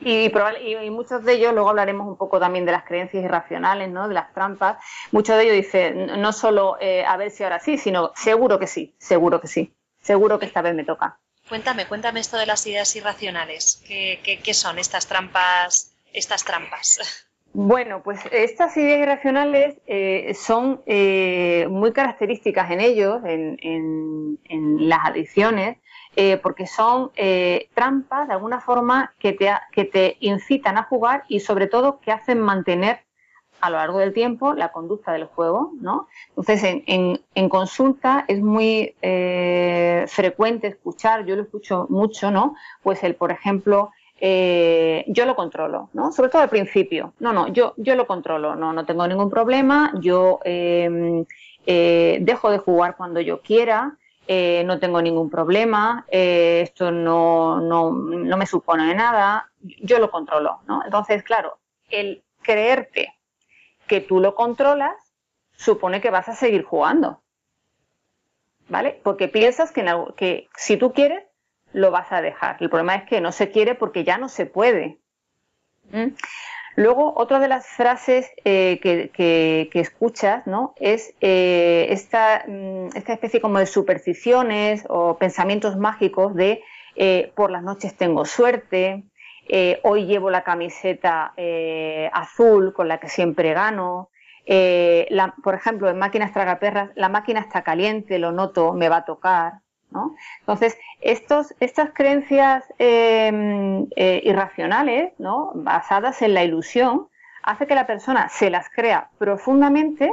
Y, 0.00 0.26
y, 0.26 0.90
muchos 0.90 1.24
de 1.24 1.32
ellos, 1.32 1.54
luego 1.54 1.70
hablaremos 1.70 2.06
un 2.06 2.18
poco 2.18 2.38
también 2.38 2.66
de 2.66 2.72
las 2.72 2.84
creencias 2.84 3.24
irracionales, 3.24 3.88
¿no? 3.88 4.08
de 4.08 4.14
las 4.14 4.32
trampas. 4.34 4.76
Muchos 5.10 5.36
de 5.36 5.44
ellos 5.44 5.56
dicen, 5.56 6.20
no 6.20 6.32
solo 6.34 6.76
eh, 6.80 7.04
a 7.06 7.16
ver 7.16 7.30
si 7.30 7.44
ahora 7.44 7.58
sí, 7.60 7.78
sino 7.78 8.12
seguro 8.14 8.58
que 8.58 8.66
sí, 8.66 8.94
seguro 8.98 9.40
que 9.40 9.48
sí, 9.48 9.74
seguro 10.02 10.38
que 10.38 10.44
esta 10.44 10.60
vez 10.60 10.74
me 10.74 10.84
toca. 10.84 11.18
Cuéntame, 11.48 11.86
cuéntame 11.86 12.20
esto 12.20 12.36
de 12.36 12.44
las 12.44 12.66
ideas 12.66 12.94
irracionales. 12.96 13.82
¿Qué, 13.86 14.40
qué, 14.42 14.54
son 14.54 14.78
estas 14.78 15.06
trampas? 15.06 15.92
Estas 16.12 16.44
trampas. 16.44 16.98
Bueno, 17.58 18.02
pues 18.02 18.20
estas 18.32 18.76
ideas 18.76 19.00
irracionales 19.00 19.80
eh, 19.86 20.34
son 20.34 20.82
eh, 20.84 21.66
muy 21.70 21.90
características 21.94 22.70
en 22.70 22.82
ellos, 22.82 23.24
en, 23.24 23.56
en, 23.62 24.88
las 24.90 25.06
adicciones, 25.06 25.78
eh, 26.16 26.36
porque 26.36 26.66
son 26.66 27.12
trampas 27.72 28.28
de 28.28 28.34
alguna 28.34 28.60
forma 28.60 29.14
que 29.18 29.32
te, 29.32 29.50
que 29.72 29.86
te 29.86 30.18
incitan 30.20 30.76
a 30.76 30.82
jugar 30.82 31.24
y 31.28 31.40
sobre 31.40 31.66
todo 31.66 31.98
que 31.98 32.12
hacen 32.12 32.40
mantener 32.42 33.06
a 33.60 33.70
lo 33.70 33.78
largo 33.78 34.00
del 34.00 34.12
tiempo 34.12 34.52
la 34.52 34.70
conducta 34.70 35.12
del 35.12 35.24
juego, 35.24 35.72
¿no? 35.80 36.08
Entonces, 36.28 36.62
en, 36.86 37.20
en, 37.34 37.48
consulta 37.48 38.24
es 38.28 38.40
muy 38.42 38.94
eh, 39.00 40.04
frecuente 40.08 40.66
escuchar, 40.68 41.24
yo 41.24 41.36
lo 41.36 41.42
escucho 41.42 41.86
mucho, 41.88 42.30
¿no? 42.30 42.54
Pues 42.82 43.02
el, 43.02 43.14
por 43.14 43.32
ejemplo, 43.32 43.90
eh, 44.18 45.04
yo 45.08 45.26
lo 45.26 45.36
controlo, 45.36 45.90
¿no? 45.92 46.12
Sobre 46.12 46.30
todo 46.30 46.42
al 46.42 46.48
principio. 46.48 47.12
No, 47.18 47.32
no, 47.32 47.48
yo, 47.48 47.74
yo 47.76 47.94
lo 47.94 48.06
controlo, 48.06 48.56
no, 48.56 48.72
no 48.72 48.86
tengo 48.86 49.06
ningún 49.06 49.30
problema, 49.30 49.92
yo 50.00 50.40
em, 50.44 51.24
eh, 51.66 52.18
dejo 52.20 52.50
de 52.50 52.58
jugar 52.58 52.96
cuando 52.96 53.20
yo 53.20 53.40
quiera, 53.40 53.96
no 54.28 54.80
tengo 54.80 55.00
ningún 55.00 55.30
problema, 55.30 56.04
esto 56.08 56.90
no, 56.90 57.60
no, 57.60 57.92
no 57.92 58.36
me 58.36 58.46
supone 58.46 58.92
nada, 58.92 59.52
yo 59.60 60.00
lo 60.00 60.10
controlo, 60.10 60.58
¿no? 60.66 60.82
Entonces, 60.84 61.22
claro, 61.22 61.58
el 61.90 62.24
creerte 62.42 63.14
que 63.86 64.00
tú 64.00 64.20
lo 64.20 64.34
controlas, 64.34 64.94
supone 65.56 66.00
que 66.00 66.10
vas 66.10 66.28
a 66.28 66.34
seguir 66.34 66.64
jugando. 66.64 67.20
¿Vale? 68.68 69.00
Porque 69.04 69.28
piensas 69.28 69.70
que 69.70 70.48
si 70.56 70.76
tú 70.76 70.92
quieres, 70.92 71.22
lo 71.76 71.90
vas 71.90 72.10
a 72.10 72.22
dejar. 72.22 72.56
El 72.60 72.70
problema 72.70 72.94
es 72.94 73.04
que 73.04 73.20
no 73.20 73.32
se 73.32 73.50
quiere 73.50 73.74
porque 73.74 74.02
ya 74.02 74.16
no 74.16 74.30
se 74.30 74.46
puede. 74.46 74.98
¿Mm? 75.92 76.14
Luego, 76.76 77.12
otra 77.16 77.38
de 77.38 77.48
las 77.48 77.66
frases 77.66 78.30
eh, 78.46 78.80
que, 78.80 79.68
escuchas, 79.74 80.46
¿no? 80.46 80.74
Es 80.76 81.14
eh, 81.20 81.86
esta, 81.90 82.44
mm, 82.46 82.96
esta, 82.96 83.12
especie 83.12 83.42
como 83.42 83.58
de 83.58 83.66
supersticiones 83.66 84.84
o 84.88 85.18
pensamientos 85.18 85.76
mágicos 85.76 86.34
de 86.34 86.62
eh, 86.94 87.30
por 87.34 87.50
las 87.50 87.62
noches 87.62 87.94
tengo 87.94 88.24
suerte, 88.24 89.04
hoy 89.82 90.06
llevo 90.06 90.30
la 90.30 90.42
camiseta 90.42 91.34
azul 92.12 92.72
con 92.72 92.88
la 92.88 92.98
que 92.98 93.08
siempre 93.08 93.52
gano. 93.52 94.08
Por 95.44 95.54
ejemplo, 95.54 95.88
en 95.90 95.98
máquinas 95.98 96.32
tragaperras, 96.32 96.90
la 96.96 97.08
máquina 97.10 97.40
está 97.40 97.62
caliente, 97.62 98.18
lo 98.18 98.32
noto, 98.32 98.72
me 98.72 98.88
va 98.88 98.96
a 98.96 99.04
tocar. 99.04 99.60
Entonces, 100.40 100.76
estas 101.00 101.90
creencias 101.94 102.64
em, 102.78 103.86
irracionales, 103.96 105.12
¿no? 105.18 105.52
basadas 105.54 106.20
en 106.22 106.34
la 106.34 106.44
ilusión, 106.44 107.08
hace 107.42 107.66
que 107.66 107.74
la 107.74 107.86
persona 107.86 108.28
se 108.28 108.50
las 108.50 108.68
crea 108.68 109.10
profundamente 109.18 110.12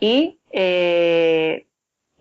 y 0.00 0.40
le, 0.52 1.66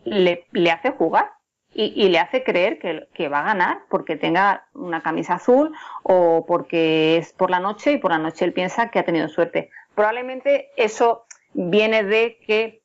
le 0.06 0.72
hace 0.72 0.92
jugar 0.92 1.32
y, 1.74 2.10
le 2.10 2.20
hace 2.20 2.44
creer 2.44 2.80
que, 2.80 3.28
va 3.30 3.40
a 3.40 3.44
ganar 3.44 3.84
porque 3.90 4.18
tenga 4.18 4.68
una 4.74 5.02
camisa 5.02 5.36
azul 5.36 5.74
o 6.04 6.46
porque 6.46 7.18
es 7.18 7.34
por 7.34 7.50
la 7.50 7.60
noche 7.60 7.94
y 7.94 7.98
por 7.98 8.12
la 8.12 8.18
noche 8.18 8.46
él 8.46 8.54
piensa 8.54 8.90
que 8.90 9.00
ha 9.00 9.06
tenido 9.06 9.30
suerte. 9.30 9.70
Probablemente 9.96 10.70
eso 10.76 11.26
viene 11.54 12.04
de 12.04 12.38
que 12.46 12.64
eh, 12.66 12.81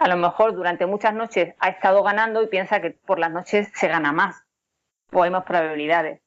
a 0.00 0.08
lo 0.08 0.16
mejor 0.16 0.54
durante 0.54 0.86
muchas 0.86 1.14
noches 1.14 1.54
ha 1.58 1.68
estado 1.68 2.02
ganando 2.02 2.42
y 2.42 2.48
piensa 2.48 2.80
que 2.80 2.90
por 2.90 3.18
las 3.18 3.30
noches 3.30 3.68
se 3.74 3.88
gana 3.88 4.12
más 4.12 4.42
o 5.12 5.22
hay 5.22 5.30
más 5.30 5.44
probabilidades. 5.44 6.20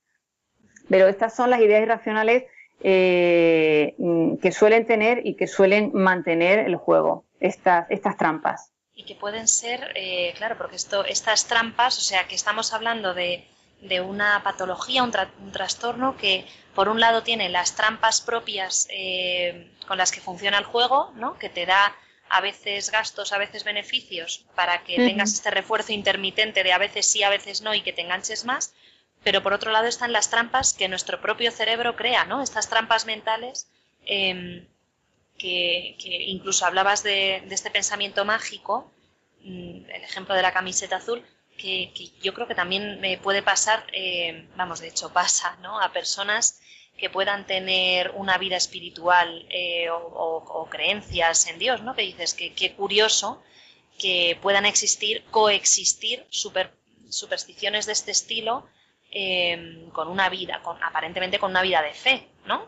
Pero 0.89 1.07
estas 1.07 1.35
son 1.35 1.49
las 1.49 1.59
ideas 1.59 1.83
irracionales 1.83 2.45
eh, 2.81 3.95
que 4.41 4.51
suelen 4.51 4.87
tener 4.87 5.25
y 5.25 5.35
que 5.35 5.47
suelen 5.47 5.91
mantener 5.93 6.59
el 6.59 6.75
juego, 6.77 7.25
estas, 7.39 7.85
estas 7.89 8.17
trampas 8.17 8.71
y 8.99 9.05
que 9.05 9.15
pueden 9.15 9.47
ser, 9.47 9.93
eh, 9.95 10.33
claro, 10.35 10.57
porque 10.57 10.75
esto, 10.75 11.05
estas 11.05 11.47
trampas, 11.47 11.97
o 11.97 12.01
sea, 12.01 12.27
que 12.27 12.35
estamos 12.35 12.73
hablando 12.73 13.13
de, 13.13 13.47
de 13.81 14.01
una 14.01 14.43
patología, 14.43 15.03
un, 15.03 15.13
trastorno 15.53 16.17
que 16.17 16.45
por 16.75 16.89
un 16.89 16.99
lado 16.99 17.23
tiene 17.23 17.47
las 17.47 17.75
trampas 17.75 18.19
propias 18.19 18.87
eh, 18.91 19.71
con 19.87 19.97
las 19.97 20.11
que 20.11 20.19
funciona 20.19 20.57
el 20.57 20.65
juego, 20.65 21.13
¿no? 21.15 21.37
que 21.37 21.47
te 21.47 21.65
da 21.65 21.95
a 22.29 22.41
veces 22.41 22.91
gastos, 22.91 23.33
a 23.33 23.37
veces 23.37 23.63
beneficios, 23.63 24.45
para 24.55 24.83
que 24.83 24.97
tengas 24.97 25.33
este 25.33 25.51
refuerzo 25.51 25.93
intermitente 25.93 26.63
de 26.63 26.73
a 26.73 26.77
veces 26.77 27.05
sí, 27.05 27.23
a 27.23 27.29
veces 27.29 27.61
no 27.61 27.73
y 27.73 27.81
que 27.81 27.93
te 27.93 28.01
enganches 28.01 28.45
más, 28.45 28.73
pero 29.23 29.43
por 29.43 29.53
otro 29.53 29.71
lado 29.71 29.87
están 29.87 30.13
las 30.13 30.29
trampas 30.29 30.73
que 30.73 30.87
nuestro 30.87 31.21
propio 31.21 31.51
cerebro 31.51 31.95
crea, 31.95 32.25
¿no? 32.25 32.41
Estas 32.41 32.69
trampas 32.69 33.05
mentales 33.05 33.67
em, 34.05 34.67
que, 35.37 35.95
incluso 36.27 36.65
hablabas 36.65 37.03
de, 37.03 37.43
este 37.49 37.71
pensamiento 37.71 38.25
mágico, 38.25 38.91
mm, 39.41 39.89
el 39.89 40.03
ejemplo 40.03 40.35
de 40.35 40.41
la 40.41 40.53
camiseta 40.53 40.97
azul, 40.97 41.25
que, 41.57 41.91
yo 42.21 42.33
creo 42.33 42.47
que 42.47 42.55
también 42.55 43.01
me 43.01 43.17
puede 43.17 43.41
pasar, 43.41 43.85
em, 43.91 44.47
vamos, 44.55 44.79
de 44.79 44.87
hecho 44.89 45.11
pasa, 45.11 45.57
¿no? 45.61 45.81
A 45.81 45.91
personas 45.91 46.61
que 46.99 47.09
puedan 47.09 47.45
tener 47.45 48.11
una 48.11 48.37
vida 48.37 48.57
espiritual 48.57 49.45
eh, 49.49 49.89
o, 49.89 50.67
creencias 50.69 51.47
en 51.47 51.59
Dios, 51.59 51.81
¿no? 51.81 51.95
Que 51.95 52.03
dices 52.03 52.33
que 52.33 52.53
qué 52.53 52.73
curioso 52.73 53.41
que 53.97 54.37
puedan 54.41 54.65
existir, 54.65 55.23
coexistir 55.31 56.25
supersticiones 56.29 57.85
de 57.85 57.93
este 57.93 58.11
estilo 58.11 58.65
Em, 59.11 59.89
con 59.89 60.07
una 60.07 60.29
vida, 60.29 60.61
con, 60.61 60.77
aparentemente 60.83 61.39
con 61.39 61.49
una 61.49 61.63
vida 61.63 61.81
de 61.81 61.95
fe, 61.95 62.27
¿no? 62.45 62.67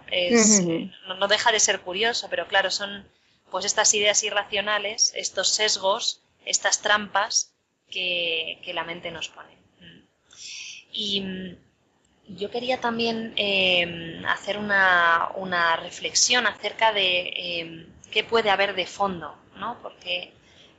no, 1.20 1.28
deja 1.28 1.52
de 1.52 1.60
ser 1.60 1.82
curioso, 1.82 2.30
pero 2.32 2.48
claro, 2.48 2.72
son 2.72 3.08
pues 3.52 3.64
estas 3.64 3.94
ideas 3.94 4.24
irracionales, 4.24 5.14
estos 5.16 5.50
sesgos, 5.50 6.24
estas 6.44 6.82
trampas 6.82 7.54
que, 7.92 8.60
la 8.74 8.84
mente 8.84 9.12
nos 9.12 9.30
pone. 9.30 9.56
Y 10.92 11.22
mm, 11.22 11.58
yo 12.38 12.50
quería 12.50 12.80
también 12.80 13.34
em, 13.36 14.26
hacer 14.26 14.58
una, 14.58 15.30
una, 15.36 15.76
reflexión 15.78 16.48
acerca 16.48 16.94
de 16.94 17.34
em, 17.36 17.88
qué 18.12 18.24
puede 18.24 18.50
haber 18.50 18.76
de 18.76 18.86
fondo, 18.86 19.36
¿no? 19.58 19.78
Porque 19.82 20.34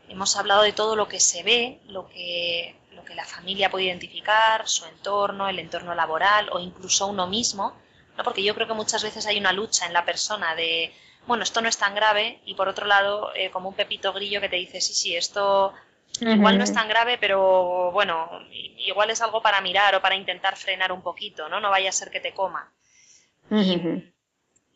hemos 0.09 0.37
hablado 0.37 0.63
de 0.63 0.73
todo 0.73 0.97
lo 0.97 1.09
que 1.09 1.21
se 1.21 1.43
ve, 1.43 1.81
lo 1.87 2.09
que 2.09 2.77
que 3.05 3.15
la 3.15 3.25
familia 3.25 3.71
puede 3.71 3.87
identificar, 3.87 4.69
su 4.69 4.85
entorno, 4.87 5.49
el 5.49 5.59
entorno 5.59 5.95
laboral 5.95 6.49
o 6.53 6.59
incluso 6.59 7.07
uno 7.07 7.27
mismo, 7.27 7.75
¿no? 8.17 8.25
porque 8.25 8.43
yo 8.43 8.55
creo 8.55 8.67
que 8.67 8.75
muchas 8.75 9.03
veces 9.03 9.27
hay 9.27 9.39
una 9.39 9.53
lucha 9.53 9.87
en 9.87 9.93
la 9.93 10.05
persona 10.05 10.55
de, 10.55 10.95
bueno, 11.27 11.43
esto 11.43 11.61
no 11.61 11.69
es 11.69 11.79
tan 11.79 11.95
grave 11.95 12.41
y 12.45 12.55
por 12.55 12.69
otro 12.69 12.87
lado, 12.87 13.35
eh, 13.35 13.51
como 13.51 13.69
un 13.69 13.75
pepito 13.75 14.13
grillo 14.13 14.41
que 14.41 14.49
te 14.49 14.57
dice, 14.57 14.81
sí, 14.81 14.95
sí, 14.95 15.17
esto 15.17 15.73
igual 16.21 16.59
no 16.59 16.65
es 16.65 16.73
tan 16.73 16.89
grave, 16.89 17.19
pero 17.19 17.91
bueno, 17.93 18.29
igual 18.51 19.11
es 19.11 19.21
algo 19.23 19.43
para 19.43 19.61
mirar 19.61 19.95
o 19.95 20.03
para 20.03 20.15
intentar 20.15 20.57
frenar 20.57 20.93
un 20.93 21.03
poquito, 21.03 21.49
¿no? 21.49 21.61
No 21.61 21.71
vaya 21.71 21.89
a 21.89 21.93
ser 21.93 22.11
que 22.11 22.21
te 22.21 22.33
coma. 22.33 22.73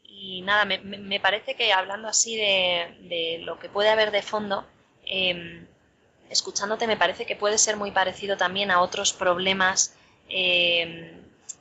y, 0.02 0.42
nada, 0.42 0.64
me, 0.64 1.20
parece 1.20 1.54
que 1.54 1.72
hablando 1.72 2.08
así 2.08 2.36
de, 2.36 3.40
lo 3.44 3.58
que 3.58 3.68
puede 3.68 3.90
haber 3.90 4.10
de 4.10 4.22
fondo, 4.22 4.66
em, 5.04 5.66
escuchándote 6.30 6.86
me 6.86 6.96
parece 6.96 7.26
que 7.26 7.36
puede 7.36 7.58
ser 7.58 7.76
muy 7.76 7.90
parecido 7.90 8.36
también 8.36 8.70
a 8.70 8.80
otros 8.80 9.12
problemas 9.12 9.94
eh, 10.28 11.16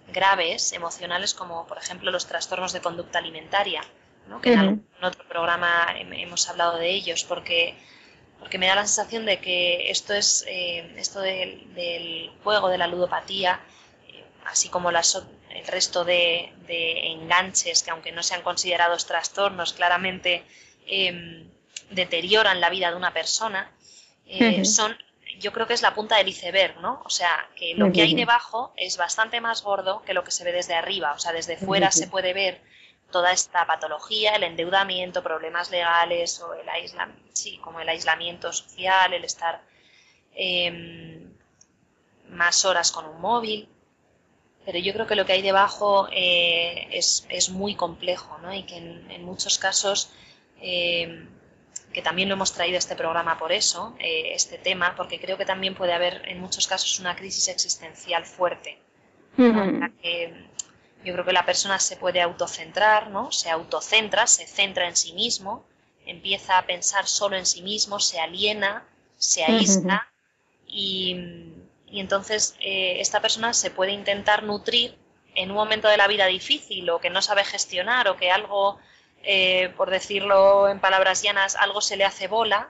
graves, 0.08 0.74
emocionales, 0.74 1.34
como 1.34 1.68
por 1.68 1.78
ejemplo 1.78 2.12
los 2.12 2.28
trastornos 2.28 2.74
de 2.74 2.82
conducta 2.82 3.20
alimentaria, 3.20 3.84
¿no? 4.28 4.42
que 4.42 4.54
en, 4.54 4.86
otro 5.02 5.28
programa 5.28 5.88
hemos 5.98 6.50
hablado 6.50 6.78
de 6.78 6.90
ellos, 6.90 7.24
porque, 7.24 7.76
porque 8.46 8.60
me 8.60 8.68
da 8.68 8.76
la 8.76 8.86
sensación 8.86 9.26
de 9.26 9.40
que 9.40 9.90
esto 9.90 10.14
es 10.14 10.46
eh, 10.48 10.94
esto 10.98 11.20
del, 11.20 12.32
juego, 12.44 12.70
de 12.70 12.78
la 12.78 12.86
ludopatía, 12.86 13.60
eh, 14.08 14.24
así 14.46 14.70
como 14.70 14.92
las, 14.92 15.20
el 15.50 15.66
resto 15.66 16.06
de, 16.06 16.54
enganches 16.68 17.82
que 17.82 17.90
aunque 17.90 18.12
no 18.12 18.22
sean 18.22 18.44
considerados 18.44 19.08
trastornos, 19.08 19.74
claramente 19.74 20.44
deterioran 21.90 22.62
la 22.62 22.70
vida 22.70 22.92
de 22.92 22.98
una 22.98 23.14
persona, 23.14 23.72
eh, 24.28 24.64
son, 24.64 24.96
yo 25.40 25.52
creo 25.52 25.66
que 25.66 25.74
es 25.74 25.82
la 25.82 25.96
punta 25.96 26.18
del 26.18 26.28
iceberg, 26.28 26.80
¿no? 26.82 27.02
O 27.04 27.10
sea, 27.10 27.50
que 27.56 27.74
lo 27.74 27.92
que 27.92 28.04
hay 28.04 28.14
debajo 28.14 28.76
es 28.78 28.96
bastante 28.98 29.42
más 29.42 29.64
gordo 29.64 30.04
que 30.06 30.14
lo 30.14 30.24
que 30.24 30.30
se 30.30 30.44
ve 30.44 30.52
desde 30.52 30.76
arriba. 30.76 31.14
O 31.14 31.20
sea, 31.20 31.32
desde 31.32 31.58
fuera 31.58 31.90
se 31.90 32.06
puede 32.06 32.34
ver 32.34 32.62
toda 33.16 33.32
esta 33.32 33.66
patología, 33.66 34.36
el 34.36 34.44
endeudamiento, 34.44 35.24
problemas 35.24 35.72
legales 35.72 36.42
o 36.42 36.54
el 36.54 36.68
aislamiento, 36.68 37.32
sí, 37.32 37.58
como 37.60 37.80
el 37.80 37.88
aislamiento 37.88 38.52
social, 38.52 39.14
el 39.14 39.24
estar 39.24 39.62
em, 40.34 41.32
más 42.28 42.66
horas 42.66 42.92
con 42.92 43.06
un 43.06 43.22
móvil. 43.22 43.70
Pero 44.66 44.80
yo 44.80 44.92
creo 44.92 45.08
que 45.08 45.16
lo 45.16 45.26
que 45.26 45.32
hay 45.32 45.42
debajo 45.42 46.10
eh, 46.12 46.90
es, 46.92 47.26
es, 47.30 47.50
muy 47.52 47.76
complejo, 47.76 48.38
¿no? 48.40 48.54
Y 48.54 48.64
que 48.64 48.76
en, 48.76 49.24
muchos 49.24 49.58
casos 49.60 50.12
em, 50.60 51.30
que 51.94 52.02
también 52.02 52.28
lo 52.28 52.36
hemos 52.36 52.52
traído 52.52 52.76
a 52.76 52.80
este 52.80 52.98
programa 52.98 53.38
por 53.38 53.54
eso, 53.54 53.96
eh, 53.98 54.34
este 54.34 54.58
tema, 54.58 54.94
porque 54.98 55.22
creo 55.22 55.38
que 55.38 55.46
también 55.46 55.74
puede 55.74 55.94
haber 55.94 56.28
en 56.28 56.42
muchos 56.42 56.68
casos 56.68 57.00
una 57.00 57.16
crisis 57.16 57.48
existencial 57.48 58.26
fuerte. 58.26 58.78
Yo 61.06 61.14
creo 61.14 61.24
que 61.24 61.34
la 61.34 61.46
persona 61.46 61.80
se 61.80 61.96
puede 61.96 62.22
autocentrar, 62.22 63.10
¿no? 63.12 63.32
Se 63.32 63.50
autocentra, 63.50 64.28
se 64.28 64.48
centra 64.48 64.88
en 64.88 64.96
sí 64.96 65.14
mismo, 65.14 65.64
empieza 66.06 66.58
a 66.58 66.66
pensar 66.66 67.08
solo 67.08 67.38
en 67.38 67.46
sí 67.46 67.62
mismo, 67.62 68.00
se 68.00 68.20
aliena, 68.20 68.86
se 69.18 69.44
aísla 69.44 70.08
y, 70.68 71.16
entonces 71.92 72.58
eh, 72.60 72.98
esta 73.00 73.22
persona 73.22 73.54
se 73.54 73.72
puede 73.72 73.94
intentar 73.94 74.44
nutrir 74.44 74.98
en 75.36 75.52
un 75.52 75.56
momento 75.56 75.88
de 75.88 75.96
la 75.96 76.08
vida 76.08 76.26
difícil 76.26 76.90
o 76.90 77.00
que 77.00 77.10
no 77.10 77.22
sabe 77.22 77.46
gestionar 77.46 78.10
o 78.10 78.18
que 78.18 78.32
algo 78.32 78.80
eh, 79.24 79.74
por 79.78 79.90
decirlo 79.90 80.70
en 80.70 80.80
palabras 80.80 81.24
llanas, 81.24 81.56
algo 81.56 81.82
se 81.82 81.98
le 81.98 82.04
hace 82.04 82.28
bola, 82.28 82.70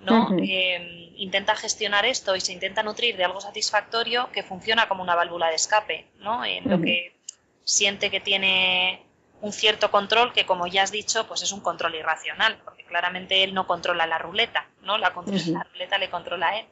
¿no? 0.00 0.28
Eh, 0.40 1.12
intenta 1.16 1.56
gestionar 1.56 2.06
esto 2.06 2.36
y 2.36 2.40
se 2.40 2.52
intenta 2.52 2.84
nutrir 2.84 3.16
de 3.16 3.24
algo 3.24 3.40
satisfactorio 3.40 4.30
que 4.30 4.44
funciona 4.44 4.86
como 4.88 5.02
una 5.02 5.16
válvula 5.16 5.48
de 5.48 5.56
escape, 5.56 6.06
¿no? 6.18 6.44
En 6.44 6.70
lo 6.70 6.80
que 6.80 7.17
siente 7.68 8.10
que 8.10 8.20
tiene 8.20 9.04
un 9.42 9.52
cierto 9.52 9.90
control 9.90 10.32
que, 10.32 10.46
como 10.46 10.66
ya 10.66 10.82
has 10.82 10.90
dicho, 10.90 11.26
pues 11.26 11.42
es 11.42 11.52
un 11.52 11.60
control 11.60 11.94
irracional, 11.94 12.58
porque 12.64 12.84
claramente 12.84 13.44
él 13.44 13.52
no 13.52 13.66
controla 13.66 14.06
la 14.06 14.16
ruleta, 14.16 14.66
¿no? 14.80 14.96
La, 14.96 15.12
la 15.14 15.66
ruleta 15.70 15.98
le 15.98 16.08
controla 16.08 16.48
a 16.48 16.58
él. 16.60 16.66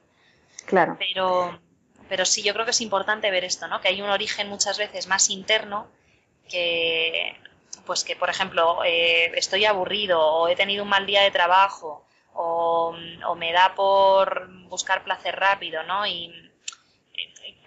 Claro. 0.65 0.97
Pero, 0.99 1.61
pero 2.09 2.25
sí, 2.25 2.43
yo 2.43 2.55
creo 2.55 2.65
que 2.65 2.71
es 2.71 2.81
importante 2.81 3.31
ver 3.31 3.45
esto, 3.45 3.69
¿no? 3.69 3.83
Que 3.83 3.89
hay 3.89 4.01
un 4.01 4.09
origen 4.09 4.49
muchas 4.49 4.79
veces 4.79 5.07
más 5.07 5.29
interno 5.29 5.87
que 6.49 7.37
pues 7.85 8.03
que, 8.03 8.17
por 8.17 8.31
ejemplo, 8.31 8.83
eh, 8.83 9.31
estoy 9.37 9.67
aburrido 9.67 10.21
o 10.21 10.49
he 10.49 10.57
tenido 10.57 10.83
un 10.83 10.89
mal 10.89 11.07
día 11.07 11.23
de 11.23 11.31
trabajo 11.31 12.07
o, 12.33 12.95
me 13.37 13.53
da 13.53 13.75
por 13.75 14.49
buscar 14.69 15.05
placer 15.05 15.37
rápido, 15.37 15.83
¿no? 15.85 16.07
Y 16.07 16.46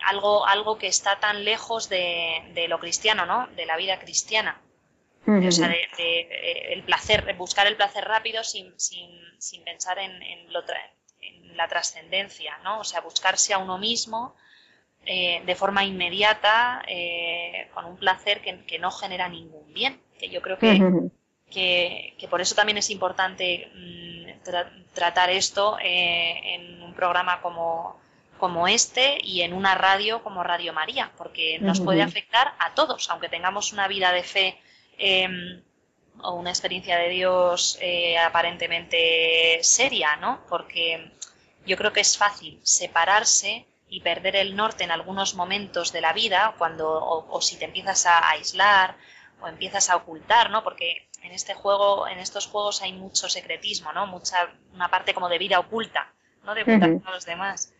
algo, 0.06 0.46
algo 0.46 0.78
que 0.78 0.88
está 0.88 1.20
tan 1.20 1.44
lejos 1.44 1.90
de, 1.90 2.66
lo 2.68 2.80
cristiano, 2.80 3.26
¿no? 3.26 3.48
De 3.56 3.66
la 3.66 3.78
vida 3.78 4.00
cristiana. 4.00 4.62
O 5.28 5.52
sea, 5.52 5.68
de, 5.68 5.88
eh, 5.98 6.74
el 6.74 6.84
placer, 6.84 7.36
buscar 7.36 7.68
el 7.68 7.76
placer 7.76 8.04
rápido 8.06 8.44
sin, 8.44 8.74
sin, 8.80 9.64
pensar 9.64 10.00
en, 10.00 10.12
en, 10.24 10.48
la 11.56 11.68
trascendencia, 11.68 12.58
¿no? 12.64 12.80
O 12.80 12.84
sea, 12.84 13.02
buscarse 13.02 13.54
a 13.54 13.58
uno 13.58 13.78
mismo 13.78 14.36
de 15.06 15.56
forma 15.56 15.84
inmediata, 15.84 16.84
con 17.74 17.86
un 17.86 17.98
placer 17.98 18.42
que, 18.42 18.80
no 18.80 18.92
genera 18.92 19.28
ningún 19.28 19.74
bien 19.74 20.00
que 20.20 20.30
yo 20.30 20.42
creo 20.42 20.60
que, 20.60 21.10
que, 21.50 22.28
por 22.30 22.42
eso 22.42 22.54
también 22.54 22.78
es 22.78 22.90
importante 22.90 23.72
mm, 23.74 24.44
tratar 24.94 25.30
esto 25.30 25.78
eh, 25.80 26.56
en 26.56 26.84
un 26.84 26.94
programa 26.94 27.42
como, 27.42 28.00
como 28.40 28.68
este 28.68 29.18
y 29.22 29.42
en 29.42 29.54
una 29.54 29.76
radio 29.76 30.24
como 30.24 30.44
Radio 30.44 30.74
María, 30.74 31.12
porque 31.18 31.60
nos 31.60 31.80
puede 31.80 32.02
afectar 32.02 32.54
a 32.60 32.74
todos, 32.74 33.10
aunque 33.10 33.30
tengamos 33.30 33.74
una 33.74 33.88
vida 33.88 34.12
de 34.12 34.24
fe 34.24 34.60
em, 34.98 35.62
o 36.22 36.34
una 36.34 36.50
experiencia 36.50 36.98
de 36.98 37.10
Dios 37.10 37.78
eh, 37.82 38.18
aparentemente 38.18 39.60
seria, 39.62 40.16
¿no? 40.18 40.46
Porque 40.50 41.12
yo 41.66 41.78
creo 41.78 41.94
que 41.94 42.02
es 42.02 42.18
fácil 42.18 42.60
separarse 42.64 43.66
y 43.88 44.02
perder 44.02 44.36
el 44.36 44.56
norte 44.56 44.84
en 44.84 44.92
algunos 44.92 45.36
momentos 45.36 45.92
de 45.92 46.02
la 46.02 46.14
vida, 46.14 46.56
cuando 46.58 46.88
o 46.90 47.42
si 47.42 47.58
te 47.58 47.66
empiezas 47.66 48.06
a 48.06 48.30
aislar 48.30 48.96
o 49.42 49.48
empiezas 49.48 49.90
a 49.90 49.96
ocultar, 49.96 50.50
¿no? 50.50 50.64
Porque 50.64 51.10
en 51.24 51.32
este 51.32 51.54
juego, 51.54 52.08
en 52.08 52.20
estos 52.20 52.48
juegos 52.48 52.82
hay 52.82 52.94
mucho 52.94 53.30
secretismo, 53.30 53.92
¿no? 53.94 54.08
Mucha, 54.08 54.50
una 54.74 54.90
parte 54.90 55.14
como 55.14 55.30
de 55.30 55.38
vida 55.38 55.60
oculta, 55.60 56.12
¿no? 56.44 56.56
De 56.56 56.64
ocultar 56.64 56.98
a 57.06 57.12
los 57.12 57.26
demás. 57.26 57.74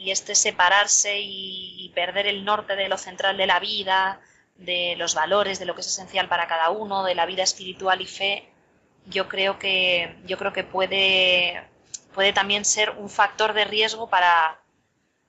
Y 0.00 0.10
este 0.10 0.34
separarse 0.34 1.20
y, 1.20 1.92
perder 1.94 2.26
el 2.26 2.44
norte 2.44 2.74
de 2.74 2.88
lo 2.88 2.96
central 2.96 3.36
de 3.36 3.46
la 3.46 3.60
vida, 3.60 4.20
de 4.56 4.94
los 4.96 5.14
valores, 5.14 5.58
de 5.58 5.66
lo 5.66 5.74
que 5.74 5.82
es 5.82 5.88
esencial 5.88 6.28
para 6.28 6.48
cada 6.48 6.70
uno, 6.70 7.04
de 7.04 7.14
la 7.14 7.26
vida 7.26 7.42
espiritual 7.42 8.00
y 8.00 8.06
fe, 8.06 8.48
yo 9.06 9.28
creo 9.28 9.58
que, 9.58 10.16
yo 10.24 10.38
creo 10.38 10.52
que 10.52 10.64
puede, 10.64 11.62
puede 12.14 12.32
también 12.32 12.64
ser 12.64 12.90
un 12.90 13.10
factor 13.10 13.52
de 13.52 13.64
riesgo 13.64 14.08
para, 14.08 14.60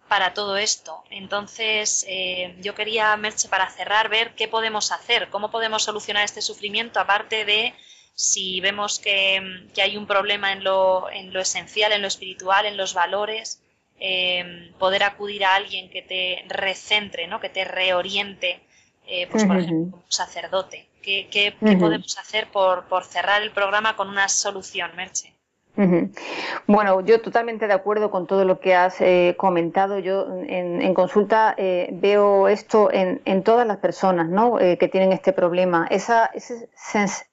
para 0.07 0.33
todo 0.33 0.57
esto. 0.57 1.03
Entonces, 1.09 2.05
eh, 2.07 2.55
yo 2.59 2.75
quería, 2.75 3.15
Merche, 3.17 3.49
para 3.49 3.69
cerrar, 3.69 4.09
ver 4.09 4.35
qué 4.35 4.47
podemos 4.47 4.91
hacer, 4.91 5.29
cómo 5.29 5.51
podemos 5.51 5.83
solucionar 5.83 6.23
este 6.25 6.41
sufrimiento, 6.41 6.99
aparte 6.99 7.43
de 7.45 7.73
si 8.13 8.61
vemos 8.61 8.99
que, 8.99 9.69
hay 9.81 9.97
un 9.97 10.07
problema 10.07 10.51
en 10.51 10.63
lo, 10.63 11.09
en 11.09 11.33
lo, 11.33 11.39
esencial, 11.39 11.91
en 11.91 12.01
lo 12.01 12.07
espiritual, 12.07 12.65
en 12.65 12.77
los 12.77 12.93
valores, 12.93 13.63
eh, 14.03 14.73
poder 14.79 15.03
acudir 15.03 15.45
a 15.45 15.55
alguien 15.55 15.89
que 15.89 16.01
te 16.01 16.43
recentre, 16.49 17.27
¿no? 17.27 17.39
que 17.39 17.49
te 17.49 17.63
reoriente, 17.63 18.59
eh, 19.05 19.27
pues 19.29 19.45
por 19.45 19.57
ejemplo, 19.57 19.97
un 19.97 20.11
sacerdote. 20.11 20.87
¿Qué, 21.03 21.27
qué, 21.31 21.53
podemos 21.77 22.17
hacer 22.17 22.47
por, 22.47 22.85
por 22.85 23.03
cerrar 23.05 23.43
el 23.43 23.51
programa 23.51 23.95
con 23.95 24.09
una 24.09 24.27
solución, 24.27 24.91
Merche? 24.95 25.33
Bueno, 26.67 27.01
yo 27.01 27.21
totalmente 27.21 27.65
de 27.65 27.73
acuerdo 27.73 28.11
con 28.11 28.27
todo 28.27 28.43
lo 28.43 28.59
que 28.59 28.75
has 28.75 28.99
eh, 28.99 29.35
comentado. 29.37 29.99
Yo 29.99 30.27
en, 30.47 30.93
consulta 30.93 31.55
eh, 31.57 31.89
veo 31.93 32.47
esto 32.47 32.89
en, 32.91 33.43
todas 33.43 33.65
las 33.65 33.77
personas 33.77 34.29
¿no? 34.29 34.59
Eh, 34.59 34.77
que 34.77 34.87
tienen 34.89 35.11
este 35.11 35.31
problema. 35.33 35.87
ese 35.89 36.29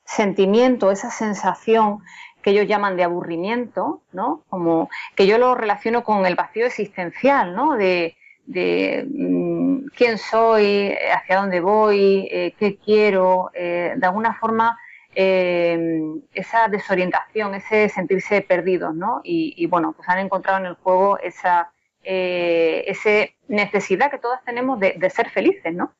sentimiento, 0.05 0.91
esa 0.91 1.11
sensación 1.11 2.01
que 2.49 2.53
ellos 2.53 2.67
llaman 2.67 2.97
de 2.97 3.05
aburrimiento, 3.05 4.03
¿no? 4.13 4.45
Como 4.49 4.89
que 5.15 5.27
yo 5.27 5.39
lo 5.39 5.55
relaciono 5.55 6.03
con 6.03 6.25
el 6.27 6.35
vacío 6.35 6.67
existencial, 6.67 7.55
¿no? 7.55 7.77
De, 7.77 8.17
de 8.47 9.07
mm, 9.09 9.89
quién 9.97 10.19
soy, 10.19 10.95
hacia 11.15 11.41
dónde 11.41 11.61
voy, 11.61 12.29
qué 12.59 12.79
quiero, 12.83 13.51
de 13.55 14.01
alguna 14.03 14.35
forma 14.35 14.79
eh, 15.21 16.15
esa 16.33 16.69
desorientación, 16.69 17.53
ese 17.55 17.89
sentirse 17.89 18.41
perdidos, 18.41 18.95
¿no? 18.95 19.21
Y, 19.25 19.67
bueno, 19.67 19.93
pues 19.93 20.09
han 20.09 20.21
encontrado 20.21 20.61
en 20.61 20.67
el 20.67 20.75
juego 20.75 21.19
esa, 21.19 21.73
eh, 22.05 23.35
necesidad 23.49 24.13
que 24.13 24.19
todas 24.19 24.45
tenemos 24.45 24.79
de, 24.79 25.11
ser 25.11 25.29
felices, 25.31 25.75
¿no? 25.75 25.93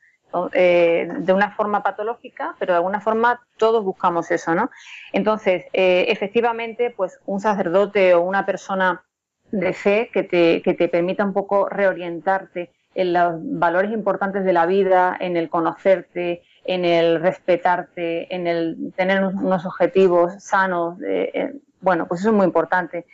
Eh, 0.53 1.09
de 1.21 1.33
una 1.33 1.53
forma 1.53 1.83
patológica, 1.83 2.55
pero 2.59 2.75
de 2.75 2.77
alguna 2.77 3.01
forma 3.01 3.41
todos 3.57 3.83
buscamos 3.83 4.31
eso, 4.31 4.55
¿no? 4.55 4.71
Entonces, 5.13 5.65
eh, 5.73 6.05
efectivamente, 6.09 6.91
pues 6.91 7.19
un 7.25 7.41
sacerdote 7.41 8.13
o 8.15 8.21
una 8.21 8.45
persona 8.45 9.05
de 9.51 9.73
fe 9.73 10.11
que 10.13 10.25
te, 10.25 10.61
que 10.61 10.75
te 10.75 10.89
permita 10.89 11.25
un 11.25 11.33
poco 11.33 11.71
reorientarte 11.71 12.73
en 12.95 13.15
los 13.15 13.37
valores 13.59 13.91
importantes 13.91 14.45
de 14.45 14.53
la 14.53 14.67
vida, 14.67 15.17
en 15.19 15.39
el 15.39 15.49
conocerte, 15.49 16.43
en 16.65 16.85
el 16.85 17.21
respetarte, 17.23 18.35
en 18.35 18.47
el 18.47 18.93
tener 18.97 19.25
unos 19.25 19.65
objetivos 19.65 20.35
sanos. 20.45 20.99
Eh, 21.07 21.55
bueno, 21.81 22.07
pues 22.07 22.21
eso 22.21 22.31
es 22.31 22.35
muy 22.35 22.45
importante. 22.45 23.07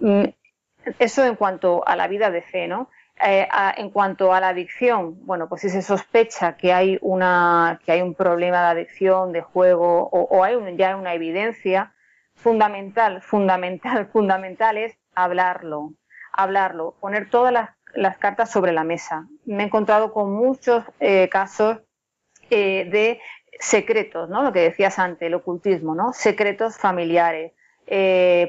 Mm, 0.00 0.24
eso 0.98 1.24
en 1.24 1.36
cuanto 1.36 1.86
a 1.86 1.94
la 1.94 2.08
vida 2.08 2.30
de 2.30 2.40
fe, 2.40 2.68
¿no? 2.68 2.88
Eh, 3.22 3.46
en 3.76 3.90
cuanto 3.90 4.34
a 4.34 4.40
la 4.40 4.48
adicción, 4.48 5.24
bueno, 5.24 5.48
pues 5.48 5.62
si 5.62 5.70
se 5.70 5.82
sospecha 5.82 6.56
que 6.56 6.72
hay 6.72 6.98
una 7.00 7.80
que 7.84 7.92
hay 7.92 8.02
un 8.02 8.14
problema 8.14 8.60
de 8.62 8.80
adicción, 8.80 9.32
de 9.32 9.40
juego, 9.40 10.08
o, 10.10 10.42
hay 10.42 10.56
ya 10.76 10.96
una 10.96 11.14
evidencia, 11.14 11.94
fundamental, 12.34 13.22
fundamental, 13.22 14.06
fundamental 14.12 14.78
es 14.78 14.98
hablarlo, 15.14 15.92
hablarlo, 16.32 16.96
poner 17.00 17.30
todas 17.30 17.52
las, 17.52 18.18
cartas 18.18 18.50
sobre 18.50 18.72
la 18.72 18.82
mesa. 18.82 19.28
Me 19.46 19.62
he 19.62 19.66
encontrado 19.66 20.12
con 20.12 20.32
muchos 20.32 20.84
eh, 20.98 21.28
casos 21.28 21.78
eh, 22.50 22.88
de 22.90 23.20
secretos, 23.60 24.28
¿no? 24.28 24.42
Lo 24.42 24.52
que 24.52 24.60
decías 24.60 24.98
antes, 24.98 25.22
el 25.28 25.34
ocultismo, 25.34 25.94
¿no? 25.94 26.12
Secretos 26.12 26.76
familiares. 26.78 27.52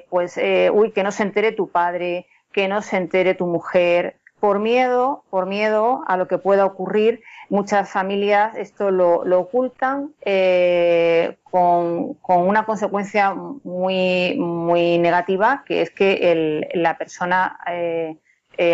Pues, 0.09 0.39
uy, 0.72 0.91
que 0.91 1.03
no 1.03 1.11
se 1.11 1.24
entere 1.24 1.51
tu 1.51 1.70
padre, 1.70 2.26
que 2.51 2.68
no 2.68 2.82
se 2.82 2.97
entere 2.97 3.36
tu 3.36 3.45
mujer. 3.45 4.20
Por 4.46 4.60
miedo, 4.60 5.24
por 5.32 5.48
miedo 5.48 6.04
a 6.06 6.18
lo 6.18 6.28
que 6.28 6.38
pueda 6.38 6.66
ocurrir, 6.66 7.24
muchas 7.50 7.89
familias 7.89 8.56
esto 8.56 8.91
lo, 8.91 9.39
ocultan 9.39 10.14
con, 11.43 12.16
una 12.28 12.64
consecuencia 12.68 13.34
muy, 13.34 14.36
muy 14.38 15.00
negativa, 15.00 15.64
que 15.66 15.82
es 15.82 15.89
que 15.89 16.70
la 16.76 16.96
persona 16.96 17.60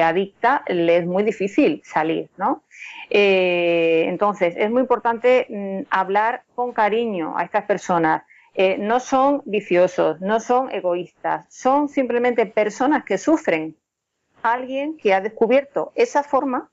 adicta 0.03 0.63
le 0.67 0.97
es 0.97 1.05
muy 1.05 1.23
difícil 1.23 1.81
salir, 1.85 2.29
¿no? 2.35 2.63
Eh, 3.09 4.05
entonces, 4.07 4.55
es 4.57 4.71
muy 4.71 4.81
importante 4.81 5.45
mm, 5.49 5.87
hablar 5.89 6.43
con 6.55 6.71
cariño 6.71 7.37
a 7.37 7.43
estas 7.43 7.65
personas. 7.65 8.23
Eh, 8.53 8.77
no 8.77 8.99
son 8.99 9.41
viciosos, 9.45 10.19
no 10.19 10.41
son 10.41 10.69
egoístas, 10.71 11.45
son 11.49 11.87
simplemente 11.87 12.45
personas 12.45 13.05
que 13.05 13.17
sufren. 13.17 13.77
Alguien 14.43 14.97
que 14.97 15.13
ha 15.13 15.21
descubierto 15.21 15.91
esa 15.95 16.23
forma 16.23 16.71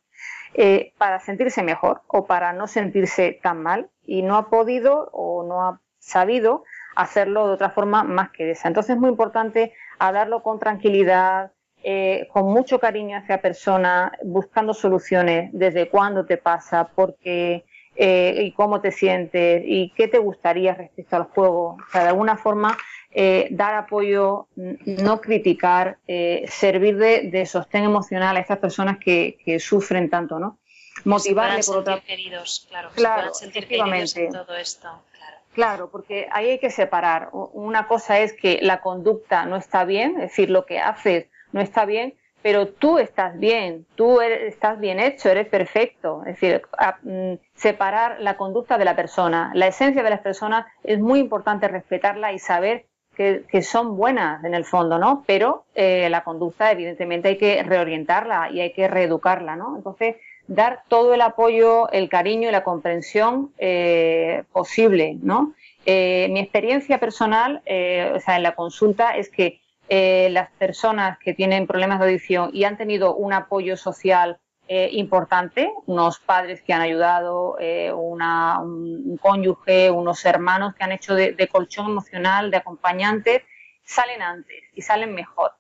eh, 0.55 0.93
para 0.99 1.21
sentirse 1.21 1.63
mejor 1.63 2.03
o 2.07 2.27
para 2.27 2.53
no 2.53 2.67
sentirse 2.67 3.39
tan 3.43 3.63
mal 3.63 3.91
y 4.07 4.23
no 4.23 4.37
ha 4.37 4.49
podido 4.49 5.11
o 5.13 5.45
no 5.45 5.63
ha 5.63 5.81
sabido 5.99 6.65
hacerlo 6.97 7.47
de 7.47 7.55
otra 7.55 7.71
forma 7.71 8.03
más 8.03 8.31
que 8.31 8.51
esa. 8.51 8.69
Entonces 8.69 8.97
es 8.97 9.01
muy 9.01 9.11
importante 9.11 9.73
hablarlo 9.99 10.43
con 10.43 10.59
tranquilidad, 10.59 11.53
eh, 11.85 12.27
con 12.33 12.47
mucho 12.47 12.81
cariño 12.81 13.19
hacia 13.19 13.41
persona, 13.41 14.13
buscando 14.25 14.75
soluciones, 14.75 15.51
desde 15.53 15.89
cuándo 15.89 16.27
te 16.27 16.37
pasa, 16.37 16.89
por 16.89 17.17
qué 17.17 17.65
eh, 17.95 18.43
y 18.45 18.53
cómo 18.53 18.81
te 18.81 18.91
sientes 18.91 19.63
y 19.65 19.93
qué 19.97 20.09
te 20.09 20.19
gustaría 20.19 20.75
respecto 20.75 21.17
al 21.17 21.25
juego. 21.25 21.77
O 21.77 21.91
sea, 21.93 22.03
de 22.03 22.09
alguna 22.09 22.37
forma, 22.37 22.77
eh, 23.11 23.49
dar 23.51 23.75
apoyo, 23.75 24.49
no 24.55 25.21
criticar, 25.21 25.99
servir 26.07 26.97
de, 26.97 27.47
sostén 27.47 27.85
emocional 27.85 28.37
a 28.37 28.41
estas 28.41 28.59
personas 28.59 28.99
que, 28.99 29.59
sufren 29.61 30.11
tanto, 30.11 30.39
¿no? 30.39 30.59
Motivarle 31.05 31.63
por 31.65 31.79
otra 31.79 32.01
queridos, 32.01 32.67
claro, 32.69 32.91
claro 32.95 33.33
sentir 33.33 33.69
queridos 33.69 34.17
en 34.17 34.33
todo 34.33 34.57
esto. 34.57 34.89
Claro. 35.13 35.37
Claro, 35.55 35.91
porque 35.91 36.29
ahí 36.33 36.51
hay 36.51 36.59
que 36.59 36.71
separar. 36.71 37.31
Una 37.33 37.87
cosa 37.87 38.19
es 38.19 38.33
que 38.33 38.59
la 38.63 38.81
conducta 38.81 39.47
no 39.47 39.57
está 39.57 39.85
bien, 39.85 40.13
es 40.17 40.31
decir, 40.31 40.51
lo 40.51 40.67
que 40.67 40.81
haces 40.81 41.27
no 41.53 41.61
está 41.61 41.85
bien, 41.85 42.15
pero 42.43 42.69
tú 42.69 42.99
estás 42.99 43.39
bien, 43.39 43.87
tú 43.97 44.21
estás 44.21 44.79
bien 44.79 45.01
hecho, 45.01 45.29
eres 45.29 45.49
perfecto. 45.49 46.23
Es 46.27 46.41
decir, 46.41 46.63
mm, 47.03 47.35
separar 47.55 48.21
la 48.21 48.37
conducta 48.37 48.79
de 48.79 48.85
la 48.85 48.95
persona. 48.95 49.51
La 49.55 49.67
esencia 49.67 50.03
de 50.03 50.11
las 50.11 50.21
personas 50.21 50.67
es 50.85 51.01
muy 51.01 51.19
importante 51.19 51.67
respetarla 51.69 52.33
y 52.33 52.39
saber 52.39 52.87
que, 53.19 53.63
son 53.63 53.97
buenas 53.97 54.43
en 54.45 54.55
el 54.55 54.65
fondo, 54.65 54.99
¿no? 54.99 55.25
Pero 55.27 55.65
eh, 55.75 56.09
la 56.09 56.25
conducta, 56.25 56.73
evidentemente, 56.73 57.29
hay 57.29 57.37
que 57.37 57.63
reorientarla 57.63 58.51
y 58.51 58.61
hay 58.61 58.73
que 58.73 58.89
reeducarla, 58.89 59.57
¿no? 59.57 59.77
Entonces, 59.77 60.17
dar 60.47 60.85
todo 60.89 61.13
el 61.13 61.21
apoyo, 61.21 61.91
el 61.91 62.09
cariño 62.09 62.49
y 62.49 62.53
la 62.53 62.65
comprensión 62.65 63.53
eh, 63.59 64.45
posible, 64.53 65.19
¿no? 65.21 65.53
Eh, 65.85 66.29
mi 66.31 66.41
experiencia 66.41 66.99
personal, 66.99 67.63
o 67.67 68.21
sea, 68.21 68.37
en 68.37 68.43
la 68.43 68.55
consulta, 68.55 69.17
es 69.17 69.29
que 69.29 69.61
eh, 69.91 70.29
las 70.33 70.51
personas 70.53 71.19
que 71.19 71.33
tienen 71.33 71.67
problemas 71.67 71.99
de 71.99 72.07
adicción 72.07 72.51
y 72.53 72.65
han 72.65 72.77
tenido 72.77 73.15
un 73.15 73.33
apoyo 73.33 73.77
social 73.77 74.39
eh, 74.71 74.91
importante, 74.93 75.73
unos 75.87 76.19
padres 76.19 76.61
que 76.61 76.75
han 76.75 76.83
ayudado, 76.83 77.57
eh, 77.59 77.91
un 77.91 79.19
cónyuge, 79.19 79.91
unos 79.91 80.23
hermanos 80.27 80.75
que 80.75 80.85
han 80.85 80.93
hecho 80.93 81.15
de, 81.15 81.49
colchón 81.51 81.87
emocional, 81.87 82.51
de 82.51 82.59
acompañantes, 82.59 83.43
salen 83.83 84.21
antes 84.21 84.65
y 84.75 84.83
salen 84.83 85.15
mejor. 85.15 85.53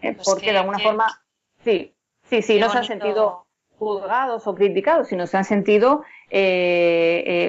Pues 0.00 0.18
porque 0.24 0.52
de 0.52 0.58
alguna 0.58 0.78
forma, 0.78 1.06
sí, 1.64 1.96
sí, 2.22 2.42
sí, 2.42 2.60
no 2.60 2.70
se 2.70 2.78
han 2.78 2.84
sentido 2.84 3.44
juzgados 3.76 4.46
o 4.46 4.54
criticados, 4.54 5.08
sino 5.08 5.26
se 5.26 5.38
han 5.38 5.44
sentido 5.44 6.04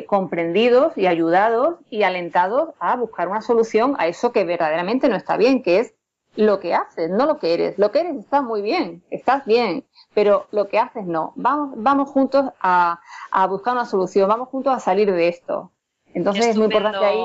comprendidos 0.07 0.97
y 0.97 1.05
ayudados 1.05 1.75
y 1.91 2.01
alentados 2.01 2.73
a 2.79 2.95
buscar 2.95 3.27
una 3.27 3.41
solución 3.41 3.95
a 3.99 4.07
eso 4.07 4.31
que 4.31 4.43
verdaderamente 4.43 5.07
no 5.07 5.15
está 5.15 5.37
bien, 5.37 5.61
que 5.61 5.81
es 5.81 5.93
lo 6.35 6.59
que 6.59 6.73
haces, 6.73 7.11
no 7.11 7.27
lo 7.27 7.37
que 7.37 7.53
eres. 7.53 7.77
Lo 7.77 7.91
que 7.91 7.99
eres 7.99 8.17
está 8.17 8.41
muy 8.41 8.63
bien, 8.63 9.03
estás 9.11 9.45
bien, 9.45 9.85
pero 10.13 10.47
lo 10.51 10.67
que 10.67 10.79
haces 10.79 11.05
no. 11.05 11.33
Vamos, 11.35 11.73
vamos 11.77 12.09
juntos 12.09 12.45
a, 12.61 12.99
buscar 13.49 13.73
una 13.73 13.85
solución, 13.85 14.27
vamos 14.27 14.49
juntos 14.49 14.73
a 14.73 14.79
salir 14.79 15.11
de 15.11 15.27
esto. 15.27 15.71
Entonces 16.13 16.47
es 16.47 16.55
muy 16.55 16.65
importante 16.65 17.05
ahí. 17.05 17.23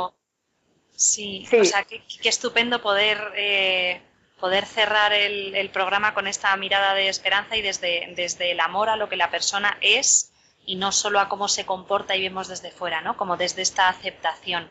Sí, 0.97 1.47
o 1.61 1.65
sea, 1.65 1.85
qué, 1.85 2.03
estupendo 2.29 2.83
poder, 2.83 3.33
eh, 3.37 4.03
poder 4.41 4.67
cerrar 4.67 5.13
el, 5.13 5.55
el, 5.55 5.71
programa 5.71 6.13
con 6.13 6.27
esta 6.27 6.57
mirada 6.57 6.95
de 6.95 7.09
esperanza 7.09 7.57
y 7.57 7.63
desde, 7.63 8.13
desde 8.17 8.51
el 8.51 8.61
amor 8.61 8.89
a 8.89 8.97
lo 8.97 9.09
que 9.09 9.17
la 9.17 9.31
persona 9.31 9.79
es 9.81 10.33
y 10.67 10.75
no 10.75 10.91
solo 10.91 11.21
a 11.21 11.29
cómo 11.29 11.47
se 11.47 11.65
comporta 11.65 12.17
y 12.17 12.23
vemos 12.23 12.49
desde 12.49 12.73
fuera, 12.73 13.01
¿no? 13.01 13.17
Como 13.17 13.37
desde 13.37 13.63
esta 13.63 13.89
aceptación. 13.89 14.69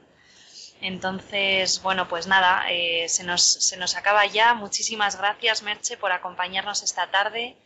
Entonces, 0.81 1.81
bueno, 1.81 2.07
pues 2.07 2.27
nada, 2.27 2.65
eh, 2.69 3.07
se, 3.07 3.23
nos, 3.23 3.41
se, 3.41 3.77
nos, 3.77 3.95
acaba 3.95 4.25
ya. 4.25 4.53
Muchísimas 4.53 5.17
gracias, 5.17 5.63
Merche, 5.63 5.97
por 5.97 6.11
acompañarnos 6.11 6.83
esta 6.83 7.09
tarde 7.09 7.57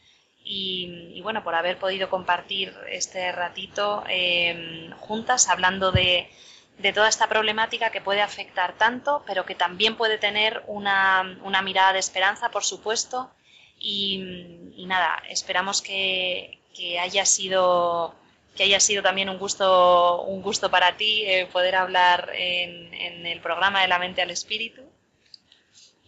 y, 0.44 1.22
bueno, 1.22 1.44
por 1.44 1.56
haber 1.56 1.78
podido 1.78 2.10
compartir 2.10 2.74
este 2.90 3.32
ratito 3.32 4.04
em, 4.10 4.92
juntas 4.98 5.48
hablando 5.48 5.92
de, 5.92 6.30
de, 6.80 6.94
toda 6.94 7.08
esta 7.10 7.28
problemática 7.28 7.92
que 7.92 8.02
puede 8.02 8.22
afectar 8.22 8.78
tanto, 8.78 9.24
pero 9.28 9.46
que 9.46 9.56
también 9.56 9.96
puede 9.96 10.18
tener 10.18 10.64
una, 10.68 11.40
una 11.44 11.62
mirada 11.62 11.94
de 11.94 12.00
esperanza, 12.00 12.50
por 12.50 12.64
supuesto, 12.64 13.32
Y, 13.80 14.86
nada, 14.88 15.22
esperamos 15.30 15.82
que, 15.82 16.60
haya 17.00 17.26
sido 17.26 18.16
que 18.56 18.64
haya 18.64 18.80
sido 18.80 19.02
también 19.04 19.30
un 19.30 19.38
gusto 19.38 20.24
un 20.24 20.42
gusto 20.42 20.70
para 20.70 20.98
ti 20.98 21.24
eh, 21.26 21.48
poder 21.54 21.76
hablar 21.76 22.30
en, 22.34 22.94
en, 22.94 23.26
el 23.26 23.40
programa 23.42 23.82
de 23.82 23.88
la 23.88 24.00
mente 24.00 24.22
al 24.22 24.32
espíritu. 24.32 24.82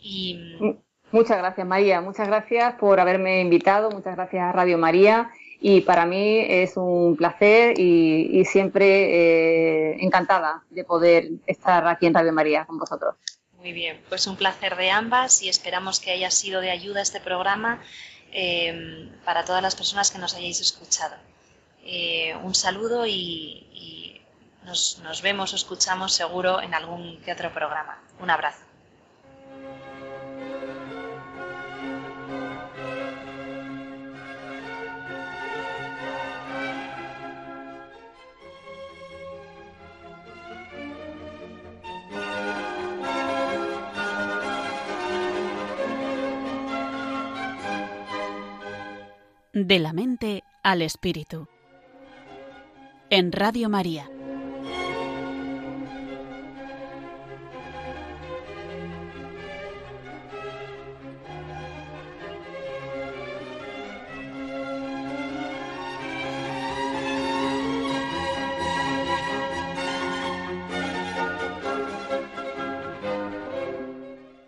Y 0.01 0.37
muchas 1.13 1.37
gracias 1.37 1.65
María 1.65 2.01
muchas 2.01 2.27
gracias 2.27 2.73
por 2.73 2.99
haberme 2.99 3.39
invitado 3.39 3.89
muchas 3.89 4.15
gracias 4.15 4.43
a 4.43 4.51
Radio 4.51 4.77
María 4.77 5.31
y 5.65 5.79
para 5.79 6.05
mí 6.05 6.39
es 6.41 6.75
un 6.75 7.15
placer 7.15 7.79
y, 7.79 8.43
siempre 8.43 9.93
eh, 9.93 9.97
encantada 10.01 10.61
de 10.69 10.83
poder 10.83 11.29
estar 11.47 11.87
aquí 11.87 12.05
en 12.05 12.13
Radio 12.13 12.33
María 12.33 12.65
con 12.65 12.77
vosotros. 12.77 13.15
Muy 13.59 13.71
bien, 13.71 14.01
pues 14.09 14.27
un 14.27 14.35
placer 14.35 14.75
de 14.75 14.91
ambas 14.91 15.41
y 15.41 15.47
esperamos 15.47 16.01
que 16.01 16.11
haya 16.11 16.29
sido 16.31 16.59
de 16.59 16.69
ayuda 16.69 17.01
este 17.01 17.21
programa 17.21 17.81
eh, 18.33 19.09
para 19.23 19.45
todas 19.45 19.63
las 19.63 19.73
personas 19.73 20.11
que 20.11 20.17
nos 20.17 20.35
hayáis 20.35 20.59
escuchado. 20.59 21.15
Eh, 21.85 22.35
un 22.43 22.55
saludo 22.55 23.07
y, 23.07 24.21
nos, 24.65 24.99
nos 24.99 25.21
vemos 25.21 25.53
o 25.53 25.55
escuchamos 25.55 26.13
seguro 26.13 26.61
en 26.61 26.73
algún 26.73 27.21
que 27.21 27.31
otro 27.31 27.53
programa. 27.53 28.01
Un 28.19 28.29
abrazo. 28.29 28.62
De 49.53 49.77
la 49.77 49.93
mente 49.93 50.43
al 50.63 50.81
espíritu. 50.81 51.47
En 53.11 53.31
Radio 53.31 53.69
María. 53.69 54.09